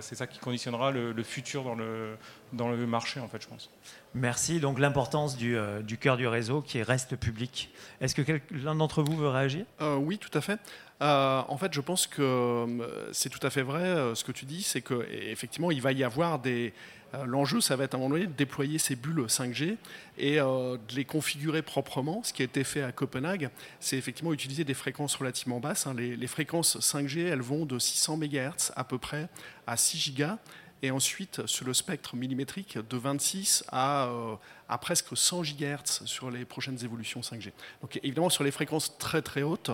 c'est 0.00 0.16
ça 0.16 0.26
qui 0.26 0.38
conditionnera 0.38 0.90
le, 0.90 1.22
futur 1.22 1.62
dans 1.62 1.76
le, 1.76 2.16
dans 2.52 2.68
le 2.68 2.86
marché, 2.86 3.20
en 3.20 3.28
fait, 3.28 3.40
je 3.40 3.46
pense. 3.46 3.70
Merci. 4.12 4.58
Donc 4.58 4.80
l'importance 4.80 5.36
du, 5.36 5.56
du, 5.84 5.96
cœur 5.96 6.16
du 6.16 6.26
réseau 6.26 6.62
qui 6.62 6.82
reste 6.82 7.14
public. 7.14 7.70
Est-ce 8.00 8.16
que 8.16 8.40
l'un 8.50 8.74
d'entre 8.74 9.04
vous 9.04 9.16
veut 9.16 9.28
réagir? 9.28 9.64
Oui, 9.80 10.18
tout 10.18 10.36
à 10.36 10.40
fait. 10.40 10.58
En 11.00 11.56
fait, 11.58 11.72
je 11.74 11.80
pense 11.80 12.06
que 12.06 12.66
c'est 13.12 13.28
tout 13.28 13.44
à 13.44 13.50
fait 13.50 13.62
vrai 13.62 14.14
ce 14.14 14.24
que 14.24 14.32
tu 14.32 14.44
dis, 14.44 14.62
c'est 14.62 14.82
qu'effectivement, 14.82 15.70
il 15.70 15.82
va 15.82 15.92
y 15.92 16.04
avoir 16.04 16.38
des, 16.38 16.72
euh, 17.14 17.24
l'enjeu, 17.24 17.60
ça 17.60 17.76
va 17.76 17.84
être 17.84 17.94
à 17.94 17.96
un 17.96 18.00
moment 18.00 18.14
donné 18.14 18.26
de 18.26 18.32
déployer 18.32 18.78
ces 18.78 18.96
bulles 18.96 19.26
5G 19.26 19.76
et 20.18 20.40
euh, 20.40 20.76
de 20.88 20.94
les 20.94 21.04
configurer 21.04 21.62
proprement. 21.62 22.22
Ce 22.24 22.32
qui 22.32 22.42
a 22.42 22.44
été 22.44 22.64
fait 22.64 22.82
à 22.82 22.92
Copenhague, 22.92 23.50
c'est 23.80 23.96
effectivement 23.96 24.32
utiliser 24.32 24.64
des 24.64 24.74
fréquences 24.74 25.14
relativement 25.14 25.60
basses. 25.60 25.86
Hein. 25.86 25.94
Les, 25.94 26.26
fréquences 26.26 26.78
5G, 26.78 27.26
elles 27.26 27.42
vont 27.42 27.64
de 27.64 27.78
600 27.78 28.16
MHz 28.16 28.72
à 28.74 28.84
peu 28.84 28.98
près 28.98 29.28
à 29.66 29.76
6 29.76 30.14
GHz 30.14 30.36
et 30.82 30.90
ensuite 30.90 31.46
sur 31.46 31.64
le 31.64 31.72
spectre 31.72 32.16
millimétrique 32.16 32.78
de 32.78 32.96
26 32.96 33.64
à, 33.68 34.08
euh, 34.08 34.34
à, 34.68 34.76
presque 34.76 35.16
100 35.16 35.42
GHz 35.42 36.04
sur 36.04 36.30
les 36.30 36.44
prochaines 36.44 36.82
évolutions 36.84 37.20
5G. 37.20 37.52
Donc 37.80 37.98
évidemment 38.02 38.30
sur 38.30 38.44
les 38.44 38.50
fréquences 38.50 38.98
très 38.98 39.22
très 39.22 39.42
hautes, 39.42 39.70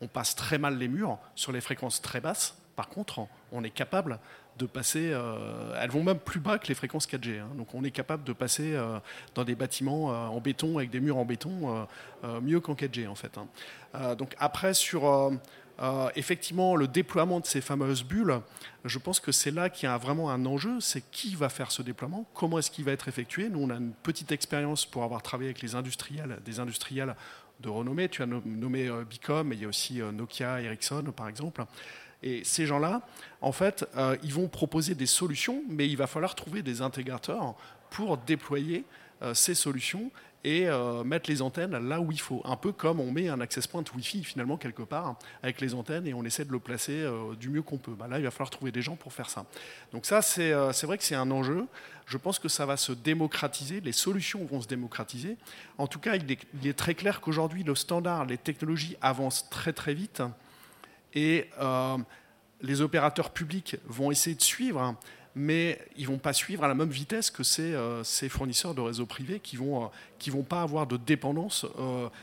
on 0.00 0.08
passe 0.08 0.34
très 0.34 0.58
mal 0.58 0.78
les 0.78 0.88
murs. 0.88 1.18
Sur 1.34 1.52
les 1.52 1.60
fréquences 1.60 2.02
très 2.02 2.20
basses, 2.20 2.56
par 2.76 2.88
contre, 2.88 3.26
on 3.52 3.64
est 3.64 3.70
capable 3.70 4.18
de 4.58 4.66
passer. 4.66 5.10
Euh, 5.12 5.78
elles 5.80 5.90
vont 5.90 6.02
même 6.02 6.18
plus 6.18 6.40
bas 6.40 6.58
que 6.58 6.68
les 6.68 6.74
fréquences 6.74 7.06
4G. 7.06 7.40
Hein. 7.40 7.48
donc 7.56 7.74
on 7.74 7.84
est 7.84 7.90
capable 7.90 8.24
de 8.24 8.32
passer 8.32 8.74
euh, 8.74 8.98
dans 9.34 9.44
des 9.44 9.54
bâtiments 9.54 10.12
euh, 10.12 10.26
en 10.26 10.40
béton 10.40 10.78
avec 10.78 10.90
des 10.90 11.00
murs 11.00 11.18
en 11.18 11.24
béton 11.24 11.86
mieux 12.42 12.60
qu'en 12.60 12.74
4G 12.74 13.08
en 13.08 13.14
fait. 13.14 13.38
Hein. 13.38 14.14
donc 14.14 14.34
après 14.38 14.74
sur 14.74 15.32
effectivement 16.14 16.74
le 16.76 16.88
déploiement 16.88 17.40
de 17.40 17.46
ces 17.46 17.60
fameuses 17.60 18.02
bulles, 18.02 18.40
je 18.84 18.98
pense 18.98 19.20
que 19.20 19.32
c'est 19.32 19.50
là 19.50 19.68
qu'il 19.68 19.88
y 19.88 19.92
a 19.92 19.98
vraiment 19.98 20.30
un 20.30 20.44
enjeu. 20.46 20.80
C'est 20.80 21.02
qui 21.10 21.34
va 21.34 21.48
faire 21.48 21.70
ce 21.70 21.82
déploiement, 21.82 22.26
comment 22.34 22.58
est-ce 22.58 22.70
qu'il 22.70 22.84
va 22.84 22.92
être 22.92 23.08
effectué. 23.08 23.48
Nous 23.48 23.60
on 23.60 23.70
a 23.70 23.76
une 23.76 23.92
petite 23.92 24.32
expérience 24.32 24.86
pour 24.86 25.04
avoir 25.04 25.22
travaillé 25.22 25.50
avec 25.50 25.62
les 25.62 25.74
industriels, 25.74 26.38
des 26.44 26.60
industriels 26.60 27.14
de 27.60 27.68
renommée. 27.68 28.08
Tu 28.08 28.22
as 28.22 28.26
nommé 28.26 28.90
Bicom, 29.08 29.48
mais 29.48 29.56
il 29.56 29.62
y 29.62 29.64
a 29.64 29.68
aussi 29.68 30.00
Nokia, 30.12 30.60
Ericsson 30.60 31.04
par 31.16 31.28
exemple. 31.28 31.64
Et 32.22 32.42
ces 32.44 32.66
gens-là, 32.66 33.02
en 33.40 33.52
fait, 33.52 33.86
euh, 33.96 34.16
ils 34.22 34.32
vont 34.32 34.48
proposer 34.48 34.94
des 34.94 35.06
solutions, 35.06 35.62
mais 35.68 35.88
il 35.88 35.96
va 35.96 36.06
falloir 36.06 36.34
trouver 36.34 36.62
des 36.62 36.82
intégrateurs 36.82 37.54
pour 37.90 38.18
déployer 38.18 38.84
euh, 39.22 39.34
ces 39.34 39.54
solutions 39.54 40.10
et 40.46 40.66
euh, 40.66 41.04
mettre 41.04 41.28
les 41.28 41.42
antennes 41.42 41.76
là 41.88 42.00
où 42.00 42.10
il 42.10 42.20
faut. 42.20 42.40
Un 42.44 42.56
peu 42.56 42.72
comme 42.72 43.00
on 43.00 43.12
met 43.12 43.28
un 43.28 43.40
access 43.40 43.66
point 43.66 43.84
Wi-Fi 43.94 44.24
finalement 44.24 44.56
quelque 44.56 44.82
part 44.82 45.16
avec 45.42 45.60
les 45.60 45.74
antennes 45.74 46.06
et 46.06 46.14
on 46.14 46.24
essaie 46.24 46.44
de 46.44 46.52
le 46.52 46.60
placer 46.60 47.04
du 47.38 47.50
mieux 47.50 47.62
qu'on 47.62 47.78
peut. 47.78 47.92
Bah, 47.92 48.06
là, 48.08 48.18
il 48.18 48.24
va 48.24 48.30
falloir 48.30 48.50
trouver 48.50 48.72
des 48.72 48.82
gens 48.82 48.96
pour 48.96 49.12
faire 49.12 49.28
ça. 49.28 49.44
Donc 49.92 50.06
ça, 50.06 50.22
c'est 50.22 50.52
vrai 50.52 50.96
que 50.98 51.04
c'est 51.04 51.14
un 51.14 51.30
enjeu. 51.30 51.66
Je 52.06 52.16
pense 52.16 52.38
que 52.38 52.48
ça 52.48 52.64
va 52.64 52.76
se 52.76 52.92
démocratiser, 52.92 53.80
les 53.80 53.92
solutions 53.92 54.44
vont 54.44 54.60
se 54.60 54.68
démocratiser. 54.68 55.36
En 55.76 55.88
tout 55.88 55.98
cas, 55.98 56.14
il 56.14 56.30
est, 56.30 56.38
il 56.62 56.68
est 56.68 56.78
très 56.78 56.94
clair 56.94 57.20
qu'aujourd'hui, 57.20 57.64
le 57.64 57.74
standard, 57.74 58.26
les 58.26 58.38
technologies 58.38 58.96
avancent 59.02 59.50
très 59.50 59.72
très 59.72 59.92
vite. 59.92 60.22
Et 61.16 61.48
euh, 61.60 61.96
les 62.60 62.80
opérateurs 62.80 63.30
publics 63.30 63.76
vont 63.86 64.10
essayer 64.10 64.36
de 64.36 64.42
suivre, 64.42 64.94
mais 65.38 65.78
ils 65.96 66.04
ne 66.04 66.08
vont 66.08 66.18
pas 66.18 66.32
suivre 66.32 66.64
à 66.64 66.68
la 66.68 66.74
même 66.74 66.88
vitesse 66.88 67.30
que 67.30 67.42
ces, 67.42 67.74
euh, 67.74 68.02
ces 68.02 68.30
fournisseurs 68.30 68.74
de 68.74 68.80
réseaux 68.80 69.04
privés 69.04 69.38
qui 69.38 69.56
vont, 69.56 69.84
euh, 69.84 70.30
vont 70.30 70.42
pas 70.42 70.62
avoir 70.62 70.86
de 70.86 70.96
dépendance 70.96 71.66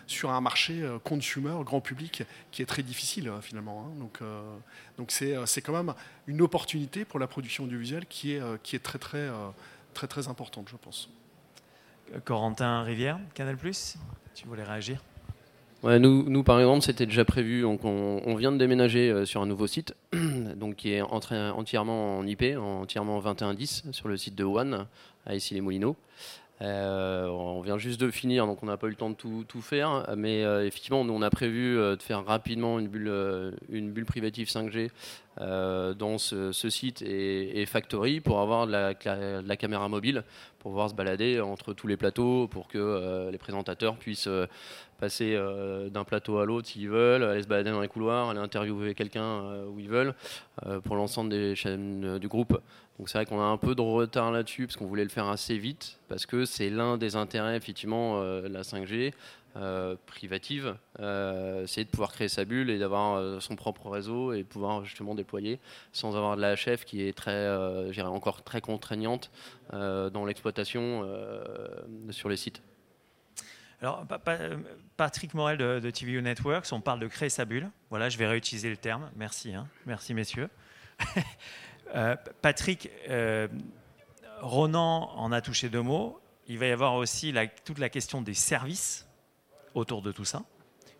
sur 0.07 0.31
un 0.31 0.41
marché 0.41 0.83
consumer, 1.03 1.55
grand 1.63 1.79
public, 1.79 2.23
qui 2.51 2.63
est 2.63 2.65
très 2.65 2.81
difficile 2.81 3.31
finalement. 3.41 3.85
Hein. 3.85 3.99
Donc, 3.99 4.19
donc 4.97 5.11
c'est, 5.11 5.35
c'est 5.45 5.61
quand 5.61 5.73
même 5.73 5.93
une 6.27 6.41
opportunité 6.41 7.05
pour 7.05 7.19
la 7.19 7.27
production 7.27 7.65
audiovisuelle 7.65 8.07
qui 8.07 8.33
est, 8.33 8.41
qui 8.63 8.75
est 8.75 8.79
très, 8.79 8.99
très, 8.99 9.29
très, 9.93 10.07
très 10.07 10.27
importante, 10.27 10.67
je 10.69 10.75
pense. 10.75 11.09
Corentin 12.25 12.81
Rivière, 12.81 13.19
Canal+, 13.35 13.57
tu 14.35 14.47
voulais 14.47 14.63
réagir? 14.63 15.01
Nous, 15.83 16.23
nous, 16.29 16.43
par 16.43 16.59
exemple, 16.59 16.81
c'était 16.81 17.05
déjà 17.05 17.25
prévu. 17.25 17.65
On, 17.65 18.35
vient 18.35 18.51
de 18.51 18.57
déménager 18.57 19.09
euh, 19.09 19.25
sur 19.25 19.41
un 19.41 19.45
nouveau 19.45 19.67
site, 19.67 19.93
donc 20.55 20.75
qui 20.77 20.93
est 20.93 21.01
entièrement 21.01 22.17
en 22.17 22.25
IP, 22.25 22.43
entièrement 22.57 23.19
2110 23.19 23.83
sur 23.91 24.07
le 24.07 24.15
site 24.15 24.35
de 24.35 24.45
One 24.45 24.85
à 25.25 25.35
Issy-les-Moulineaux. 25.35 25.97
Euh, 26.61 27.27
on 27.27 27.59
vient 27.61 27.77
juste 27.77 27.99
de 27.99 28.09
finir, 28.11 28.45
donc 28.45 28.63
on 28.63 28.67
n'a 28.67 28.77
pas 28.77 28.87
eu 28.87 28.91
le 28.91 28.95
temps 28.95 29.09
de 29.09 29.15
tout, 29.15 29.61
faire. 29.61 30.09
Mais 30.15 30.45
euh, 30.45 30.65
effectivement, 30.65 31.03
nous, 31.03 31.13
on 31.13 31.21
a 31.21 31.29
prévu 31.29 31.75
de 31.75 32.01
faire 32.01 32.23
rapidement 32.23 32.79
une 32.79 32.87
bulle, 32.87 33.53
une 33.69 33.91
bulle 33.91 34.05
privative 34.05 34.47
5G 34.47 34.89
dans 35.37 36.17
ce, 36.17 36.53
site 36.69 37.01
et, 37.01 37.65
Factory 37.65 38.21
pour 38.21 38.39
avoir 38.39 38.67
de 38.67 38.71
la, 38.71 38.93
de 38.93 39.47
la, 39.47 39.57
caméra 39.57 39.89
mobile, 39.89 40.23
pour 40.59 40.71
pouvoir 40.71 40.89
se 40.89 40.95
balader 40.95 41.41
entre 41.41 41.73
tous 41.73 41.87
les 41.87 41.97
plateaux, 41.97 42.47
pour 42.47 42.69
que 42.69 43.29
les 43.29 43.37
présentateurs 43.37 43.97
puissent 43.97 44.29
passer 45.03 45.35
euh, 45.35 45.89
d'un 45.89 46.05
plateau 46.05 46.37
à 46.37 46.45
l'autre 46.45 46.69
s'ils 46.69 46.87
veulent, 46.87 47.23
aller 47.23 47.43
se 47.43 47.47
balader 47.47 47.71
dans 47.71 47.81
les 47.81 47.89
couloirs, 47.89 48.29
aller 48.29 48.39
interviewer 48.39 48.95
quelqu'un 48.95 49.21
euh, 49.21 49.65
où 49.67 49.77
ils 49.77 49.89
veulent, 49.89 50.13
euh, 50.65 50.79
pour 50.79 50.95
l'ensemble 50.95 51.29
des 51.29 51.55
chaînes 51.55 52.19
du 52.19 52.29
groupe. 52.29 52.57
Donc 52.97 53.09
c'est 53.09 53.17
vrai 53.17 53.25
qu'on 53.25 53.41
a 53.41 53.43
un 53.43 53.57
peu 53.57 53.75
de 53.75 53.81
retard 53.81 54.31
là-dessus, 54.31 54.65
parce 54.65 54.77
qu'on 54.77 54.85
voulait 54.85 55.03
le 55.03 55.09
faire 55.09 55.27
assez 55.27 55.57
vite, 55.57 55.99
parce 56.07 56.25
que 56.25 56.45
c'est 56.45 56.69
l'un 56.69 56.97
des 56.97 57.17
intérêts, 57.17 57.57
effectivement, 57.57 58.21
de 58.21 58.47
la 58.47 58.61
5G. 58.61 59.11
privative, 60.05 60.75
c'est 61.65 61.83
de 61.83 61.89
pouvoir 61.89 62.13
créer 62.13 62.29
sa 62.29 62.45
bulle 62.45 62.69
et 62.69 62.77
d'avoir 62.77 63.41
son 63.41 63.55
propre 63.57 63.89
réseau 63.89 64.31
et 64.31 64.43
pouvoir 64.43 64.85
justement 64.85 65.15
déployer 65.15 65.59
sans 65.91 66.15
avoir 66.15 66.37
de 66.37 66.41
la 66.41 66.55
HF 66.55 66.85
qui 66.85 67.01
est 67.01 67.17
très, 67.17 67.49
encore 68.03 68.43
très 68.43 68.61
contraignante 68.61 69.31
dans 69.71 70.25
l'exploitation 70.25 71.05
sur 72.11 72.29
les 72.29 72.37
sites. 72.37 72.61
Alors, 73.83 74.05
Patrick 74.95 75.33
Morel 75.33 75.57
de, 75.57 75.91
TVU 75.91 76.21
Networks, 76.21 76.71
on 76.71 76.79
parle 76.79 77.01
de 77.01 77.07
créer 77.07 77.27
sa 77.27 77.43
bulle. 77.43 77.69
Voilà, 77.89 78.07
je 78.07 78.17
vais 78.17 78.25
réutiliser 78.25 78.69
le 78.69 78.77
terme. 78.77 79.11
Merci, 79.17 79.53
hein. 79.53 79.67
merci 79.85 80.13
messieurs. 80.13 80.49
Euh, 81.95 82.15
Patrick, 82.41 82.89
euh, 83.09 83.47
Ronan 84.39 85.11
en 85.15 85.31
a 85.31 85.41
touché 85.41 85.69
deux 85.69 85.81
mots. 85.81 86.19
Il 86.47 86.57
va 86.57 86.65
y 86.65 86.71
avoir 86.71 86.95
aussi 86.95 87.31
toute 87.65 87.77
la 87.77 87.89
question 87.89 88.23
des 88.23 88.33
services 88.33 89.05
autour 89.75 90.01
de 90.01 90.11
tout 90.11 90.25
ça. 90.25 90.41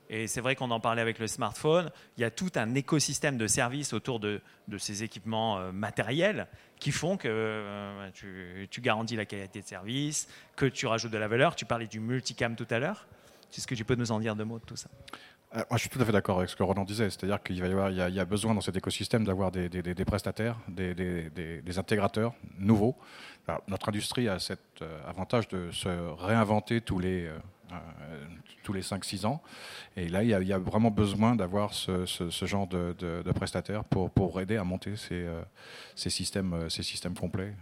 Et 0.10 0.28
c'est 0.28 0.42
vrai 0.42 0.56
qu'on 0.56 0.72
en 0.72 0.80
parlait 0.80 1.02
avec 1.02 1.20
le 1.20 1.28
smartphone. 1.28 1.90
Il 2.18 2.22
y 2.22 2.24
a 2.24 2.32
tout 2.32 2.52
un 2.56 2.76
écosystème 2.76 3.38
de 3.38 3.48
services 3.48 3.94
autour 3.94 4.20
de, 4.20 4.42
ces 4.78 5.04
équipements 5.04 5.58
euh, 5.58 5.72
matériels 5.72 6.48
qui 6.80 6.92
font 6.92 7.18
que 7.18 7.28
euh, 7.30 8.10
tu, 8.70 8.82
garantis 8.82 9.16
la 9.16 9.26
qualité 9.26 9.62
de 9.62 9.68
service, 9.68 10.28
que 10.56 10.66
tu 10.66 10.88
rajoutes 10.88 11.12
de 11.12 11.18
la 11.18 11.28
valeur. 11.28 11.56
Tu 11.56 11.66
parlais 11.66 11.88
du 11.88 12.00
multicam 12.00 12.56
tout 12.56 12.68
à 12.70 12.80
l'heure. 12.80 13.08
Est-ce 13.56 13.68
que 13.68 13.76
tu 13.76 13.86
peux 13.86 13.96
nous 13.96 14.12
en 14.12 14.20
dire 14.20 14.36
deux 14.36 14.46
mots 14.46 14.60
de 14.60 14.66
tout 14.66 14.76
ça? 14.76 14.90
Euh, 15.56 15.64
je 15.74 15.78
suis 15.78 15.90
tout 15.90 16.02
à 16.02 16.06
fait 16.06 16.12
d'accord 16.12 16.40
avec 16.40 16.50
ce 16.50 16.56
que 16.56 16.64
Roland 16.64 16.84
disait, 16.84 17.12
c'est-à-dire 17.12 17.42
qu'il 17.42 17.62
va 17.62 17.68
y 17.68 17.72
avoir, 17.72 17.92
il 17.92 18.16
y, 18.16 18.20
a, 18.20 18.26
besoin 18.26 18.56
dans 18.56 18.62
cet 18.62 18.76
écosystème 18.76 19.24
d'avoir 19.24 19.52
des, 19.52 19.70
prestataires, 20.06 20.58
des, 20.68 21.78
intégrateurs 21.78 22.34
nouveaux. 22.58 22.96
notre 23.68 23.90
industrie 23.90 24.28
a 24.28 24.40
cet 24.40 24.84
avantage 25.08 25.48
de 25.50 25.70
se 25.70 25.90
réinventer 26.18 26.82
tous 26.82 26.98
les 26.98 27.30
tous 28.64 28.74
les 28.74 28.82
5-6 28.82 29.26
ans. 29.26 29.42
Et 29.96 30.08
là, 30.08 30.24
il 30.24 30.30
y, 30.30 30.54
a, 30.54 30.58
vraiment 30.58 30.90
besoin 30.90 31.36
d'avoir 31.36 31.74
ce, 31.74 32.06
genre 32.46 32.68
de, 32.68 33.32
prestataires 33.36 33.84
pour, 33.84 34.42
aider 34.42 34.58
à 34.58 34.64
monter 34.64 34.96
ces, 34.96 35.26
euh, 35.26 35.42
systèmes, 35.96 36.54
euh, 36.54 36.70
ces 36.70 36.84
systèmes 36.84 37.16
complets. 37.16 37.54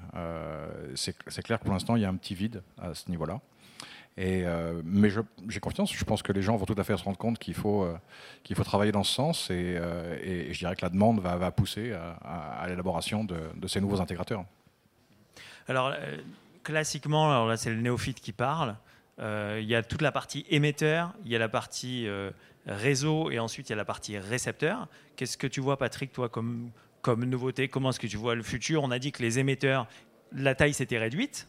c'est 0.95 1.41
clair 1.43 1.59
que 1.59 1.65
pour 1.65 1.73
l'instant, 1.73 1.95
il 1.95 2.03
y 2.03 2.05
a 2.05 2.09
un 2.09 2.15
petit 2.15 2.35
vide 2.35 2.63
à 2.79 2.93
ce 2.93 3.09
niveau-là. 3.09 3.41
Mais 4.17 5.09
j'ai 5.47 5.59
confiance, 5.59 5.91
je 5.93 6.03
pense 6.03 6.21
que 6.21 6.31
les 6.31 6.41
gens 6.41 6.55
vont 6.55 6.65
tout 6.65 6.75
à 6.77 6.83
fait 6.83 6.95
se 6.95 7.03
rendre 7.03 7.17
compte 7.17 7.39
qu'il 7.39 7.55
faut, 7.55 7.87
travailler 8.63 8.91
dans 8.91 9.03
ce 9.03 9.13
sens 9.13 9.49
et, 9.49 9.77
je 10.51 10.57
dirais 10.57 10.75
que 10.75 10.85
la 10.85 10.89
demande 10.89 11.19
va, 11.19 11.51
pousser 11.51 11.93
à, 11.93 12.65
l'élaboration 12.67 13.23
de, 13.23 13.39
de, 13.55 13.67
ces 13.67 13.81
nouveaux 13.81 14.01
intégrateurs. 14.01 14.45
Alors, 15.67 15.93
classiquement, 16.63 17.29
alors 17.29 17.47
là 17.47 17.57
c'est 17.57 17.69
le 17.69 17.81
néophyte 17.81 18.19
qui 18.19 18.31
parle, 18.31 18.69
euh, 18.69 18.73
il 19.19 19.65
y 19.65 19.75
a 19.75 19.83
toute 19.83 20.01
la 20.01 20.11
partie 20.11 20.45
émetteur, 20.49 21.13
il 21.25 21.31
y 21.31 21.35
a 21.35 21.39
la 21.39 21.49
partie 21.49 22.07
euh, 22.07 22.31
réseau 22.65 23.31
et 23.31 23.39
ensuite 23.39 23.69
il 23.69 23.71
y 23.71 23.73
a 23.73 23.77
la 23.77 23.85
partie 23.85 24.17
récepteur. 24.17 24.87
Qu'est-ce 25.15 25.37
que 25.37 25.47
tu 25.47 25.61
vois, 25.61 25.77
Patrick, 25.77 26.11
toi, 26.11 26.29
comme, 26.29 26.71
comme 27.01 27.25
nouveauté? 27.25 27.67
Comment 27.67 27.89
est-ce 27.89 27.99
que 27.99 28.07
tu 28.07 28.17
vois 28.17 28.35
le 28.35 28.43
futur? 28.43 28.83
On 28.83 28.91
a 28.91 28.99
dit 28.99 29.11
que 29.11 29.21
les 29.21 29.39
émetteurs, 29.39 29.87
la 30.31 30.55
taille 30.55 30.73
s'était 30.73 30.97
réduite. 30.97 31.47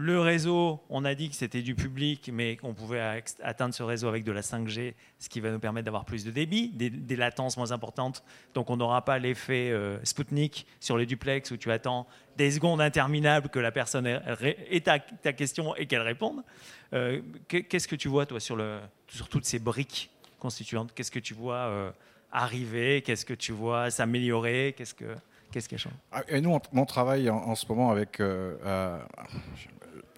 Le 0.00 0.20
réseau, 0.20 0.80
on 0.90 1.04
a 1.04 1.16
dit 1.16 1.28
que 1.28 1.34
c'était 1.34 1.60
du 1.60 1.74
public, 1.74 2.30
mais 2.32 2.56
qu'on 2.56 2.72
pouvait 2.72 3.20
atteindre 3.42 3.74
ce 3.74 3.82
réseau 3.82 4.06
avec 4.06 4.22
de 4.22 4.30
la 4.30 4.42
5G, 4.42 4.94
ce 5.18 5.28
qui 5.28 5.40
va 5.40 5.50
nous 5.50 5.58
permettre 5.58 5.86
d'avoir 5.86 6.04
plus 6.04 6.24
de 6.24 6.30
débit, 6.30 6.68
des, 6.68 7.16
latences 7.16 7.56
moins 7.56 7.72
importantes. 7.72 8.22
Donc 8.54 8.70
on 8.70 8.76
n'aura 8.76 9.04
pas 9.04 9.18
l'effet 9.18 9.72
euh, 9.72 9.98
Spoutnik 10.04 10.68
sur 10.78 10.96
les 10.96 11.04
duplex 11.04 11.50
où 11.50 11.56
tu 11.56 11.72
attends 11.72 12.06
des 12.36 12.52
secondes 12.52 12.80
interminables 12.80 13.48
que 13.48 13.58
la 13.58 13.72
personne 13.72 14.06
ait 14.06 14.80
ta, 14.82 15.00
ta 15.00 15.32
question 15.32 15.74
et 15.74 15.86
qu'elle 15.86 16.02
réponde. 16.02 16.44
Euh, 16.92 17.20
qu'est-ce 17.48 17.88
que 17.88 17.96
tu 17.96 18.06
vois, 18.06 18.24
toi, 18.24 18.38
sur, 18.38 18.54
le, 18.54 18.78
sur 19.08 19.28
toutes 19.28 19.46
ces 19.46 19.58
briques 19.58 20.10
constituantes? 20.38 20.94
Qu'est-ce 20.94 21.10
que 21.10 21.18
tu 21.18 21.34
vois 21.34 21.56
euh, 21.56 21.90
arriver? 22.30 23.02
Qu'est-ce 23.02 23.26
que 23.26 23.34
tu 23.34 23.50
vois 23.50 23.90
s'améliorer? 23.90 24.76
Qu'est-ce 24.78 24.94
que 24.94 25.16
Qu'est-ce 25.50 25.68
qui 25.68 25.78
change 25.78 25.94
ah, 26.12 26.22
Et 26.28 26.42
nous, 26.42 26.56
on, 26.74 26.84
travaille 26.84 27.30
en, 27.30 27.54
ce 27.54 27.66
moment 27.66 27.90
avec 27.90 28.20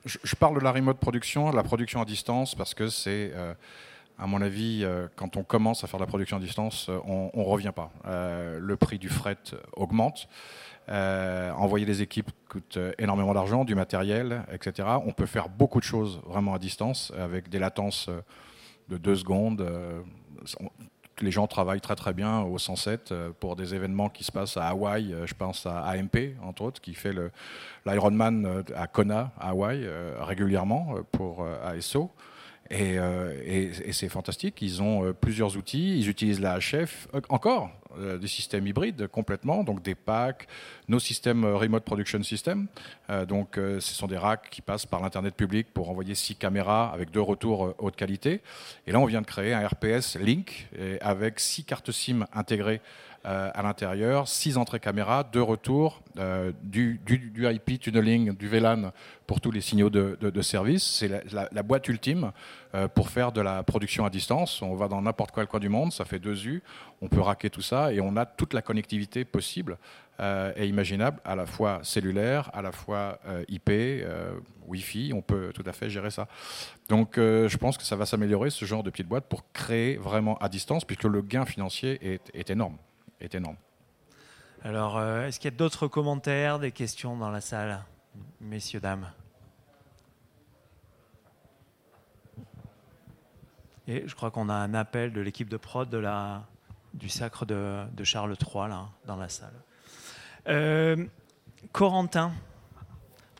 je, 0.04 0.36
parle 0.36 0.58
de 0.58 0.64
la 0.64 0.72
remote 0.72 0.98
production, 0.98 1.50
de 1.50 1.56
la 1.56 1.62
production 1.62 2.00
à 2.00 2.04
distance, 2.04 2.54
parce 2.54 2.74
que 2.74 2.88
c'est 2.88 3.32
euh, 3.34 3.54
à 4.18 4.26
mon 4.26 4.42
avis, 4.42 4.86
quand 5.16 5.38
on 5.38 5.42
commence 5.42 5.82
à 5.82 5.86
faire 5.86 5.98
de 5.98 6.04
la 6.04 6.06
production 6.06 6.36
à 6.36 6.40
distance, 6.40 6.90
on 7.06 7.30
ne 7.34 7.42
revient 7.42 7.72
pas. 7.74 7.90
le 8.04 8.76
prix 8.76 8.98
du 8.98 9.08
fret 9.08 9.38
augmente. 9.72 10.28
envoyer 10.88 11.86
des 11.86 12.02
équipes 12.02 12.30
coûte 12.50 12.78
énormément 12.98 13.32
d'argent, 13.32 13.64
du 13.64 13.74
matériel, 13.74 14.44
etc. 14.52 14.88
On 15.06 15.12
peut 15.12 15.24
faire 15.24 15.48
beaucoup 15.48 15.80
de 15.80 15.86
choses 15.86 16.20
vraiment 16.26 16.52
à 16.52 16.58
distance 16.58 17.14
avec 17.18 17.48
des 17.48 17.58
latences 17.58 18.10
de 18.90 18.98
deux 18.98 19.16
secondes 19.16 19.66
les 21.22 21.30
gens 21.30 21.46
travaillent 21.46 21.80
très 21.80 21.96
très 21.96 22.12
bien 22.12 22.40
au 22.40 22.58
107 22.58 23.12
euh, 23.12 23.30
pour 23.38 23.56
des 23.56 23.74
événements 23.74 24.08
qui 24.08 24.24
se 24.24 24.32
passent 24.32 24.56
à 24.56 24.68
Hawaï. 24.68 25.12
Euh, 25.12 25.26
je 25.26 25.34
pense 25.34 25.66
à 25.66 25.80
AMP, 25.80 26.36
entre 26.42 26.62
autres, 26.62 26.80
qui 26.80 26.94
fait 26.94 27.12
l'Ironman 27.86 28.46
euh, 28.46 28.62
à 28.74 28.86
Kona, 28.86 29.32
à 29.38 29.50
Hawaï, 29.50 29.88
régulièrement 30.20 30.94
pour 31.12 31.46
ASO. 31.64 32.10
Et, 32.70 32.94
et 32.94 33.92
c'est 33.92 34.08
fantastique. 34.08 34.62
Ils 34.62 34.80
ont 34.80 35.12
plusieurs 35.12 35.56
outils. 35.56 35.98
Ils 35.98 36.08
utilisent 36.08 36.40
la 36.40 36.58
HF 36.60 37.08
encore 37.28 37.70
euh, 37.98 38.18
des 38.18 38.28
systèmes 38.28 38.66
hybrides 38.66 39.06
complètement, 39.08 39.64
donc 39.64 39.82
des 39.82 39.94
packs, 39.94 40.46
nos 40.88 40.98
systèmes 40.98 41.44
euh, 41.44 41.56
Remote 41.56 41.84
Production 41.84 42.22
System. 42.22 42.66
Euh, 43.10 43.26
donc, 43.26 43.56
ce 43.56 43.80
sont 43.80 44.06
des 44.06 44.16
racks 44.16 44.48
qui 44.50 44.62
passent 44.62 44.86
par 44.86 45.02
l'Internet 45.02 45.34
public 45.34 45.68
pour 45.72 45.90
envoyer 45.90 46.14
six 46.14 46.36
caméras 46.36 46.90
avec 46.92 47.10
deux 47.10 47.20
retours 47.20 47.74
haute 47.78 47.96
qualité. 47.96 48.40
Et 48.86 48.92
là, 48.92 49.00
on 49.00 49.06
vient 49.06 49.20
de 49.20 49.26
créer 49.26 49.52
un 49.52 49.66
RPS 49.66 50.16
Link 50.18 50.68
avec 51.00 51.40
six 51.40 51.64
cartes 51.64 51.90
SIM 51.90 52.26
intégrées 52.32 52.80
à 53.24 53.62
l'intérieur, 53.62 54.28
six 54.28 54.56
entrées 54.56 54.80
caméra, 54.80 55.24
deux 55.24 55.42
retours, 55.42 56.02
euh, 56.18 56.52
du, 56.62 57.00
du, 57.04 57.46
IP 57.46 57.78
tunneling, 57.78 58.34
du 58.34 58.48
VLAN 58.48 58.92
pour 59.26 59.40
tous 59.40 59.50
les 59.50 59.60
signaux 59.60 59.90
de, 59.90 60.42
service. 60.42 60.84
C'est 60.84 61.08
la, 61.30 61.62
boîte 61.62 61.86
ultime 61.88 62.32
euh, 62.74 62.88
pour 62.88 63.10
faire 63.10 63.30
de 63.30 63.40
la 63.40 63.62
production 63.62 64.04
à 64.04 64.10
distance. 64.10 64.62
On 64.62 64.74
va 64.74 64.88
dans 64.88 65.02
n'importe 65.02 65.32
quel 65.34 65.46
coin 65.46 65.60
du 65.60 65.68
monde, 65.68 65.92
ça 65.92 66.04
fait 66.04 66.18
deux 66.18 66.46
U, 66.46 66.62
on 67.02 67.08
peut 67.08 67.20
racker 67.20 67.50
tout 67.50 67.62
ça 67.62 67.92
et 67.92 68.00
on 68.00 68.16
a 68.16 68.24
toute 68.24 68.54
la 68.54 68.62
connectivité 68.62 69.24
possible 69.24 69.78
et 70.54 70.66
imaginable, 70.66 71.18
à 71.24 71.34
la 71.34 71.46
fois 71.46 71.80
cellulaire, 71.82 72.50
à 72.52 72.60
la 72.60 72.72
fois 72.72 73.18
IP, 73.48 73.70
Wi-Fi, 74.68 75.12
on 75.14 75.22
peut 75.22 75.50
tout 75.54 75.62
à 75.64 75.72
fait 75.72 75.88
gérer 75.88 76.10
ça. 76.10 76.28
Donc 76.90 77.14
je 77.16 77.56
pense 77.56 77.78
que 77.78 77.84
ça 77.84 77.96
va 77.96 78.04
s'améliorer, 78.04 78.50
ce 78.50 78.66
genre 78.66 78.82
de 78.82 78.90
de 78.90 79.02
boîte, 79.04 79.24
pour 79.30 79.50
créer 79.54 79.96
vraiment 79.96 80.36
à 80.36 80.50
distance, 80.50 80.84
puisque 80.84 81.04
le 81.04 81.22
gain 81.22 81.46
financier 81.46 82.20
est 82.34 82.50
énorme 82.50 82.76
Alors, 84.62 84.98
euh, 84.98 85.26
est-ce 85.26 85.40
qu'il 85.40 85.50
y 85.50 85.54
a 85.54 85.56
d'autres 85.56 85.88
commentaires, 85.88 86.58
des 86.58 86.72
questions 86.72 87.16
dans 87.16 87.30
la 87.30 87.40
salle, 87.40 87.82
messieurs, 88.40 88.80
dames? 88.80 89.10
Et 93.86 94.06
je 94.06 94.14
crois 94.14 94.30
qu'on 94.30 94.48
a 94.48 94.54
un 94.54 94.74
appel 94.74 95.12
de 95.12 95.20
l'équipe 95.20 95.48
de 95.48 95.56
prod 95.56 95.88
du 96.94 97.08
sacre 97.08 97.44
de, 97.46 98.04
Charles 98.04 98.36
III, 98.40 98.68
là, 98.68 98.88
dans 99.06 99.16
la 99.16 99.28
salle. 99.28 99.54
Euh, 100.48 101.06
Corentin, 101.72 102.32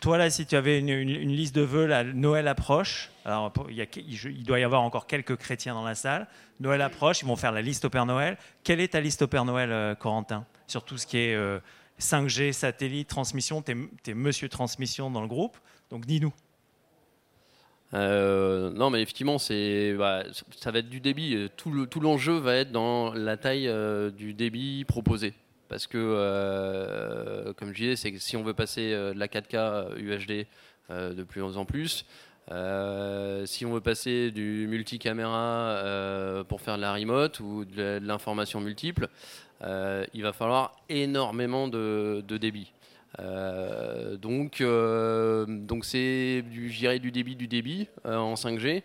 toi, 0.00 0.16
là, 0.16 0.30
si 0.30 0.46
tu 0.46 0.56
avais 0.56 0.78
une, 0.78 0.88
liste 0.88 1.54
de 1.54 1.60
vœux, 1.60 1.86
Noël 2.14 2.48
approche. 2.48 3.10
Alors, 3.26 3.52
il, 3.68 4.44
doit 4.44 4.58
y 4.58 4.64
avoir 4.64 4.80
encore 4.80 5.06
quelques 5.06 5.36
chrétiens 5.36 5.74
dans 5.74 5.84
la 5.84 5.94
salle. 5.94 6.26
Noël 6.58 6.80
approche, 6.80 7.20
ils 7.20 7.26
vont 7.26 7.36
faire 7.36 7.52
la 7.52 7.60
liste 7.60 7.84
au 7.84 7.90
Père 7.90 8.06
Noël. 8.06 8.38
Quelle 8.64 8.80
est 8.80 8.88
ta 8.88 9.00
liste 9.00 9.20
au 9.20 9.26
Père 9.26 9.44
Noël, 9.44 9.70
euh, 9.70 9.94
Corentin? 9.94 10.46
Sur 10.66 10.84
tout 10.84 10.96
ce 10.96 11.06
qui 11.06 11.18
est 11.18 11.36
5G, 11.98 12.48
euh, 12.48 12.52
satellite, 12.52 13.08
transmission. 13.08 13.60
Tu 13.60 13.72
es, 14.06 14.14
monsieur 14.14 14.48
transmission 14.48 15.10
dans 15.10 15.20
le 15.20 15.28
groupe. 15.28 15.58
Donc, 15.90 16.06
dis-nous. 16.06 16.32
Euh, 17.92 18.70
non, 18.70 18.88
mais 18.88 19.02
effectivement, 19.02 19.36
bah, 19.98 20.22
ça 20.56 20.70
va 20.70 20.78
être 20.78 20.88
du 20.88 21.00
débit. 21.00 21.50
Tout, 21.58 22.00
l'enjeu 22.00 22.38
va 22.38 22.54
être 22.54 22.72
dans 22.72 23.12
la 23.12 23.36
taille 23.36 23.70
du 24.16 24.32
débit 24.32 24.86
proposé 24.86 25.34
parce 25.70 25.86
que, 25.86 25.96
euh, 25.96 27.52
comme 27.54 27.72
je 27.72 27.82
disais, 27.82 27.96
c'est 27.96 28.12
que 28.12 28.18
si 28.18 28.36
on 28.36 28.42
veut 28.42 28.54
passer 28.54 28.92
euh, 28.92 29.14
de 29.14 29.18
la 29.20 29.28
4K 29.28 29.96
UHD 29.96 30.46
euh, 30.90 31.14
de 31.14 31.22
plus 31.22 31.42
en 31.42 31.64
plus, 31.64 32.04
si 33.44 33.64
on 33.64 33.72
veut 33.72 33.80
passer 33.80 34.32
du 34.32 34.66
multicaméra 34.68 35.84
pour 36.48 36.60
faire 36.60 36.76
de 36.76 36.82
la 36.82 36.94
remote 36.94 37.38
ou 37.38 37.64
de 37.64 38.00
l'information 38.02 38.60
multiple, 38.60 39.08
il 39.62 40.22
va 40.22 40.32
falloir 40.32 40.74
énormément 40.88 41.68
de, 41.68 42.24
débit. 42.40 42.72
donc, 44.20 44.60
donc 44.60 45.84
c'est 45.84 46.42
du, 46.42 46.70
du 46.70 47.10
débit 47.12 47.36
du 47.36 47.46
débit 47.46 47.86
en 48.04 48.34
5G 48.34 48.82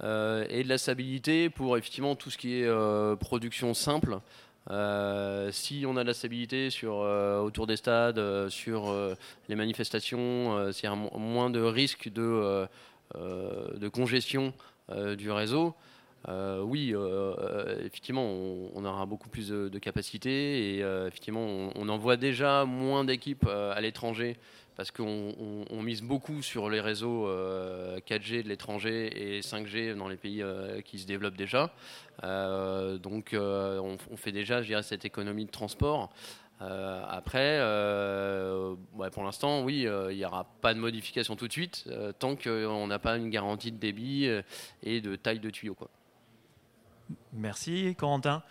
et 0.00 0.62
de 0.62 0.68
la 0.68 0.76
stabilité 0.76 1.48
pour 1.48 1.78
effectivement 1.78 2.14
tout 2.14 2.28
ce 2.28 2.36
qui 2.36 2.60
est 2.60 2.70
production 3.20 3.72
simple. 3.72 4.18
Euh, 4.70 5.50
si 5.50 5.84
on 5.86 5.96
a 5.96 6.02
de 6.02 6.08
la 6.08 6.14
stabilité 6.14 6.68
sur, 6.70 7.00
euh, 7.00 7.40
autour 7.40 7.66
des 7.66 7.76
stades, 7.76 8.18
euh, 8.18 8.50
sur 8.50 8.94
les 9.48 9.54
manifestations, 9.54 10.72
s'il 10.72 10.88
y 10.88 10.92
a 10.92 10.94
moins 10.94 11.50
de 11.50 11.60
risques 11.60 12.10
de, 12.12 12.66
de 13.14 13.88
congestion 13.88 14.52
du 15.16 15.30
réseau, 15.30 15.74
oui, 16.28 16.94
effectivement, 17.84 18.24
on, 18.74 18.84
aura 18.84 19.06
beaucoup 19.06 19.28
plus 19.28 19.48
de, 19.48 19.78
capacité 19.78 20.76
et 20.76 20.80
effectivement, 21.06 21.70
on, 21.74 21.88
envoie 21.88 22.16
déjà 22.16 22.64
moins 22.64 23.04
d'équipes 23.04 23.46
à 23.46 23.80
l'étranger 23.80 24.36
parce 24.78 24.92
qu'on 24.92 25.82
mise 25.82 26.02
beaucoup 26.02 26.40
sur 26.40 26.70
les 26.70 26.80
réseaux 26.80 27.26
4G 27.26 28.38
euh, 28.38 28.42
de 28.44 28.48
l'étranger 28.48 29.36
et 29.36 29.40
5G 29.40 29.96
dans 29.96 30.06
les 30.06 30.16
pays 30.16 30.40
euh, 30.40 30.80
qui 30.82 31.00
se 31.00 31.06
développent 31.06 31.36
déjà. 31.36 31.72
Euh, 32.22 32.96
donc 32.96 33.34
on, 33.34 34.16
fait 34.16 34.30
déjà, 34.30 34.62
je 34.62 34.68
dirais, 34.68 34.84
cette 34.84 35.04
économie 35.04 35.46
de 35.46 35.50
transport. 35.50 36.10
après, 36.60 37.58
pour 39.12 39.24
l'instant, 39.24 39.64
oui, 39.64 39.88
il 40.10 40.16
n'y 40.16 40.24
aura 40.24 40.44
pas 40.60 40.74
de 40.74 40.78
modification 40.78 41.34
tout 41.34 41.48
de 41.48 41.52
suite, 41.52 41.90
tant 42.20 42.36
qu'on 42.36 42.86
n'a 42.86 43.00
pas 43.00 43.16
une 43.16 43.30
garantie 43.30 43.72
de 43.72 43.78
débit 43.78 44.30
et 44.84 45.00
de 45.00 45.16
taille 45.16 45.40
de 45.40 45.50
tuyau. 45.50 45.76
Merci, 47.32 47.96
Corentin. 47.98 48.44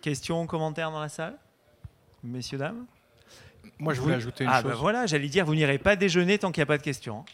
Questions, 0.00 0.44
commentaires 0.48 0.90
dans 0.90 1.00
la 1.00 1.08
salle? 1.08 1.38
Messieurs, 2.24 2.58
dames? 2.58 2.84
Moi, 3.78 3.94
je 3.94 4.00
voulais 4.00 4.14
ajouter 4.14 4.44
une 4.44 4.50
ah, 4.50 4.62
chose. 4.62 4.70
Ben 4.70 4.76
voilà, 4.76 5.06
j'allais 5.06 5.28
dire, 5.28 5.44
vous 5.44 5.54
n'irez 5.54 5.78
pas 5.78 5.96
déjeuner 5.96 6.38
tant 6.38 6.52
qu'il 6.52 6.60
n'y 6.60 6.64
a 6.64 6.66
pas 6.66 6.78
de 6.78 6.82
questions. 6.82 7.20
Hein. 7.20 7.24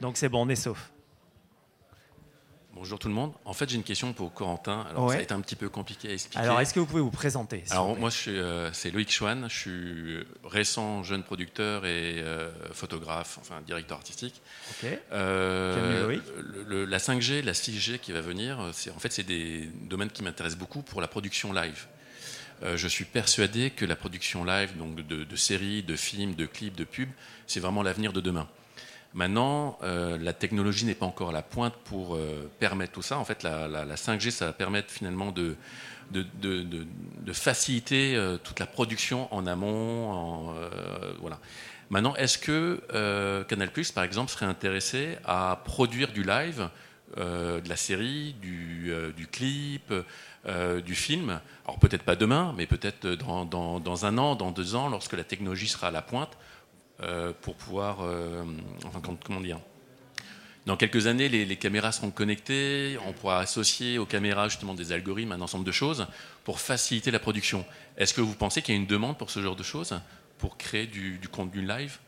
Donc 0.00 0.16
c'est 0.16 0.28
bon, 0.28 0.46
on 0.46 0.48
est 0.48 0.56
sauf. 0.56 0.92
Bonjour 2.74 2.98
tout 2.98 3.08
le 3.08 3.14
monde. 3.14 3.32
En 3.44 3.52
fait, 3.52 3.68
j'ai 3.68 3.76
une 3.76 3.82
question 3.82 4.14
pour 4.14 4.32
Corentin. 4.32 4.86
Alors, 4.90 5.10
ça 5.10 5.18
a 5.18 5.20
été 5.20 5.34
un 5.34 5.40
petit 5.40 5.56
peu 5.56 5.68
compliqué 5.68 6.08
à 6.08 6.12
expliquer. 6.12 6.42
Alors, 6.42 6.58
est-ce 6.58 6.72
que 6.72 6.80
vous 6.80 6.86
pouvez 6.86 7.02
vous 7.02 7.10
présenter 7.10 7.62
Alors, 7.70 7.96
moi, 7.96 8.10
euh, 8.26 8.70
c'est 8.72 8.90
Loïc 8.90 9.12
Chouane. 9.12 9.46
Je 9.48 9.56
suis 9.56 10.26
récent 10.42 11.02
jeune 11.02 11.22
producteur 11.22 11.84
et 11.84 12.20
euh, 12.22 12.50
photographe, 12.72 13.36
enfin 13.40 13.60
directeur 13.66 13.98
artistique. 13.98 14.40
Ok. 14.70 14.90
Euh, 15.12 16.18
la 16.68 16.98
5G, 16.98 17.44
la 17.44 17.52
6G 17.52 17.98
qui 17.98 18.10
va 18.10 18.22
venir, 18.22 18.58
en 18.58 18.72
fait, 18.98 19.12
c'est 19.12 19.22
des 19.22 19.68
domaines 19.82 20.10
qui 20.10 20.22
m'intéressent 20.22 20.58
beaucoup 20.58 20.82
pour 20.82 21.00
la 21.02 21.08
production 21.08 21.52
live. 21.52 21.86
Euh, 22.62 22.76
je 22.76 22.88
suis 22.88 23.04
persuadé 23.04 23.70
que 23.70 23.84
la 23.84 23.96
production 23.96 24.44
live, 24.44 24.76
donc 24.76 24.94
de, 24.94 25.36
séries, 25.36 25.82
de 25.82 25.96
films, 25.96 26.34
de 26.34 26.46
clips, 26.46 26.76
de 26.76 26.84
pubs, 26.84 27.08
c'est 27.46 27.60
vraiment 27.60 27.82
l'avenir 27.82 28.12
de 28.12 28.20
demain. 28.20 28.48
Maintenant, 29.14 29.78
euh, 29.82 30.16
la 30.18 30.32
technologie 30.32 30.86
n'est 30.86 30.94
pas 30.94 31.06
encore 31.06 31.30
à 31.30 31.32
la 31.32 31.42
pointe 31.42 31.74
pour 31.84 32.14
euh, 32.14 32.50
permettre 32.60 32.92
tout 32.92 33.02
ça. 33.02 33.18
En 33.18 33.24
fait, 33.24 33.42
la, 33.42 33.96
5G, 33.96 34.30
ça 34.30 34.46
va 34.46 34.52
permettre 34.52 34.90
finalement 34.90 35.32
de, 35.32 35.56
faciliter 37.32 38.18
toute 38.44 38.60
la 38.60 38.66
production 38.66 39.32
en 39.34 39.46
amont. 39.46 40.54
voilà. 41.20 41.38
Maintenant, 41.90 42.14
est-ce 42.16 42.38
que 42.38 42.80
Canal+, 43.48 43.70
par 43.94 44.04
exemple, 44.04 44.30
serait 44.30 44.46
intéressé 44.46 45.18
à 45.24 45.60
produire 45.64 46.12
du 46.12 46.22
live, 46.22 46.68
de 47.16 47.68
la 47.68 47.76
série, 47.76 48.34
du 48.40 49.26
clip 49.30 49.92
euh, 50.44 50.80
du 50.80 50.96
film. 50.96 51.40
Alors 51.64 51.78
peut-être 51.78 52.02
pas 52.02 52.16
demain, 52.16 52.52
mais 52.56 52.66
peut-être 52.66 53.06
dans, 53.06 54.04
un 54.06 54.18
an, 54.18 54.34
dans 54.34 54.50
deux 54.50 54.74
ans, 54.74 54.88
lorsque 54.88 55.12
la 55.12 55.22
technologie 55.22 55.68
sera 55.68 55.86
à 55.86 55.90
la 55.92 56.02
pointe, 56.02 56.36
euh, 57.00 57.32
pour 57.42 57.54
pouvoir, 57.54 57.98
euh, 58.00 58.42
enfin 58.84 59.00
comment 59.24 59.40
dire, 59.40 59.60
dans 60.66 60.76
quelques 60.76 61.06
années, 61.06 61.28
les, 61.28 61.56
caméras 61.56 61.92
seront 61.92 62.10
connectées, 62.10 62.98
on 63.06 63.12
pourra 63.12 63.38
associer 63.38 63.98
aux 63.98 64.04
caméras 64.04 64.48
justement 64.48 64.74
des 64.74 64.90
algorithmes, 64.90 65.30
un 65.30 65.40
ensemble 65.40 65.64
de 65.64 65.70
choses 65.70 66.08
pour 66.42 66.58
faciliter 66.58 67.12
la 67.12 67.20
production. 67.20 67.64
Est-ce 67.96 68.12
que 68.12 68.20
vous 68.20 68.34
pensez 68.34 68.62
qu'il 68.62 68.74
y 68.74 68.78
a 68.78 68.80
une 68.80 68.88
demande 68.88 69.18
pour 69.18 69.30
ce 69.30 69.38
genre 69.40 69.54
de 69.54 69.62
choses, 69.62 70.00
pour 70.38 70.56
créer 70.56 70.88
du, 70.88 71.20
contenu 71.30 71.64
live? 71.64 71.98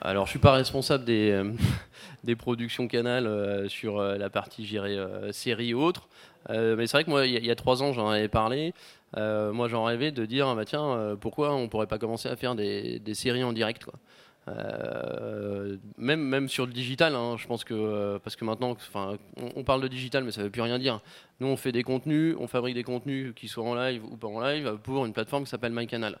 Alors, 0.00 0.24
je 0.24 0.30
suis 0.30 0.38
pas 0.38 0.52
responsable 0.52 1.04
des, 1.04 1.42
productions 2.38 2.88
Canal 2.88 3.68
sur 3.68 4.00
la 4.00 4.30
partie, 4.30 4.64
j'irai 4.64 4.98
série 5.32 5.74
ou 5.74 5.82
autre. 5.82 6.08
Euh, 6.48 6.76
mais 6.76 6.86
c'est 6.86 6.96
vrai 6.96 7.04
que 7.04 7.10
moi, 7.10 7.26
il 7.26 7.44
y, 7.44 7.50
a 7.50 7.54
trois 7.54 7.82
ans, 7.82 7.92
j'en 7.92 8.08
avais 8.08 8.28
parlé. 8.28 8.72
Euh, 9.16 9.52
moi, 9.52 9.68
j'en 9.68 9.84
rêvais 9.84 10.12
de 10.12 10.24
dire, 10.24 10.54
bah, 10.54 10.64
tiens, 10.64 10.84
euh, 10.84 11.16
pourquoi 11.16 11.54
on 11.54 11.68
pourrait 11.68 11.86
pas 11.86 11.98
commencer 11.98 12.28
à 12.28 12.36
faire 12.36 12.54
des, 12.54 13.00
séries 13.14 13.44
en 13.44 13.52
direct 13.52 13.86
même, 15.96 16.20
même 16.20 16.48
sur 16.48 16.66
le 16.66 16.72
digital, 16.72 17.14
hein, 17.14 17.36
je 17.38 17.46
pense 17.46 17.62
que 17.62 18.18
parce 18.24 18.34
que 18.34 18.44
maintenant, 18.44 18.72
enfin, 18.72 19.16
on, 19.54 19.62
parle 19.62 19.80
de 19.80 19.86
digital, 19.86 20.24
mais 20.24 20.32
ça 20.32 20.40
ne 20.40 20.46
veut 20.46 20.50
plus 20.50 20.62
rien 20.62 20.80
dire. 20.80 21.00
Nous, 21.38 21.46
on 21.46 21.56
fait 21.56 21.70
des 21.70 21.84
contenus, 21.84 22.34
on 22.40 22.48
fabrique 22.48 22.74
des 22.74 22.82
contenus 22.82 23.32
qui 23.36 23.46
soient 23.46 23.62
en 23.62 23.76
live 23.76 24.04
ou 24.04 24.16
pas 24.16 24.26
en 24.26 24.40
live 24.40 24.78
pour 24.82 25.06
une 25.06 25.12
plateforme 25.12 25.44
qui 25.44 25.50
s'appelle 25.50 25.72
MyCanal. 25.72 26.18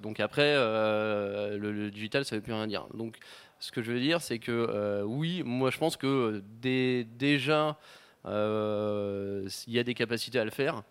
donc 0.00 0.20
après, 0.20 0.54
le, 0.54 1.90
digital, 1.90 2.24
ça 2.24 2.36
ne 2.36 2.40
veut 2.40 2.44
plus 2.44 2.52
rien 2.52 2.68
dire. 2.68 2.86
Donc, 2.94 3.16
ce 3.58 3.72
que 3.72 3.82
je 3.82 3.90
veux 3.90 4.00
dire, 4.00 4.20
c'est 4.20 4.38
que 4.38 5.02
oui, 5.02 5.42
moi, 5.44 5.70
je 5.70 5.78
pense 5.78 5.96
que 5.96 6.40
déjà, 6.62 7.78
il 8.26 9.72
y 9.72 9.78
a 9.78 9.82
des 9.82 9.94
capacités 9.94 10.38
à 10.38 10.44
le 10.44 10.50
faire. 10.50 10.82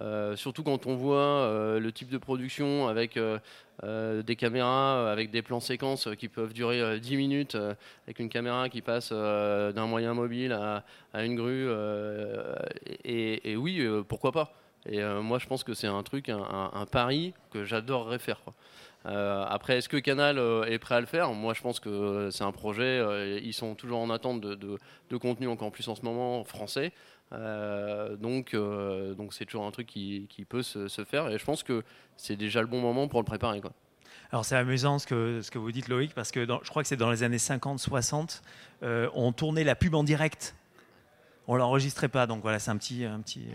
Euh, 0.00 0.34
surtout 0.34 0.64
quand 0.64 0.86
on 0.86 0.96
voit 0.96 1.16
euh, 1.16 1.78
le 1.78 1.92
type 1.92 2.08
de 2.08 2.18
production 2.18 2.88
avec 2.88 3.16
euh, 3.16 4.22
des 4.22 4.34
caméras, 4.34 5.10
avec 5.10 5.30
des 5.30 5.40
plans 5.40 5.60
séquences 5.60 6.08
qui 6.18 6.28
peuvent 6.28 6.52
durer 6.52 6.98
10 6.98 7.16
minutes, 7.16 7.56
avec 8.06 8.18
une 8.18 8.28
caméra 8.28 8.68
qui 8.68 8.82
passe 8.82 9.12
d'un 9.12 9.86
moyen 9.86 10.14
mobile 10.14 10.52
à, 10.52 11.24
une 11.24 11.36
grue. 11.36 11.68
Et, 13.04 13.56
oui, 13.56 13.86
pourquoi 14.08 14.32
pas 14.32 14.52
Et 14.86 15.02
moi, 15.02 15.38
je 15.38 15.46
pense 15.46 15.64
que 15.64 15.74
c'est 15.74 15.86
un 15.86 16.02
truc, 16.02 16.28
un, 16.28 16.86
pari 16.90 17.34
que 17.50 17.64
j'adorerais 17.64 18.18
faire. 18.18 18.40
Après, 19.04 19.78
est-ce 19.78 19.88
que 19.88 19.98
Canal 19.98 20.38
est 20.66 20.78
prêt 20.78 20.94
à 20.94 21.00
le 21.00 21.06
faire? 21.06 21.32
Moi, 21.32 21.54
je 21.54 21.60
pense 21.60 21.78
que 21.80 22.30
c'est 22.30 22.44
un 22.44 22.52
projet. 22.52 23.40
ils 23.42 23.52
sont 23.52 23.74
toujours 23.74 23.98
en 23.98 24.10
attente 24.10 24.40
de, 24.40 24.54
de, 24.54 25.16
contenu 25.16 25.46
encore 25.48 25.70
plus 25.70 25.86
en 25.88 25.94
ce 25.94 26.02
moment 26.02 26.42
français. 26.44 26.92
Euh, 27.32 28.16
donc, 28.16 28.54
euh, 28.54 29.14
donc 29.14 29.34
c'est 29.34 29.44
toujours 29.44 29.66
un 29.66 29.70
truc 29.70 29.86
qui, 29.86 30.28
peut 30.48 30.62
se, 30.62 30.88
faire 31.04 31.28
et 31.30 31.38
je 31.38 31.44
pense 31.44 31.62
que 31.62 31.82
c'est 32.16 32.36
déjà 32.36 32.60
le 32.60 32.66
bon 32.66 32.80
moment 32.80 33.08
pour 33.08 33.20
le 33.20 33.24
préparer. 33.24 33.60
Alors 34.30 34.44
c'est 34.44 34.56
amusant 34.56 34.98
ce 34.98 35.06
que, 35.06 35.40
ce 35.42 35.50
que 35.50 35.58
vous 35.58 35.72
dites 35.72 35.88
Loïc, 35.88 36.14
parce 36.14 36.30
que 36.30 36.46
je 36.46 36.70
crois 36.70 36.82
que 36.82 36.88
c'est 36.88 36.96
dans 36.96 37.10
les 37.10 37.22
années 37.22 37.36
50-60, 37.38 38.42
euh, 38.82 39.08
on 39.14 39.32
tournait 39.32 39.64
la 39.64 39.74
pub 39.74 39.94
en 39.94 40.04
direct. 40.04 40.54
On 41.46 41.56
l'enregistrait 41.56 42.08
pas, 42.08 42.26
donc 42.26 42.42
voilà, 42.42 42.58
c'est 42.58 42.70
un 42.70 42.78
petit, 42.78 43.04
un 43.04 43.20
petit, 43.20 43.46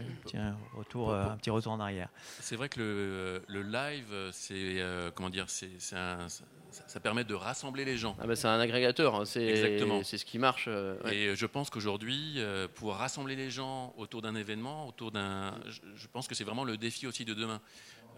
retour, 0.75 1.13
un 1.13 1.37
petit 1.37 1.49
retour 1.49 1.71
en 1.71 1.79
arrière. 1.79 2.09
C'est 2.39 2.55
vrai 2.55 2.69
que 2.69 2.79
le, 2.79 3.41
le 3.47 3.63
live, 3.63 4.13
c'est 4.31 4.83
comment 5.15 5.29
dire, 5.29 5.45
c'est 5.47 5.95
un, 5.95 6.27
ça, 6.71 6.99
permet 6.99 7.23
de 7.23 7.33
rassembler 7.33 7.85
les 7.85 7.97
gens. 7.97 8.15
Ah 8.21 8.27
bah, 8.27 8.35
c'est 8.35 8.47
un 8.47 8.59
agrégateur, 8.59 9.15
hein, 9.15 9.25
c'est 9.25 9.79
c'est 10.03 10.17
ce 10.17 10.25
qui 10.25 10.37
marche. 10.37 10.65
Euh, 10.67 10.97
et 11.11 11.35
je 11.35 11.45
pense 11.45 11.69
qu'aujourd'hui, 11.69 12.35
euh, 12.37 12.67
pour 12.73 12.95
rassembler 12.95 13.35
les 13.35 13.49
gens 13.49 13.93
autour 13.97 14.21
d'un 14.21 14.35
événement, 14.35 14.87
autour 14.87 15.11
d'un, 15.11 15.53
je, 15.67 16.07
pense 16.07 16.27
que 16.27 16.35
c'est 16.35 16.43
vraiment 16.43 16.63
le 16.63 16.77
défi 16.77 17.07
aussi 17.07 17.25
de 17.25 17.33
demain. 17.33 17.61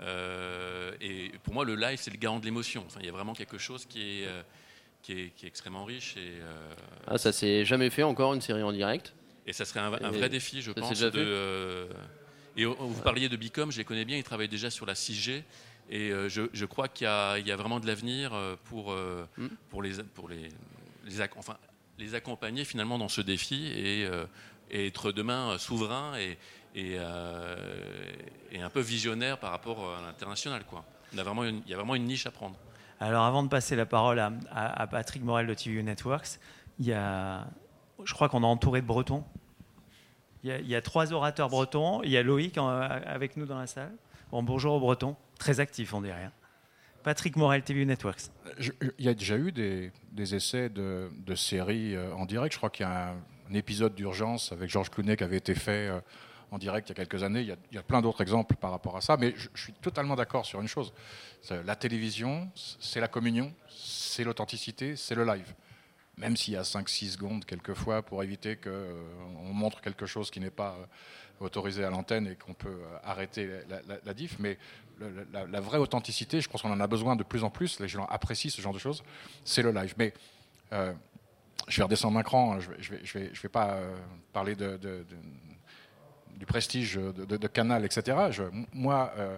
Euh, 0.01 0.91
et 1.01 1.31
pour 1.43 1.53
moi, 1.53 1.65
le 1.65 1.75
live, 1.75 1.99
c'est 2.01 2.11
le 2.11 2.17
garant 2.17 2.39
de 2.39 2.45
l'émotion. 2.45 2.83
Enfin, 2.87 2.99
il 3.01 3.05
y 3.05 3.09
a 3.09 3.13
vraiment 3.13 3.33
quelque 3.33 3.57
chose 3.57 3.85
qui 3.85 4.01
est, 4.01 4.27
qui 5.01 5.13
est, 5.13 5.29
qui 5.35 5.45
est 5.45 5.49
extrêmement 5.49 5.85
riche. 5.85 6.17
Et, 6.17 6.39
ah, 7.07 7.17
ça 7.17 7.31
s'est 7.31 7.65
jamais 7.65 7.89
fait 7.89 8.03
encore 8.03 8.33
une 8.33 8.41
série 8.41 8.63
en 8.63 8.71
direct? 8.71 9.13
Et 9.47 9.53
ça 9.53 9.65
serait 9.65 9.79
un, 9.79 9.89
vrai 9.89 10.29
défi, 10.29 10.61
je 10.61 10.71
pense. 10.71 10.99
De, 10.99 11.87
et 12.57 12.65
vous 12.65 13.01
parliez 13.01 13.29
de 13.29 13.35
Bicom, 13.35 13.71
je 13.71 13.77
les 13.77 13.85
connais 13.85 14.05
bien, 14.05 14.17
ils 14.17 14.23
travaillent 14.23 14.49
déjà 14.49 14.69
sur 14.69 14.85
la 14.85 14.93
6G. 14.93 15.43
Et 15.89 16.11
euh, 16.11 16.29
je, 16.29 16.65
crois 16.65 16.87
qu'il 16.87 17.05
y, 17.05 17.51
a 17.51 17.55
vraiment 17.55 17.79
de 17.79 17.87
l'avenir 17.87 18.33
euh, 18.33 18.55
pour, 18.65 18.93
euh, 18.93 19.25
mm. 19.37 19.47
pour, 19.69 19.81
les, 19.81 20.03
pour 20.03 20.29
les, 20.29 20.49
enfin, 21.35 21.57
les 21.99 22.15
accompagner 22.15 22.63
finalement 22.63 22.97
dans 22.97 23.09
ce 23.09 23.21
défi 23.21 23.67
et, 23.67 24.07
être 24.73 25.11
demain 25.11 25.57
souverain 25.57 26.13
et, 26.17 26.37
et, 26.75 26.97
un 26.97 28.69
peu 28.69 28.79
visionnaire 28.79 29.37
par 29.37 29.51
rapport 29.51 29.97
à 29.97 30.01
l'international. 30.01 30.63
Il 31.11 31.17
y 31.17 31.73
a 31.73 31.75
vraiment 31.75 31.95
une 31.95 32.05
niche 32.05 32.25
à 32.25 32.31
prendre. 32.31 32.55
Alors 33.01 33.25
avant 33.25 33.43
de 33.43 33.49
passer 33.49 33.75
la 33.75 33.85
parole 33.85 34.19
à, 34.19 34.87
Patrick 34.87 35.23
Morel 35.23 35.47
de 35.47 35.53
TV 35.55 35.83
Networks, 35.83 36.39
il 36.79 36.85
y 36.85 36.93
a, 36.93 37.47
je 38.05 38.13
crois 38.13 38.29
qu'on 38.29 38.43
est 38.43 38.45
entouré 38.45 38.81
de 38.81 38.87
Bretons. 38.87 39.23
Il 40.43 40.67
y, 40.67 40.75
a, 40.75 40.81
trois 40.81 41.13
orateurs 41.13 41.49
bretons. 41.49 42.01
Il 42.01 42.09
y 42.09 42.17
a 42.17 42.23
Loïc 42.23 42.57
avec 42.57 43.37
nous 43.37 43.45
dans 43.45 43.59
la 43.59 43.67
salle. 43.67 43.91
Bon, 44.31 44.41
bonjour 44.41 44.73
aux 44.73 44.79
Bretons 44.79 45.15
très 45.41 45.59
actif, 45.59 45.93
on 45.93 46.01
dirait. 46.01 46.29
Patrick 47.03 47.35
Morel, 47.35 47.63
TV 47.63 47.83
Networks. 47.83 48.29
Il 48.59 49.05
y 49.05 49.09
a 49.09 49.13
déjà 49.15 49.35
eu 49.35 49.51
des, 49.51 49.91
essais 50.35 50.69
de, 50.69 51.09
séries 51.35 51.95
euh, 51.95 52.13
en 52.13 52.25
direct. 52.25 52.53
Je 52.53 52.57
crois 52.59 52.69
qu'il 52.69 52.85
y 52.85 52.89
a 52.89 53.09
un, 53.49 53.53
épisode 53.53 53.95
d'urgence 53.95 54.53
avec 54.53 54.69
Georges 54.69 54.89
Clooney 54.89 55.17
qui 55.17 55.25
avait 55.25 55.37
été 55.37 55.55
fait 55.55 55.89
euh, 55.89 55.99
en 56.51 56.57
direct 56.57 56.87
il 56.87 56.91
y 56.91 57.01
a 57.01 57.03
quelques 57.03 57.21
années. 57.23 57.41
Il 57.41 57.57
y 57.71 57.77
a, 57.77 57.83
plein 57.83 58.01
d'autres 58.01 58.21
exemples 58.21 58.55
par 58.55 58.71
rapport 58.71 58.95
à 58.95 59.01
ça. 59.01 59.17
Mais 59.17 59.33
je, 59.35 59.49
suis 59.55 59.73
totalement 59.73 60.15
d'accord 60.15 60.45
sur 60.45 60.61
une 60.61 60.67
chose. 60.67 60.93
La 61.49 61.75
télévision, 61.75 62.49
c'est 62.55 63.01
la 63.01 63.07
communion, 63.07 63.51
c'est 63.67 64.23
l'authenticité, 64.23 64.95
c'est 64.95 65.15
le 65.15 65.25
live. 65.25 65.53
Même 66.21 66.37
s'il 66.37 66.53
y 66.53 66.57
a 66.57 66.61
5-6 66.61 67.13
secondes 67.13 67.45
quelquefois 67.45 68.03
pour 68.03 68.21
éviter 68.21 68.55
qu'on 68.55 68.69
euh, 68.69 69.51
montre 69.51 69.81
quelque 69.81 70.05
chose 70.05 70.29
qui 70.29 70.39
n'est 70.39 70.51
pas 70.51 70.77
autorisé 71.39 71.83
à 71.83 71.89
l'antenne 71.89 72.27
et 72.27 72.35
qu'on 72.35 72.53
peut 72.53 72.77
arrêter 73.03 73.49
la 74.05 74.13
diff. 74.13 74.37
Mais 74.37 74.59
la, 75.33 75.59
vraie 75.59 75.79
authenticité, 75.79 76.39
je 76.39 76.47
pense 76.47 76.61
qu'on 76.61 76.71
en 76.71 76.79
a 76.79 76.85
besoin 76.85 77.15
de 77.15 77.23
plus 77.23 77.43
en 77.43 77.49
plus, 77.49 77.79
les 77.79 77.87
gens 77.87 78.05
apprécient 78.05 78.51
ce 78.51 78.61
genre 78.61 78.73
de 78.73 78.77
choses, 78.77 79.03
c'est 79.43 79.63
le 79.63 79.71
live. 79.71 79.95
Mais 79.97 80.13
euh, 80.73 80.93
je 81.67 81.77
vais 81.77 81.83
redescendre 81.83 82.19
un 82.19 82.23
cran, 82.23 82.59
je 82.59 82.69
ne 82.69 83.31
vais, 83.41 83.49
pas 83.49 83.71
euh, 83.71 83.97
parler 84.31 84.55
de, 84.55 84.79
du 86.37 86.45
prestige 86.45 86.95
de, 86.95 87.47
Canal, 87.47 87.85
etc. 87.85 88.17
moi, 88.73 89.13
euh, 89.17 89.37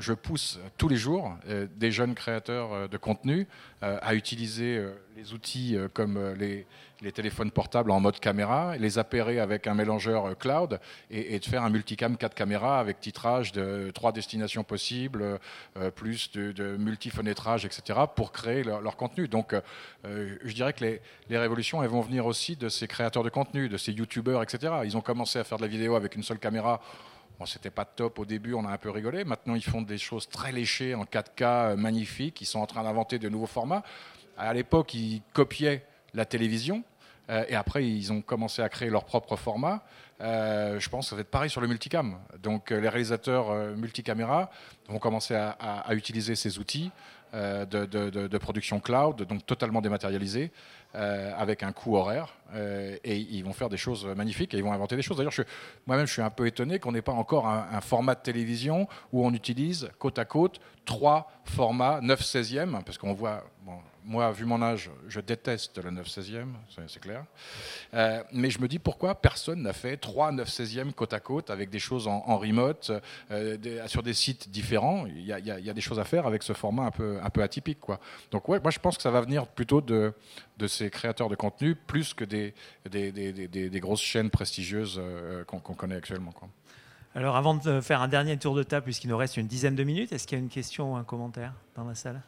je 0.00 0.12
pousse 0.12 0.58
tous 0.78 0.88
les 0.88 0.96
jours 0.96 1.36
des 1.76 1.92
jeunes 1.92 2.14
créateurs 2.14 2.88
de 2.88 2.96
contenu 2.96 3.46
à 3.82 4.14
utiliser 4.14 4.82
les 5.14 5.34
outils 5.34 5.76
comme 5.92 6.32
les 6.38 6.66
les 7.04 7.12
téléphones 7.12 7.50
portables 7.50 7.90
en 7.90 8.00
mode 8.00 8.18
caméra, 8.18 8.76
les 8.78 8.98
appairer 8.98 9.38
avec 9.38 9.66
un 9.66 9.74
mélangeur 9.74 10.26
euh, 10.26 10.34
cloud 10.34 10.80
et, 11.10 11.38
de 11.38 11.44
faire 11.44 11.62
un 11.62 11.70
multicam 11.70 12.16
4 12.16 12.34
caméras 12.34 12.80
avec 12.80 12.98
titrage 12.98 13.52
de 13.52 13.90
trois 13.94 14.10
destinations 14.10 14.64
possibles, 14.64 15.38
euh, 15.76 15.90
plus 15.90 16.32
de, 16.32 16.52
de 16.52 16.76
multifenêtrage, 16.78 17.66
etc., 17.66 18.00
pour 18.16 18.32
créer 18.32 18.64
leur, 18.64 18.96
contenu. 18.96 19.28
Donc, 19.28 19.54
euh, 19.54 20.36
je 20.42 20.54
dirais 20.54 20.72
que 20.72 20.84
les, 20.84 21.02
les, 21.28 21.38
révolutions, 21.38 21.82
elles 21.82 21.90
vont 21.90 22.00
venir 22.00 22.24
aussi 22.24 22.56
de 22.56 22.68
ces 22.68 22.86
créateurs 22.86 23.22
de 23.22 23.28
contenu, 23.28 23.68
de 23.68 23.76
ces 23.76 23.92
youtubeurs, 23.92 24.42
etc. 24.42 24.72
Ils 24.84 24.96
ont 24.96 25.02
commencé 25.02 25.38
à 25.38 25.44
faire 25.44 25.58
de 25.58 25.62
la 25.62 25.68
vidéo 25.68 25.96
avec 25.96 26.16
une 26.16 26.22
seule 26.22 26.38
caméra. 26.38 26.80
Bon, 27.38 27.44
c'était 27.44 27.70
pas 27.70 27.84
top 27.84 28.18
au 28.18 28.24
début, 28.24 28.54
on 28.54 28.64
a 28.64 28.70
un 28.70 28.78
peu 28.78 28.90
rigolé. 28.90 29.24
Maintenant, 29.24 29.56
ils 29.56 29.64
font 29.64 29.82
des 29.82 29.98
choses 29.98 30.28
très 30.28 30.52
léchées 30.52 30.94
en 30.94 31.04
4K, 31.04 31.76
magnifiques. 31.76 32.40
Ils 32.40 32.46
sont 32.46 32.60
en 32.60 32.66
train 32.66 32.84
d'inventer 32.84 33.18
de 33.18 33.28
nouveaux 33.28 33.46
formats. 33.46 33.82
À 34.38 34.54
l'époque, 34.54 34.94
ils 34.94 35.20
copiaient 35.32 35.84
la 36.14 36.24
télévision. 36.24 36.84
Euh, 37.30 37.44
et 37.48 37.54
après, 37.54 37.86
ils 37.86 38.12
ont 38.12 38.20
commencé 38.20 38.62
à 38.62 38.68
créer 38.68 38.90
leur 38.90 39.04
propre 39.04 39.36
format. 39.36 39.82
Euh, 40.20 40.78
je 40.78 40.88
pense 40.88 41.06
que 41.06 41.10
ça 41.10 41.16
va 41.16 41.22
être 41.22 41.30
pareil 41.30 41.50
sur 41.50 41.60
le 41.60 41.66
multicam. 41.66 42.18
Donc, 42.42 42.70
euh, 42.70 42.80
les 42.80 42.88
réalisateurs 42.88 43.54
multicaméra 43.76 44.50
vont 44.88 44.98
commencer 44.98 45.34
à, 45.34 45.94
utiliser 45.94 46.34
ces 46.34 46.58
outils 46.58 46.90
de, 47.32 48.38
production 48.38 48.78
cloud, 48.78 49.22
donc 49.22 49.44
totalement 49.44 49.80
dématérialisés, 49.80 50.52
avec 50.92 51.62
un 51.62 51.72
coût 51.72 51.96
horaire. 51.96 52.34
et 52.54 53.16
ils 53.16 53.42
vont 53.42 53.52
faire 53.52 53.68
des 53.68 53.76
choses 53.76 54.06
magnifiques 54.06 54.54
et 54.54 54.58
ils 54.58 54.62
vont 54.62 54.72
inventer 54.72 54.94
des 54.94 55.02
choses. 55.02 55.16
D'ailleurs, 55.16 55.32
moi-même, 55.86 56.06
je 56.06 56.12
suis 56.12 56.22
un 56.22 56.30
peu 56.30 56.46
étonné 56.46 56.78
qu'on 56.78 56.92
n'ait 56.92 57.02
pas 57.02 57.12
encore 57.12 57.48
un, 57.48 57.80
format 57.80 58.14
de 58.14 58.20
télévision 58.20 58.86
où 59.12 59.26
on 59.26 59.32
utilise 59.32 59.88
côte 59.98 60.18
à 60.18 60.24
côte 60.24 60.60
trois 60.84 61.30
formats 61.44 62.00
9 62.02 62.20
16e, 62.20 62.84
parce 62.84 62.98
qu'on 62.98 63.14
voit. 63.14 63.42
Moi, 64.04 64.30
vu 64.32 64.44
mon 64.44 64.60
âge, 64.60 64.90
je 65.08 65.18
déteste 65.20 65.82
le 65.82 65.90
9-16e, 65.90 66.48
c'est 66.86 67.00
clair. 67.00 67.24
Euh, 67.94 68.22
mais 68.32 68.50
je 68.50 68.60
me 68.60 68.68
dis 68.68 68.78
pourquoi 68.78 69.14
personne 69.14 69.62
n'a 69.62 69.72
fait 69.72 69.96
3 69.96 70.32
9-16e 70.32 70.92
côte 70.92 71.14
à 71.14 71.20
côte 71.20 71.48
avec 71.48 71.70
des 71.70 71.78
choses 71.78 72.06
en, 72.06 72.36
remote, 72.36 72.92
euh, 73.30 73.88
sur 73.88 74.02
des 74.02 74.12
sites 74.12 74.50
différents? 74.50 75.06
Il 75.06 75.24
y, 75.24 75.32
a, 75.32 75.72
des 75.72 75.80
choses 75.80 75.98
à 75.98 76.04
faire 76.04 76.26
avec 76.26 76.42
ce 76.42 76.52
format 76.52 76.86
un 76.86 76.90
peu, 76.90 77.42
atypique. 77.42 77.78
Donc, 78.30 78.48
ouais, 78.48 78.60
moi, 78.60 78.70
je 78.70 78.78
pense 78.78 78.96
que 78.96 79.02
ça 79.02 79.10
va 79.10 79.22
venir 79.22 79.46
plutôt 79.46 79.80
de, 79.80 80.12
ces 80.66 80.90
créateurs 80.90 81.30
de 81.30 81.34
contenu 81.34 81.74
plus 81.74 82.12
que 82.12 82.24
des, 82.24 83.80
grosses 83.80 84.02
chaînes 84.02 84.30
prestigieuses 84.30 85.00
euh, 85.02 85.44
qu'on 85.44 85.60
connaît 85.60 85.96
actuellement. 85.96 86.32
Alors, 87.14 87.36
avant 87.36 87.54
de 87.54 87.80
faire 87.80 88.02
un 88.02 88.08
dernier 88.08 88.36
tour 88.36 88.54
de 88.54 88.62
table, 88.62 88.84
puisqu'il 88.84 89.08
nous 89.08 89.16
reste 89.16 89.38
une 89.38 89.46
dizaine 89.46 89.76
de 89.76 89.84
minutes, 89.84 90.12
est-ce 90.12 90.26
qu'il 90.26 90.36
y 90.36 90.40
a 90.40 90.42
une 90.42 90.50
question 90.50 90.92
ou 90.92 90.96
un 90.96 91.04
commentaire 91.04 91.54
dans 91.74 91.84
la 91.84 91.94
salle? 91.94 92.20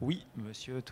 Oui, 0.00 0.26
monsieur 0.36 0.82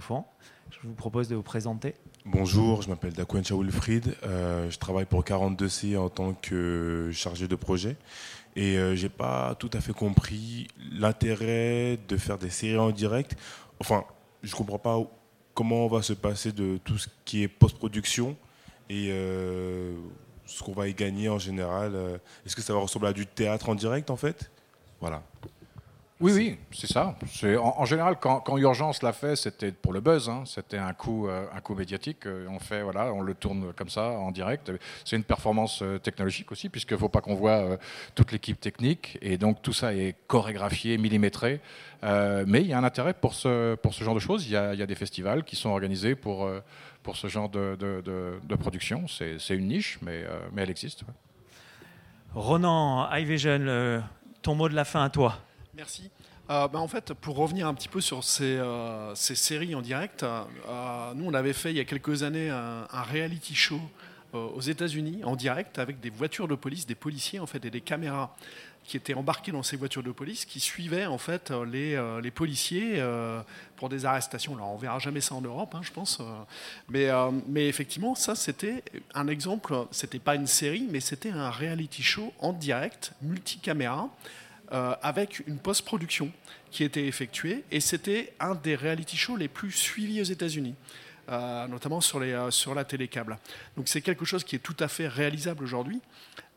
fond. 0.00 0.24
Je 0.70 0.78
vous 0.84 0.94
propose 0.94 1.28
de 1.28 1.36
vous 1.36 1.42
présenter. 1.42 1.94
Bonjour, 2.24 2.82
je 2.82 2.88
m'appelle 2.88 3.12
Dakwencha 3.12 3.54
Wilfried. 3.54 4.16
Euh, 4.22 4.70
je 4.70 4.78
travaille 4.78 5.04
pour 5.04 5.24
42C 5.24 5.98
en 5.98 6.08
tant 6.08 6.34
que 6.34 7.10
chargé 7.12 7.48
de 7.48 7.56
projet. 7.56 7.96
Et 8.54 8.76
euh, 8.76 8.94
je 8.96 9.04
n'ai 9.04 9.08
pas 9.08 9.54
tout 9.56 9.70
à 9.72 9.80
fait 9.80 9.92
compris 9.92 10.68
l'intérêt 10.92 11.98
de 12.08 12.16
faire 12.16 12.38
des 12.38 12.50
séries 12.50 12.78
en 12.78 12.90
direct. 12.90 13.36
Enfin, 13.80 14.04
je 14.42 14.52
ne 14.52 14.56
comprends 14.56 14.78
pas 14.78 14.98
comment 15.54 15.86
on 15.86 15.88
va 15.88 16.02
se 16.02 16.12
passer 16.12 16.52
de 16.52 16.78
tout 16.84 16.98
ce 16.98 17.08
qui 17.24 17.42
est 17.42 17.48
post-production 17.48 18.36
et 18.88 19.08
euh, 19.10 19.94
ce 20.46 20.62
qu'on 20.62 20.72
va 20.72 20.88
y 20.88 20.94
gagner 20.94 21.28
en 21.28 21.38
général. 21.38 22.20
Est-ce 22.46 22.56
que 22.56 22.62
ça 22.62 22.72
va 22.72 22.80
ressembler 22.80 23.08
à 23.08 23.12
du 23.12 23.26
théâtre 23.26 23.68
en 23.68 23.74
direct 23.74 24.10
en 24.10 24.16
fait? 24.16 24.50
Voilà. 25.00 25.22
Oui, 26.22 26.32
oui, 26.36 26.56
c'est 26.70 26.86
ça. 26.86 27.16
En, 27.60 27.84
général, 27.84 28.16
quand, 28.20 28.38
quand, 28.38 28.56
Urgence 28.56 29.02
l'a 29.02 29.12
fait, 29.12 29.34
c'était 29.34 29.72
pour 29.72 29.92
le 29.92 30.00
buzz. 30.00 30.28
Hein. 30.28 30.44
C'était 30.46 30.78
un 30.78 30.92
coup, 30.92 31.26
euh, 31.26 31.46
un 31.52 31.60
coup 31.60 31.74
médiatique. 31.74 32.26
Euh, 32.26 32.46
on 32.48 32.60
fait, 32.60 32.82
voilà, 32.82 33.12
on 33.12 33.22
le 33.22 33.34
tourne 33.34 33.72
comme 33.72 33.88
ça 33.88 34.10
en 34.10 34.30
direct. 34.30 34.70
C'est 35.04 35.16
une 35.16 35.24
performance 35.24 35.82
euh, 35.82 35.98
technologique 35.98 36.52
aussi, 36.52 36.68
puisqu'il 36.68 36.94
ne 36.94 37.00
faut 37.00 37.08
pas 37.08 37.20
qu'on 37.22 37.34
voit 37.34 37.76
toute 38.14 38.30
l'équipe 38.30 38.60
technique. 38.60 39.18
Et 39.20 39.36
donc 39.36 39.62
tout 39.62 39.72
ça 39.72 39.94
est 39.94 40.14
chorégraphié, 40.28 40.96
millimétré. 40.96 41.60
mais 42.02 42.60
il 42.60 42.68
y 42.68 42.72
a 42.72 42.78
un 42.78 42.84
intérêt 42.84 43.14
pour 43.14 43.34
ce, 43.34 43.74
pour 43.74 43.92
ce 43.92 44.04
genre 44.04 44.14
de 44.14 44.20
choses. 44.20 44.46
Il 44.46 44.52
y 44.52 44.56
a, 44.56 44.74
il 44.74 44.78
y 44.78 44.82
a 44.82 44.86
des 44.86 44.94
festivals 44.94 45.42
qui 45.42 45.56
sont 45.56 45.70
organisés 45.70 46.14
pour, 46.14 46.48
pour 47.02 47.16
ce 47.16 47.26
genre 47.26 47.48
de, 47.48 47.76
de, 47.76 48.56
production. 48.56 49.06
C'est 49.08 49.56
une 49.56 49.66
niche, 49.66 49.98
mais, 50.02 50.24
mais 50.52 50.62
elle 50.62 50.70
existe. 50.70 51.02
Ronan, 52.32 53.12
iVision, 53.12 54.04
ton 54.40 54.54
mot 54.54 54.68
de 54.68 54.74
la 54.76 54.84
fin 54.84 55.02
à 55.02 55.10
toi. 55.10 55.38
Merci. 55.74 56.10
Euh, 56.50 56.68
bah, 56.68 56.80
en 56.80 56.88
fait, 56.88 57.14
pour 57.14 57.36
revenir 57.36 57.66
un 57.66 57.72
petit 57.72 57.88
peu 57.88 58.02
sur 58.02 58.22
ces, 58.24 58.58
euh, 58.58 59.14
séries 59.14 59.74
en 59.74 59.80
direct, 59.80 60.22
euh, 60.22 61.14
nous 61.14 61.24
on 61.24 61.32
avait 61.32 61.54
fait 61.54 61.70
il 61.70 61.78
y 61.78 61.80
a 61.80 61.84
quelques 61.84 62.24
années 62.24 62.50
un, 62.50 63.02
reality 63.10 63.54
show 63.54 63.80
aux 64.34 64.60
États-Unis 64.60 65.24
en 65.24 65.36
direct 65.36 65.78
avec 65.78 66.00
des 66.00 66.08
voitures 66.08 66.48
de 66.48 66.54
police, 66.54 66.86
des 66.86 66.94
policiers 66.94 67.38
en 67.38 67.46
fait 67.46 67.64
et 67.66 67.70
des 67.70 67.82
caméras 67.82 68.34
qui 68.84 68.96
étaient 68.96 69.14
embarqués 69.14 69.52
dans 69.52 69.62
ces 69.62 69.76
voitures 69.76 70.02
de 70.02 70.10
police, 70.10 70.46
qui 70.46 70.58
suivaient 70.58 71.04
en 71.04 71.18
fait 71.18 71.50
les, 71.50 72.02
les 72.22 72.30
policiers 72.30 73.02
pour 73.76 73.90
des 73.90 74.06
arrestations. 74.06 74.54
Alors 74.54 74.72
on 74.72 74.78
verra 74.78 74.98
jamais 74.98 75.20
ça 75.20 75.34
en 75.34 75.42
Europe, 75.42 75.74
hein, 75.74 75.82
je 75.82 75.92
pense, 75.92 76.22
mais, 76.88 77.08
mais 77.46 77.68
effectivement 77.68 78.14
ça 78.14 78.34
c'était 78.34 78.82
un 79.14 79.28
exemple. 79.28 79.74
C'était 79.90 80.18
pas 80.18 80.34
une 80.34 80.46
série, 80.46 80.88
mais 80.90 81.00
c'était 81.00 81.30
un 81.30 81.50
reality 81.50 82.02
show 82.02 82.32
en 82.40 82.54
direct, 82.54 83.12
multicaméra 83.20 84.08
euh, 84.72 84.94
avec 85.02 85.42
une 85.46 85.58
post-production 85.58 86.32
qui 86.70 86.82
était 86.82 87.06
effectuée. 87.06 87.62
Et 87.70 87.80
c'était 87.80 88.32
un 88.40 88.54
des 88.54 88.74
reality 88.74 89.18
shows 89.18 89.36
les 89.36 89.48
plus 89.48 89.70
suivis 89.70 90.22
aux 90.22 90.24
États-Unis. 90.24 90.74
Euh, 91.28 91.68
notamment 91.68 92.00
sur, 92.00 92.18
les, 92.18 92.32
euh, 92.32 92.50
sur 92.50 92.74
la 92.74 92.84
télécable. 92.84 93.38
Donc 93.76 93.86
c'est 93.86 94.00
quelque 94.00 94.24
chose 94.24 94.42
qui 94.42 94.56
est 94.56 94.60
tout 94.60 94.76
à 94.80 94.88
fait 94.88 95.06
réalisable 95.06 95.62
aujourd'hui. 95.62 96.00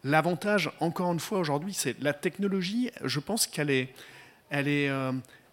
L'avantage, 0.03 0.72
encore 0.80 1.11
une 1.13 1.20
fois, 1.20 1.39
aujourd'hui, 1.39 1.74
c'est 1.74 1.99
la 2.01 2.13
technologie, 2.13 2.89
je 3.03 3.20
pense 3.20 3.47
qu'elle 3.47 3.70
est, 3.70 3.93
elle 4.49 4.68
est, 4.68 4.89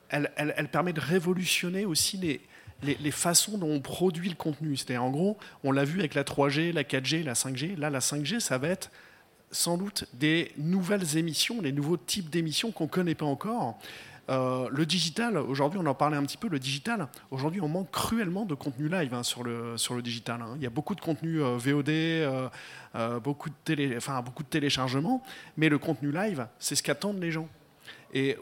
elle, 0.08 0.30
elle, 0.36 0.68
permet 0.68 0.92
de 0.92 1.00
révolutionner 1.00 1.84
aussi 1.84 2.16
les, 2.16 2.40
les, 2.82 3.10
façons 3.10 3.58
dont 3.58 3.70
on 3.70 3.80
produit 3.80 4.28
le 4.28 4.34
contenu. 4.34 4.76
C'est-à-dire, 4.76 5.04
en 5.04 5.10
gros, 5.10 5.38
on 5.64 5.72
l'a 5.72 5.84
vu 5.84 6.00
avec 6.00 6.14
la 6.14 6.24
3G, 6.24 6.72
la 6.72 6.84
4G, 6.84 7.24
la 7.24 7.34
5G. 7.34 7.76
Là, 7.76 7.90
la 7.90 8.00
5G, 8.00 8.40
ça 8.40 8.58
va 8.58 8.68
être 8.68 8.90
sans 9.52 9.76
doute 9.76 10.06
des 10.14 10.52
nouvelles 10.56 11.16
émissions, 11.16 11.62
des 11.62 11.72
nouveaux 11.72 11.96
types 11.96 12.30
d'émissions 12.30 12.72
qu'on 12.72 12.84
ne 12.84 12.88
connaît 12.88 13.14
pas 13.14 13.26
encore. 13.26 13.78
Euh, 14.30 14.68
le 14.70 14.86
digital, 14.86 15.36
aujourd'hui, 15.36 15.78
on 15.82 15.86
en 15.86 15.94
parlait 15.94 16.16
un 16.16 16.22
petit 16.22 16.36
peu, 16.36 16.48
le 16.48 16.58
digital, 16.58 17.08
aujourd'hui, 17.30 17.60
on 17.60 17.68
manque 17.68 17.90
cruellement 17.90 18.44
de 18.44 18.54
contenu 18.54 18.88
live 18.88 19.12
hein, 19.14 19.22
sur, 19.22 19.42
le, 19.42 19.76
sur 19.76 19.94
le 19.94 20.02
digital. 20.02 20.40
Hein. 20.40 20.54
Il 20.56 20.62
y 20.62 20.66
a 20.66 20.70
beaucoup 20.70 20.94
de 20.94 21.00
contenu 21.00 21.42
euh, 21.42 21.56
VOD, 21.58 21.88
euh, 21.90 23.20
beaucoup, 23.20 23.50
de 23.50 23.54
télé, 23.64 23.96
enfin, 23.96 24.22
beaucoup 24.22 24.42
de 24.42 24.48
téléchargements, 24.48 25.22
mais 25.56 25.68
le 25.68 25.78
contenu 25.78 26.12
live, 26.12 26.46
c'est 26.58 26.76
ce 26.76 26.82
qu'attendent 26.82 27.20
les 27.20 27.30
gens. 27.32 27.48
Et 28.14 28.36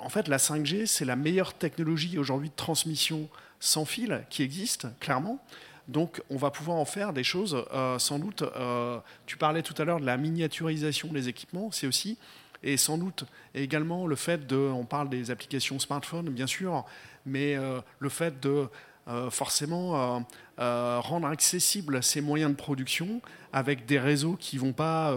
en 0.00 0.08
fait, 0.08 0.28
la 0.28 0.36
5G, 0.36 0.86
c'est 0.86 1.04
la 1.04 1.16
meilleure 1.16 1.52
technologie 1.54 2.16
aujourd'hui 2.16 2.48
de 2.48 2.54
transmission 2.54 3.28
sans 3.58 3.84
fil 3.84 4.24
qui 4.30 4.44
existe, 4.44 4.86
clairement. 5.00 5.44
Donc 5.90 6.22
on 6.30 6.36
va 6.36 6.50
pouvoir 6.50 6.78
en 6.78 6.84
faire 6.84 7.12
des 7.12 7.24
choses 7.24 7.64
euh, 7.72 7.98
sans 7.98 8.18
doute. 8.18 8.42
Euh, 8.42 8.98
tu 9.26 9.36
parlais 9.36 9.62
tout 9.62 9.74
à 9.76 9.84
l'heure 9.84 10.00
de 10.00 10.06
la 10.06 10.16
miniaturisation 10.16 11.08
des 11.08 11.28
équipements, 11.28 11.70
c'est 11.72 11.86
aussi 11.86 12.16
et 12.62 12.76
sans 12.76 12.98
doute 12.98 13.24
également 13.54 14.06
le 14.06 14.16
fait 14.16 14.46
de, 14.46 14.56
on 14.56 14.84
parle 14.84 15.08
des 15.08 15.30
applications 15.30 15.78
smartphone 15.78 16.28
bien 16.28 16.46
sûr, 16.46 16.84
mais 17.26 17.56
euh, 17.56 17.80
le 17.98 18.08
fait 18.08 18.38
de 18.40 18.68
forcément 19.30 20.24
rendre 20.56 21.26
accessibles 21.26 22.00
ces 22.00 22.20
moyens 22.20 22.52
de 22.52 22.56
production 22.56 23.20
avec 23.52 23.84
des 23.84 23.98
réseaux 23.98 24.36
qui 24.38 24.56
vont 24.56 24.72
pas. 24.72 25.12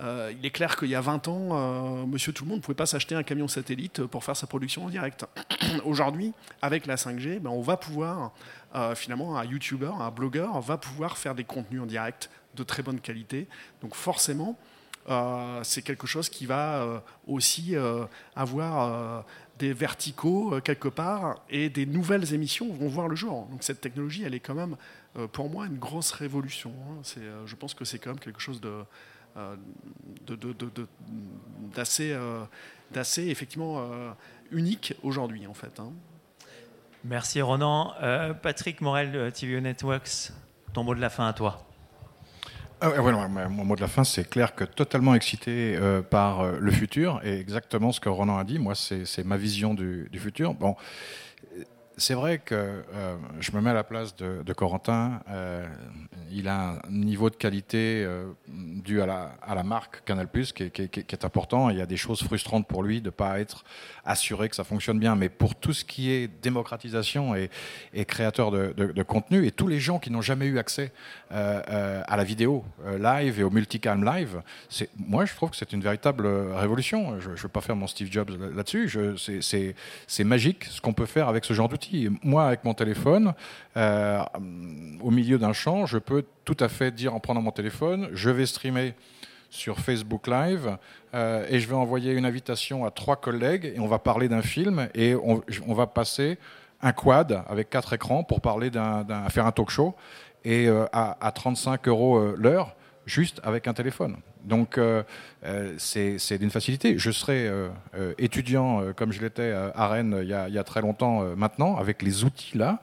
il 0.00 0.44
est 0.44 0.50
clair 0.50 0.76
qu'il 0.76 0.88
y 0.88 0.96
a 0.96 1.00
20 1.00 1.28
ans, 1.28 2.06
Monsieur 2.08 2.32
Tout 2.32 2.42
le 2.42 2.48
Monde 2.48 2.58
ne 2.58 2.62
pouvait 2.62 2.74
pas 2.74 2.86
s'acheter 2.86 3.14
un 3.14 3.22
camion 3.22 3.46
satellite 3.46 4.02
pour 4.06 4.24
faire 4.24 4.36
sa 4.36 4.48
production 4.48 4.86
en 4.86 4.88
direct. 4.88 5.26
Aujourd'hui, 5.84 6.32
avec 6.60 6.86
la 6.86 6.96
5G, 6.96 7.38
ben, 7.38 7.50
on 7.50 7.60
va 7.60 7.76
pouvoir 7.76 8.32
euh, 8.76 8.94
finalement, 8.94 9.38
un 9.38 9.44
YouTuber, 9.44 9.90
un 9.98 10.10
blogueur 10.10 10.60
va 10.60 10.76
pouvoir 10.76 11.16
faire 11.16 11.34
des 11.34 11.44
contenus 11.44 11.80
en 11.80 11.86
direct 11.86 12.30
de 12.54 12.62
très 12.62 12.82
bonne 12.82 13.00
qualité. 13.00 13.48
Donc 13.80 13.94
forcément, 13.94 14.58
euh, 15.08 15.60
c'est 15.62 15.82
quelque 15.82 16.06
chose 16.06 16.28
qui 16.28 16.44
va 16.46 16.82
euh, 16.82 16.98
aussi 17.26 17.74
avoir 18.34 19.24
des 19.58 19.72
verticaux 19.72 20.60
quelque 20.60 20.88
part 20.88 21.42
et 21.48 21.70
des 21.70 21.86
nouvelles 21.86 22.34
émissions 22.34 22.70
vont 22.70 22.88
voir 22.88 23.08
le 23.08 23.16
jour. 23.16 23.46
Donc 23.46 23.62
cette 23.62 23.80
technologie, 23.80 24.24
elle 24.24 24.34
est 24.34 24.40
quand 24.40 24.54
même 24.54 24.76
pour 25.32 25.48
moi 25.48 25.66
une 25.66 25.78
grosse 25.78 26.10
révolution. 26.10 26.72
Hein. 26.90 27.00
je 27.46 27.54
pense 27.54 27.72
que 27.72 27.86
c'est 27.86 27.98
quand 27.98 28.10
même 28.10 28.20
quelque 28.20 28.40
chose 28.40 28.60
d'assez, 31.74 32.14
d'assez 32.90 33.28
effectivement 33.28 33.88
unique 34.50 34.94
aujourd'hui 35.02 35.46
en 35.46 35.54
fait. 35.54 35.80
Hein. 35.80 35.92
Merci 37.08 37.40
Ronan. 37.40 37.92
Euh, 38.02 38.34
Patrick 38.34 38.80
Morel 38.80 39.12
de 39.12 39.30
TV 39.30 39.60
Networks, 39.60 40.32
ton 40.72 40.82
mot 40.82 40.94
de 40.94 41.00
la 41.00 41.08
fin 41.08 41.28
à 41.28 41.32
toi. 41.32 41.62
Ah 42.80 42.90
mon 43.48 43.64
mot 43.64 43.76
de 43.76 43.80
la 43.80 43.86
fin, 43.86 44.02
c'est 44.02 44.28
clair 44.28 44.54
que 44.54 44.64
totalement 44.64 45.14
excité 45.14 45.76
euh, 45.76 46.02
par 46.02 46.40
euh, 46.40 46.56
le 46.58 46.70
futur 46.70 47.20
et 47.24 47.38
exactement 47.38 47.92
ce 47.92 48.00
que 48.00 48.08
Ronan 48.08 48.38
a 48.38 48.44
dit. 48.44 48.58
Moi, 48.58 48.74
c'est 48.74 49.24
ma 49.24 49.36
vision 49.36 49.72
du, 49.72 50.08
du 50.10 50.18
futur. 50.18 50.52
Bon, 50.54 50.74
c'est 51.98 52.14
vrai 52.14 52.38
que 52.38 52.54
euh, 52.54 53.16
je 53.40 53.52
me 53.52 53.60
mets 53.62 53.70
à 53.70 53.74
la 53.74 53.84
place 53.84 54.14
de, 54.16 54.52
Corentin. 54.52 55.20
Euh, 55.30 55.66
il 56.30 56.46
a 56.48 56.78
un 56.86 56.90
niveau 56.90 57.30
de 57.30 57.36
qualité 57.36 58.04
euh, 58.04 58.26
dû 58.48 59.00
à 59.00 59.06
la, 59.06 59.62
marque 59.62 60.04
Canal 60.04 60.28
Plus 60.28 60.52
qui, 60.52 60.70
qui, 60.70 60.88
qui, 60.88 61.00
est 61.00 61.24
important. 61.24 61.70
Il 61.70 61.78
y 61.78 61.80
a 61.80 61.86
des 61.86 61.96
choses 61.96 62.22
frustrantes 62.22 62.66
pour 62.66 62.82
lui 62.82 63.00
de 63.00 63.06
ne 63.06 63.10
pas 63.10 63.40
être 63.40 63.64
assuré 64.04 64.48
que 64.50 64.56
ça 64.56 64.64
fonctionne 64.64 64.98
bien. 64.98 65.16
Mais 65.16 65.30
pour 65.30 65.54
tout 65.54 65.72
ce 65.72 65.84
qui 65.84 66.10
est 66.10 66.28
démocratisation 66.42 67.34
et, 67.34 67.50
créateur 68.04 68.50
de, 68.50 69.02
contenu, 69.02 69.46
et 69.46 69.50
tous 69.50 69.68
les 69.68 69.80
gens 69.80 69.98
qui 69.98 70.10
n'ont 70.10 70.22
jamais 70.22 70.46
eu 70.46 70.58
accès 70.58 70.92
à 71.30 72.16
la 72.16 72.24
vidéo 72.24 72.64
live 72.98 73.40
et 73.40 73.42
au 73.42 73.50
multicam 73.50 74.04
live, 74.04 74.42
moi 74.98 75.24
je 75.24 75.34
trouve 75.34 75.50
que 75.50 75.56
c'est 75.56 75.72
une 75.72 75.82
véritable 75.82 76.26
révolution. 76.26 77.18
Je 77.20 77.30
ne 77.30 77.36
veux 77.36 77.48
pas 77.48 77.60
faire 77.60 77.76
mon 77.76 77.86
Steve 77.86 78.10
Jobs 78.10 78.30
là-dessus. 78.54 79.16
C'est 80.06 80.24
magique 80.24 80.64
ce 80.64 80.80
qu'on 80.80 80.92
peut 80.92 81.06
faire 81.06 81.28
avec 81.28 81.44
ce 81.44 81.54
genre 81.54 81.68
d'outils. 81.68 81.85
Moi, 82.22 82.44
avec 82.44 82.64
mon 82.64 82.74
téléphone, 82.74 83.34
euh, 83.76 84.22
au 85.02 85.10
milieu 85.10 85.38
d'un 85.38 85.52
champ, 85.52 85.86
je 85.86 85.98
peux 85.98 86.24
tout 86.44 86.56
à 86.60 86.68
fait 86.68 86.90
dire 86.90 87.14
en 87.14 87.20
prenant 87.20 87.42
mon 87.42 87.50
téléphone, 87.50 88.08
je 88.12 88.30
vais 88.30 88.46
streamer 88.46 88.94
sur 89.50 89.78
Facebook 89.78 90.26
Live 90.26 90.76
euh, 91.14 91.46
et 91.48 91.60
je 91.60 91.68
vais 91.68 91.74
envoyer 91.74 92.12
une 92.12 92.26
invitation 92.26 92.84
à 92.84 92.90
trois 92.90 93.16
collègues 93.16 93.72
et 93.74 93.80
on 93.80 93.86
va 93.86 93.98
parler 93.98 94.28
d'un 94.28 94.42
film 94.42 94.88
et 94.94 95.14
on, 95.14 95.74
va 95.74 95.86
passer 95.86 96.38
un 96.82 96.92
quad 96.92 97.42
avec 97.48 97.70
quatre 97.70 97.92
écrans 97.92 98.24
pour 98.24 98.40
parler 98.40 98.70
d'un, 98.70 99.04
faire 99.30 99.46
un 99.46 99.52
talk 99.52 99.70
show 99.70 99.94
et 100.44 100.68
euh, 100.68 100.84
à, 100.92 101.16
à, 101.24 101.32
35 101.32 101.86
euros 101.88 102.32
l'heure 102.36 102.74
juste 103.06 103.40
avec 103.44 103.68
un 103.68 103.72
téléphone. 103.72 104.16
Donc 104.46 104.78
euh, 104.78 105.02
euh, 105.44 105.74
c'est 105.78 106.38
d'une 106.38 106.50
facilité. 106.50 106.98
Je 106.98 107.10
serai 107.10 107.48
euh, 107.48 107.68
étudiant 108.18 108.92
comme 108.94 109.12
je 109.12 109.20
l'étais 109.20 109.52
à 109.52 109.88
Rennes 109.88 110.18
il 110.22 110.28
y, 110.28 110.32
a, 110.32 110.64
très 110.64 110.80
longtemps 110.80 111.22
maintenant, 111.36 111.76
avec 111.76 112.02
les 112.02 112.24
outils 112.24 112.56
là. 112.56 112.80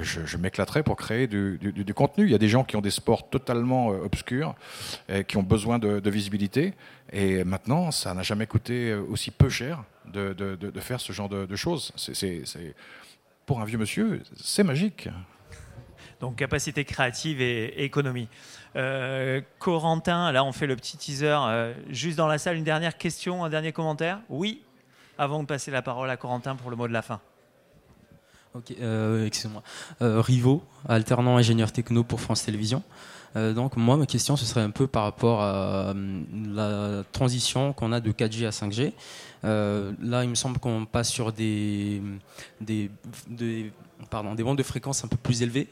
Je, 0.00 0.26
je 0.26 0.36
m'éclaterai 0.36 0.82
pour 0.82 0.96
créer 0.96 1.28
du, 1.28 1.94
contenu. 1.94 2.24
Il 2.24 2.32
y 2.32 2.34
a 2.34 2.38
des 2.38 2.48
gens 2.48 2.64
qui 2.64 2.74
ont 2.74 2.80
des 2.80 2.90
sports 2.90 3.30
totalement 3.30 3.88
obscurs, 3.88 4.56
qui 5.28 5.36
ont 5.36 5.44
besoin 5.44 5.78
de, 5.78 6.00
de, 6.00 6.10
visibilité. 6.10 6.74
Et 7.12 7.44
maintenant, 7.44 7.92
ça 7.92 8.12
n'a 8.12 8.24
jamais 8.24 8.48
coûté 8.48 8.92
aussi 8.94 9.30
peu 9.30 9.48
cher 9.48 9.84
de, 10.12 10.32
de 10.32 10.80
faire 10.80 11.00
ce 11.00 11.12
genre 11.12 11.28
de, 11.28 11.56
choses. 11.56 11.92
C'est 11.96 12.42
pour 13.46 13.60
un 13.60 13.64
vieux 13.64 13.78
monsieur, 13.78 14.22
c'est 14.36 14.64
magique. 14.64 15.08
Donc 16.20 16.36
capacité 16.36 16.84
créative 16.84 17.40
et 17.40 17.84
économie. 17.84 18.28
Euh, 18.76 19.40
Corentin, 19.58 20.32
là 20.32 20.44
on 20.44 20.52
fait 20.52 20.66
le 20.66 20.76
petit 20.76 20.96
teaser. 20.96 21.36
Euh, 21.48 21.74
juste 21.88 22.16
dans 22.18 22.26
la 22.26 22.38
salle, 22.38 22.56
une 22.56 22.64
dernière 22.64 22.98
question, 22.98 23.44
un 23.44 23.48
dernier 23.48 23.72
commentaire 23.72 24.20
Oui 24.28 24.62
Avant 25.18 25.40
de 25.40 25.46
passer 25.46 25.70
la 25.70 25.82
parole 25.82 26.10
à 26.10 26.16
Corentin 26.16 26.56
pour 26.56 26.70
le 26.70 26.76
mot 26.76 26.86
de 26.86 26.92
la 26.92 27.02
fin. 27.02 27.20
Ok, 28.54 28.74
euh, 28.80 29.26
excusez-moi. 29.26 29.62
Rivo, 30.00 30.62
alternant 30.88 31.36
ingénieur 31.36 31.72
techno 31.72 32.04
pour 32.04 32.20
France 32.20 32.44
Télévisions. 32.44 32.82
donc 33.34 33.76
moi, 33.76 33.96
ma 33.96 34.06
question, 34.06 34.36
ce 34.36 34.46
serait 34.46 34.62
un 34.62 34.70
peu 34.70 34.86
par 34.86 35.04
rapport 35.04 35.42
à 35.42 35.94
la 36.54 37.02
transition 37.12 37.72
qu'on 37.72 37.92
a 37.92 38.00
de 38.00 38.12
4G 38.12 38.46
à 38.46 38.50
5G. 38.50 38.92
là, 39.42 40.24
il 40.24 40.30
me 40.30 40.34
semble 40.34 40.58
qu'on 40.58 40.86
passe 40.86 41.10
sur 41.10 41.32
des, 41.32 42.00
des, 42.60 42.90
bandes 44.10 44.58
de 44.58 44.62
fréquences 44.62 45.04
un 45.04 45.08
peu 45.08 45.18
plus 45.18 45.42
élevées 45.42 45.68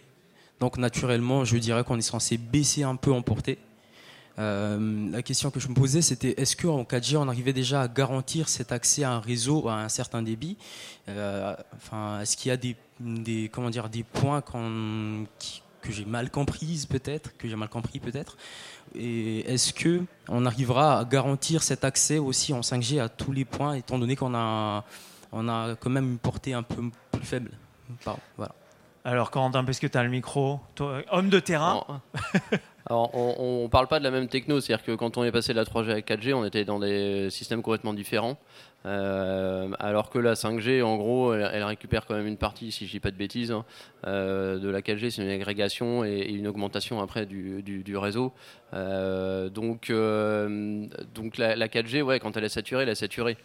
donc 0.60 0.78
naturellement, 0.78 1.44
je 1.44 1.56
dirais 1.58 1.84
qu'on 1.84 1.98
est 1.98 2.02
censé 2.02 2.38
baisser 2.38 2.82
un 2.82 2.96
peu 2.96 3.12
en 3.12 3.22
portée. 3.22 3.58
la 4.36 5.22
question 5.22 5.50
que 5.50 5.60
je 5.60 5.68
me 5.68 5.74
posais, 5.74 6.02
c'était 6.02 6.34
est-ce 6.40 6.56
qu'en 6.56 6.82
4G, 6.82 7.16
on 7.16 7.28
arrivait 7.28 7.52
déjà 7.52 7.82
à 7.82 7.88
garantir 7.88 8.48
cet 8.48 8.72
accès 8.72 9.04
à 9.04 9.12
un 9.12 9.20
réseau 9.20 9.68
à 9.68 9.74
un 9.74 9.88
certain 9.88 10.22
débit? 10.22 10.56
Enfin, 11.08 12.20
est-ce 12.20 12.36
qu'il 12.36 12.48
y 12.48 12.52
a 12.52 12.56
des, 12.56 12.76
des, 13.00 13.50
comment 13.52 13.70
dire, 13.70 13.88
des 13.88 14.02
points 14.02 14.42
que 14.42 15.92
j'ai 15.92 16.04
mal 16.04 16.30
comprises 16.30 16.86
peut-être, 16.86 17.36
que 17.36 17.48
j'ai 17.48 17.56
mal 17.56 17.68
compris 17.68 18.00
peut-être? 18.00 18.36
Et 18.94 19.40
est-ce 19.52 19.72
que 19.72 20.02
on 20.28 20.46
arrivera 20.46 21.00
à 21.00 21.04
garantir 21.04 21.62
cet 21.62 21.84
accès 21.84 22.18
aussi 22.18 22.52
en 22.52 22.60
5G 22.60 23.00
à 23.00 23.08
tous 23.08 23.32
les 23.32 23.44
points, 23.44 23.74
étant 23.74 23.98
donné 23.98 24.14
qu'on 24.14 24.34
a, 24.34 24.84
on 25.32 25.48
a 25.48 25.74
quand 25.76 25.90
même 25.90 26.10
une 26.10 26.18
portée 26.18 26.54
un 26.54 26.62
peu 26.62 26.82
plus 27.10 27.26
faible? 27.26 27.50
Voilà. 28.36 28.54
Alors, 29.06 29.30
Corentin, 29.30 29.62
que 29.66 29.86
tu 29.86 29.98
as 29.98 30.02
le 30.02 30.08
micro 30.08 30.60
Homme 31.10 31.28
de 31.28 31.38
terrain 31.38 31.84
Alors, 32.86 33.14
on 33.14 33.64
ne 33.64 33.68
parle 33.68 33.86
pas 33.86 33.98
de 33.98 34.04
la 34.04 34.10
même 34.10 34.28
techno, 34.28 34.60
c'est-à-dire 34.60 34.84
que 34.84 34.92
quand 34.92 35.18
on 35.18 35.24
est 35.24 35.32
passé 35.32 35.52
de 35.52 35.58
la 35.58 35.64
3G 35.64 35.90
à 35.90 35.94
la 35.94 36.00
4G, 36.00 36.34
on 36.34 36.44
était 36.44 36.64
dans 36.64 36.78
des 36.78 37.28
systèmes 37.30 37.62
complètement 37.62 37.94
différents. 37.94 38.38
Euh, 38.86 39.70
alors 39.78 40.10
que 40.10 40.18
la 40.18 40.34
5G, 40.34 40.82
en 40.82 40.96
gros, 40.96 41.32
elle, 41.34 41.64
récupère 41.64 42.04
quand 42.04 42.14
même 42.14 42.26
une 42.26 42.36
partie, 42.36 42.72
si 42.72 42.86
je 42.86 42.92
dis 42.92 43.00
pas 43.00 43.10
de 43.10 43.16
bêtises, 43.16 43.52
hein, 43.52 43.64
euh, 44.06 44.58
de 44.58 44.68
la 44.68 44.82
4G, 44.82 45.10
c'est 45.10 45.22
une 45.22 45.30
agrégation 45.30 46.04
et, 46.04 46.30
une 46.30 46.46
augmentation 46.46 47.00
après 47.00 47.24
du, 47.24 47.96
réseau. 47.96 48.32
Euh, 48.74 49.48
donc, 49.48 49.90
donc 51.14 51.38
la, 51.38 51.56
la, 51.56 51.68
4G, 51.68 52.02
ouais, 52.02 52.20
quand 52.20 52.36
elle 52.36 52.44
est 52.44 52.50
saturée, 52.50 52.82
elle 52.82 52.90
est 52.90 52.94
saturée. 52.94 53.36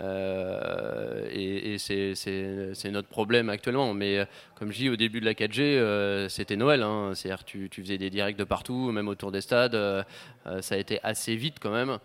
Euh, 0.00 1.28
et, 1.30 1.78
c'est 1.78 2.90
notre 2.90 3.08
problème 3.08 3.48
actuellement. 3.48 3.94
Mais 3.94 4.18
euh, 4.18 4.24
comme 4.54 4.72
je 4.72 4.78
dis, 4.78 4.88
au 4.88 4.96
début 4.96 5.20
de 5.20 5.24
la 5.24 5.34
4G, 5.34 5.60
euh, 5.60 6.28
c'était 6.28 6.56
Noël. 6.56 6.82
Hein. 6.82 7.12
C'est-à-dire 7.14 7.44
tu, 7.44 7.68
tu, 7.70 7.82
faisais 7.82 7.98
des 7.98 8.10
directs 8.10 8.36
de 8.36 8.44
partout, 8.44 8.90
même 8.92 9.08
autour 9.08 9.32
des 9.32 9.40
stades. 9.40 9.76
ça 10.60 10.74
a 10.74 10.78
été 10.78 11.00
assez 11.02 11.36
vite 11.36 11.56
quand 11.60 11.72
même. 11.72 11.98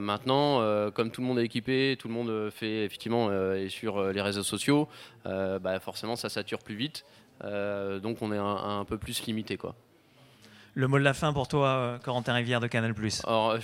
maintenant, 0.00 0.90
comme 0.92 1.10
tout 1.10 1.20
le 1.20 1.26
monde 1.26 1.38
est 1.38 1.44
équipé, 1.44 1.96
tout 1.98 2.08
le 2.08 2.14
monde 2.14 2.50
fait 2.50 2.84
effectivement 2.84 3.32
est 3.54 3.68
sur 3.68 4.12
les 4.12 4.20
réseaux 4.20 4.42
sociaux, 4.42 4.88
bah 5.24 5.80
forcément 5.80 6.16
ça 6.16 6.28
sature 6.28 6.58
plus 6.60 6.74
vite. 6.74 7.04
donc 7.42 8.18
on 8.20 8.32
est 8.32 8.38
un, 8.38 8.80
un 8.80 8.84
peu 8.84 8.98
plus 8.98 9.24
limité 9.26 9.56
quoi. 9.56 9.74
Le 10.74 10.88
mot 10.88 10.98
de 10.98 11.04
la 11.04 11.12
fin 11.12 11.34
pour 11.34 11.48
toi, 11.48 11.68
euh, 11.68 11.98
Corentin 11.98 12.32
Rivière 12.32 12.58
de 12.58 12.66
Canal+. 12.66 12.94
Alors, 13.24 13.58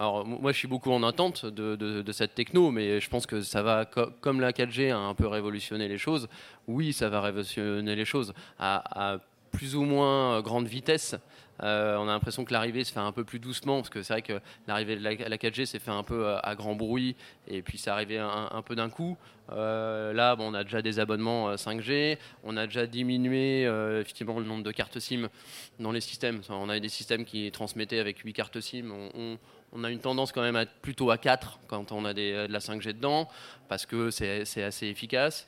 alors, 0.00 0.26
moi, 0.26 0.50
je 0.50 0.58
suis 0.58 0.66
beaucoup 0.66 0.90
en 0.90 1.04
attente 1.04 1.46
de, 1.46 2.12
cette 2.12 2.34
techno, 2.34 2.72
mais 2.72 3.00
je 3.00 3.08
pense 3.08 3.26
que 3.26 3.42
ça 3.42 3.62
va, 3.62 3.84
comme 3.84 4.40
la 4.40 4.50
4G 4.50 4.92
a 4.92 4.98
un 4.98 5.14
peu 5.14 5.28
révolutionné 5.28 5.86
les 5.86 5.98
choses, 5.98 6.28
oui, 6.66 6.92
ça 6.92 7.08
va 7.08 7.20
révolutionner 7.20 7.94
les 7.94 8.04
choses 8.04 8.34
à, 8.58 9.18
plus 9.52 9.76
ou 9.76 9.82
moins 9.82 10.40
grande 10.40 10.66
vitesse. 10.66 11.14
Euh, 11.62 11.96
on 11.96 12.08
a 12.08 12.12
l'impression 12.12 12.44
que 12.44 12.52
l'arrivée 12.52 12.84
se 12.84 12.92
fait 12.92 13.00
un 13.00 13.12
peu 13.12 13.24
plus 13.24 13.38
doucement, 13.38 13.76
parce 13.76 13.90
que 13.90 14.02
c'est 14.02 14.12
vrai 14.12 14.22
que 14.22 14.40
l'arrivée 14.66 14.96
de 14.96 15.02
la, 15.02 15.14
4G 15.14 15.66
s'est 15.66 15.78
fait 15.78 15.90
un 15.90 16.02
peu 16.02 16.26
euh, 16.26 16.38
à, 16.42 16.54
grand 16.54 16.74
bruit, 16.74 17.16
et 17.48 17.62
puis 17.62 17.78
ça 17.78 17.94
arrivait 17.94 18.18
un, 18.18 18.62
peu 18.62 18.74
d'un 18.76 18.90
coup. 18.90 19.16
Euh, 19.50 20.12
là, 20.12 20.36
bon, 20.36 20.50
on 20.50 20.54
a 20.54 20.62
déjà 20.62 20.82
des 20.82 21.00
abonnements 21.00 21.54
5G, 21.54 21.90
euh, 21.90 22.16
on 22.44 22.56
a 22.56 22.66
déjà 22.66 22.86
diminué 22.86 23.62
effectivement 24.00 24.38
le 24.38 24.44
nombre 24.44 24.62
de 24.62 24.72
cartes 24.72 24.98
SIM 24.98 25.28
dans 25.78 25.92
les 25.92 26.00
systèmes. 26.00 26.42
On 26.48 26.68
avait 26.68 26.80
des 26.80 26.88
systèmes 26.88 27.24
qui 27.24 27.50
transmettaient 27.50 27.98
avec 27.98 28.18
8 28.18 28.32
cartes 28.32 28.60
SIM. 28.60 28.92
On, 29.72 29.84
a 29.84 29.90
une 29.90 30.00
tendance 30.00 30.32
quand 30.32 30.42
même 30.42 30.56
à 30.56 30.64
plutôt 30.64 31.10
à 31.10 31.18
4 31.18 31.60
quand 31.66 31.92
on 31.92 32.04
a 32.04 32.14
de 32.14 32.46
la 32.50 32.58
5G 32.58 32.94
dedans, 32.94 33.28
parce 33.68 33.86
que 33.86 34.10
c'est 34.10 34.62
assez 34.62 34.86
efficace. 34.86 35.46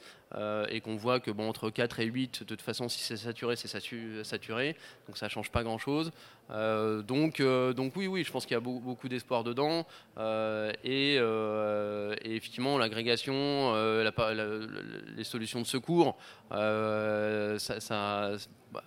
Et 0.68 0.81
qu'on 0.81 0.97
voit 0.97 1.20
que 1.20 1.31
bon, 1.31 1.49
entre 1.49 1.70
4 1.70 2.01
et 2.01 2.07
8, 2.07 2.41
de 2.41 2.45
toute 2.45 2.62
façon, 2.62 2.89
si 2.89 3.01
c'est 3.01 3.16
saturé, 3.16 3.57
c'est 3.57 3.68
saturé, 3.68 4.76
donc 5.07 5.16
ça 5.16 5.26
ne 5.26 5.31
change 5.31 5.51
pas 5.51 5.62
grand-chose. 5.62 6.12
donc, 6.49 7.43
donc 7.43 7.97
oui, 7.97 8.07
oui, 8.07 8.24
je 8.24 8.31
pense 8.31 8.47
qu'il 8.47 8.55
y 8.55 8.57
a 8.57 8.61
beaucoup, 8.61 9.09
d'espoir 9.09 9.45
dedans. 9.45 9.87
Et, 10.85 11.18
effectivement, 12.22 12.78
l'agrégation, 12.78 13.35
euh, 13.35 14.66
les 15.16 15.24
solutions 15.24 15.61
de 15.61 15.66
secours, 15.66 16.16
euh, 16.53 17.59
ça, 17.59 18.31
bah, 18.72 18.83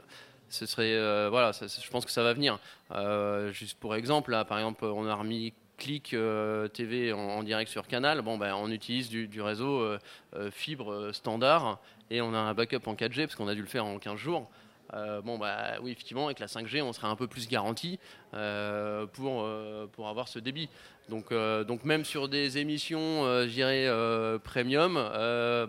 ce 0.50 0.66
serait, 0.66 0.94
euh, 0.94 1.30
voilà, 1.30 1.52
je 1.52 1.90
pense 1.90 2.06
que 2.06 2.12
ça 2.12 2.24
va 2.24 2.34
venir. 2.34 2.60
juste 3.52 3.80
pour 3.80 3.96
exemple, 3.96 4.32
là, 4.32 4.46
par 4.46 4.58
exemple, 4.60 4.86
on 4.86 5.08
a 5.08 5.16
remis 5.16 5.54
Click 5.78 6.16
TV 6.74 7.14
en, 7.14 7.44
direct 7.44 7.70
sur 7.70 7.88
Canal, 7.88 8.22
bon, 8.22 8.38
ben, 8.38 8.56
on 8.56 8.70
utilise 8.70 9.10
du, 9.10 9.42
réseau 9.42 9.98
fibre 10.52 11.12
standard 11.12 11.80
et 12.10 12.22
on 12.22 12.34
a 12.34 12.38
un 12.38 12.54
backup 12.54 12.88
en 12.88 12.94
4G 12.94 13.22
parce 13.22 13.36
qu'on 13.36 13.48
a 13.48 13.56
dû 13.56 13.62
le 13.62 13.68
faire 13.68 13.86
en 13.86 13.98
15 14.00 14.18
jours. 14.18 14.50
bon, 14.92 15.38
bah 15.38 15.80
oui, 15.82 15.92
effectivement, 15.92 16.26
avec 16.26 16.40
la 16.40 16.48
5G, 16.48 16.82
on 16.82 16.94
serait 16.94 17.08
un 17.08 17.16
peu 17.16 17.28
plus 17.28 17.48
garanti 17.48 18.00
pour, 18.32 19.50
pour 19.94 20.08
avoir 20.08 20.28
ce 20.28 20.40
débit. 20.40 20.70
Donc, 21.10 21.32
euh, 21.32 21.64
donc 21.64 21.84
même 21.84 22.06
sur 22.06 22.30
des 22.30 22.58
émissions, 22.58 23.26
euh, 23.26 23.44
je 23.44 23.54
dirais, 23.54 23.86
euh, 23.88 24.40
premium, 24.40 24.94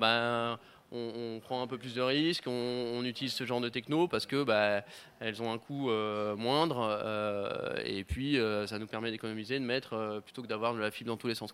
ben, 0.01 0.59
on, 0.93 1.41
prend 1.41 1.63
un 1.63 1.67
peu 1.67 1.79
plus 1.79 1.95
de 1.95 2.03
risques, 2.03 2.45
on, 2.47 3.03
utilise 3.05 3.33
ce 3.33 3.45
genre 3.45 3.61
de 3.61 3.69
techno 3.69 4.09
parce 4.09 4.27
que 4.27 4.45
bah, 4.45 4.83
elles 5.21 5.43
ont 5.43 5.53
un 5.53 5.59
coût 5.59 5.91
moindre 6.37 7.77
et 7.85 8.05
puis 8.05 8.39
ça 8.67 8.79
nous 8.79 8.87
permet 8.87 9.11
d'économiser, 9.11 9.59
de 9.59 9.65
mettre 9.65 10.23
plutôt 10.25 10.43
que 10.43 10.47
d'avoir 10.47 10.75
de 10.75 10.79
la 10.79 10.91
fibre 10.91 11.11
dans 11.11 11.17
tous 11.17 11.27
les 11.27 11.35
sens. 11.35 11.53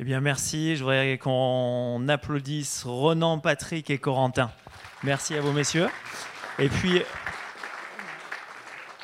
Eh 0.00 0.04
bien, 0.04 0.20
merci. 0.20 0.76
Je 0.76 0.84
voudrais 0.84 1.18
qu'on 1.18 2.06
applaudisse 2.08 2.84
Ronan, 2.84 3.40
Patrick 3.40 3.90
et 3.90 3.98
Corentin. 3.98 4.52
Merci 5.02 5.34
à 5.34 5.40
vous, 5.40 5.50
messieurs. 5.50 5.88
Et 6.60 6.68
puis, 6.68 7.02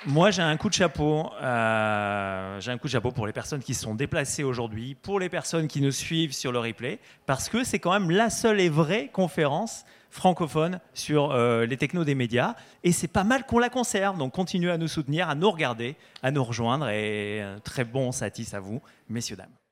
moi, 0.07 0.31
j'ai 0.31 0.43
un 0.43 0.57
coup 0.57 0.69
de 0.69 0.75
chapeau. 0.75 1.31
Euh, 1.43 2.61
j'ai 2.61 2.71
un 2.71 2.79
coup 2.79 2.87
de 2.87 2.93
chapeau 2.93 3.11
pour 3.11 3.27
les 3.27 3.33
personnes 3.33 3.63
qui 3.63 3.75
sont 3.75 3.95
déplacées 3.95 4.45
aujourd'hui, 4.45 4.95
pour 4.95 5.19
les 5.19 5.29
personnes 5.29 5.67
qui 5.67 5.81
nous 5.81 5.93
suivent 5.93 6.35
sur 6.35 6.53
le 6.53 6.59
replay, 6.59 6.99
parce 7.27 7.49
que 7.49 7.65
c'est 7.65 7.79
quand 7.79 7.93
même 7.93 8.11
la 8.11 8.31
seule 8.31 8.61
et 8.61 8.69
vraie 8.69 9.09
conférence 9.09 9.85
francophone 10.11 10.79
sur 10.93 11.33
euh, 11.33 11.67
les 11.67 11.77
technos 11.77 12.05
des 12.05 12.15
médias. 12.15 12.55
Et 12.85 12.93
c'est 12.93 13.09
pas 13.09 13.25
mal 13.25 13.47
qu'on 13.47 13.59
la 13.59 13.71
conserve. 13.71 14.19
Donc, 14.19 14.33
continuez 14.33 14.71
à 14.71 14.79
nous 14.79 14.89
soutenir, 14.89 15.29
à 15.29 15.35
nous 15.35 15.51
regarder, 15.51 15.97
à 16.23 16.31
nous 16.31 16.45
rejoindre. 16.45 16.89
Et 16.89 17.43
euh, 17.43 17.59
très 17.61 17.85
bon 17.85 18.13
satis 18.13 18.55
à 18.55 18.61
vous, 18.61 18.81
messieurs, 19.09 19.37
dames. 19.37 19.64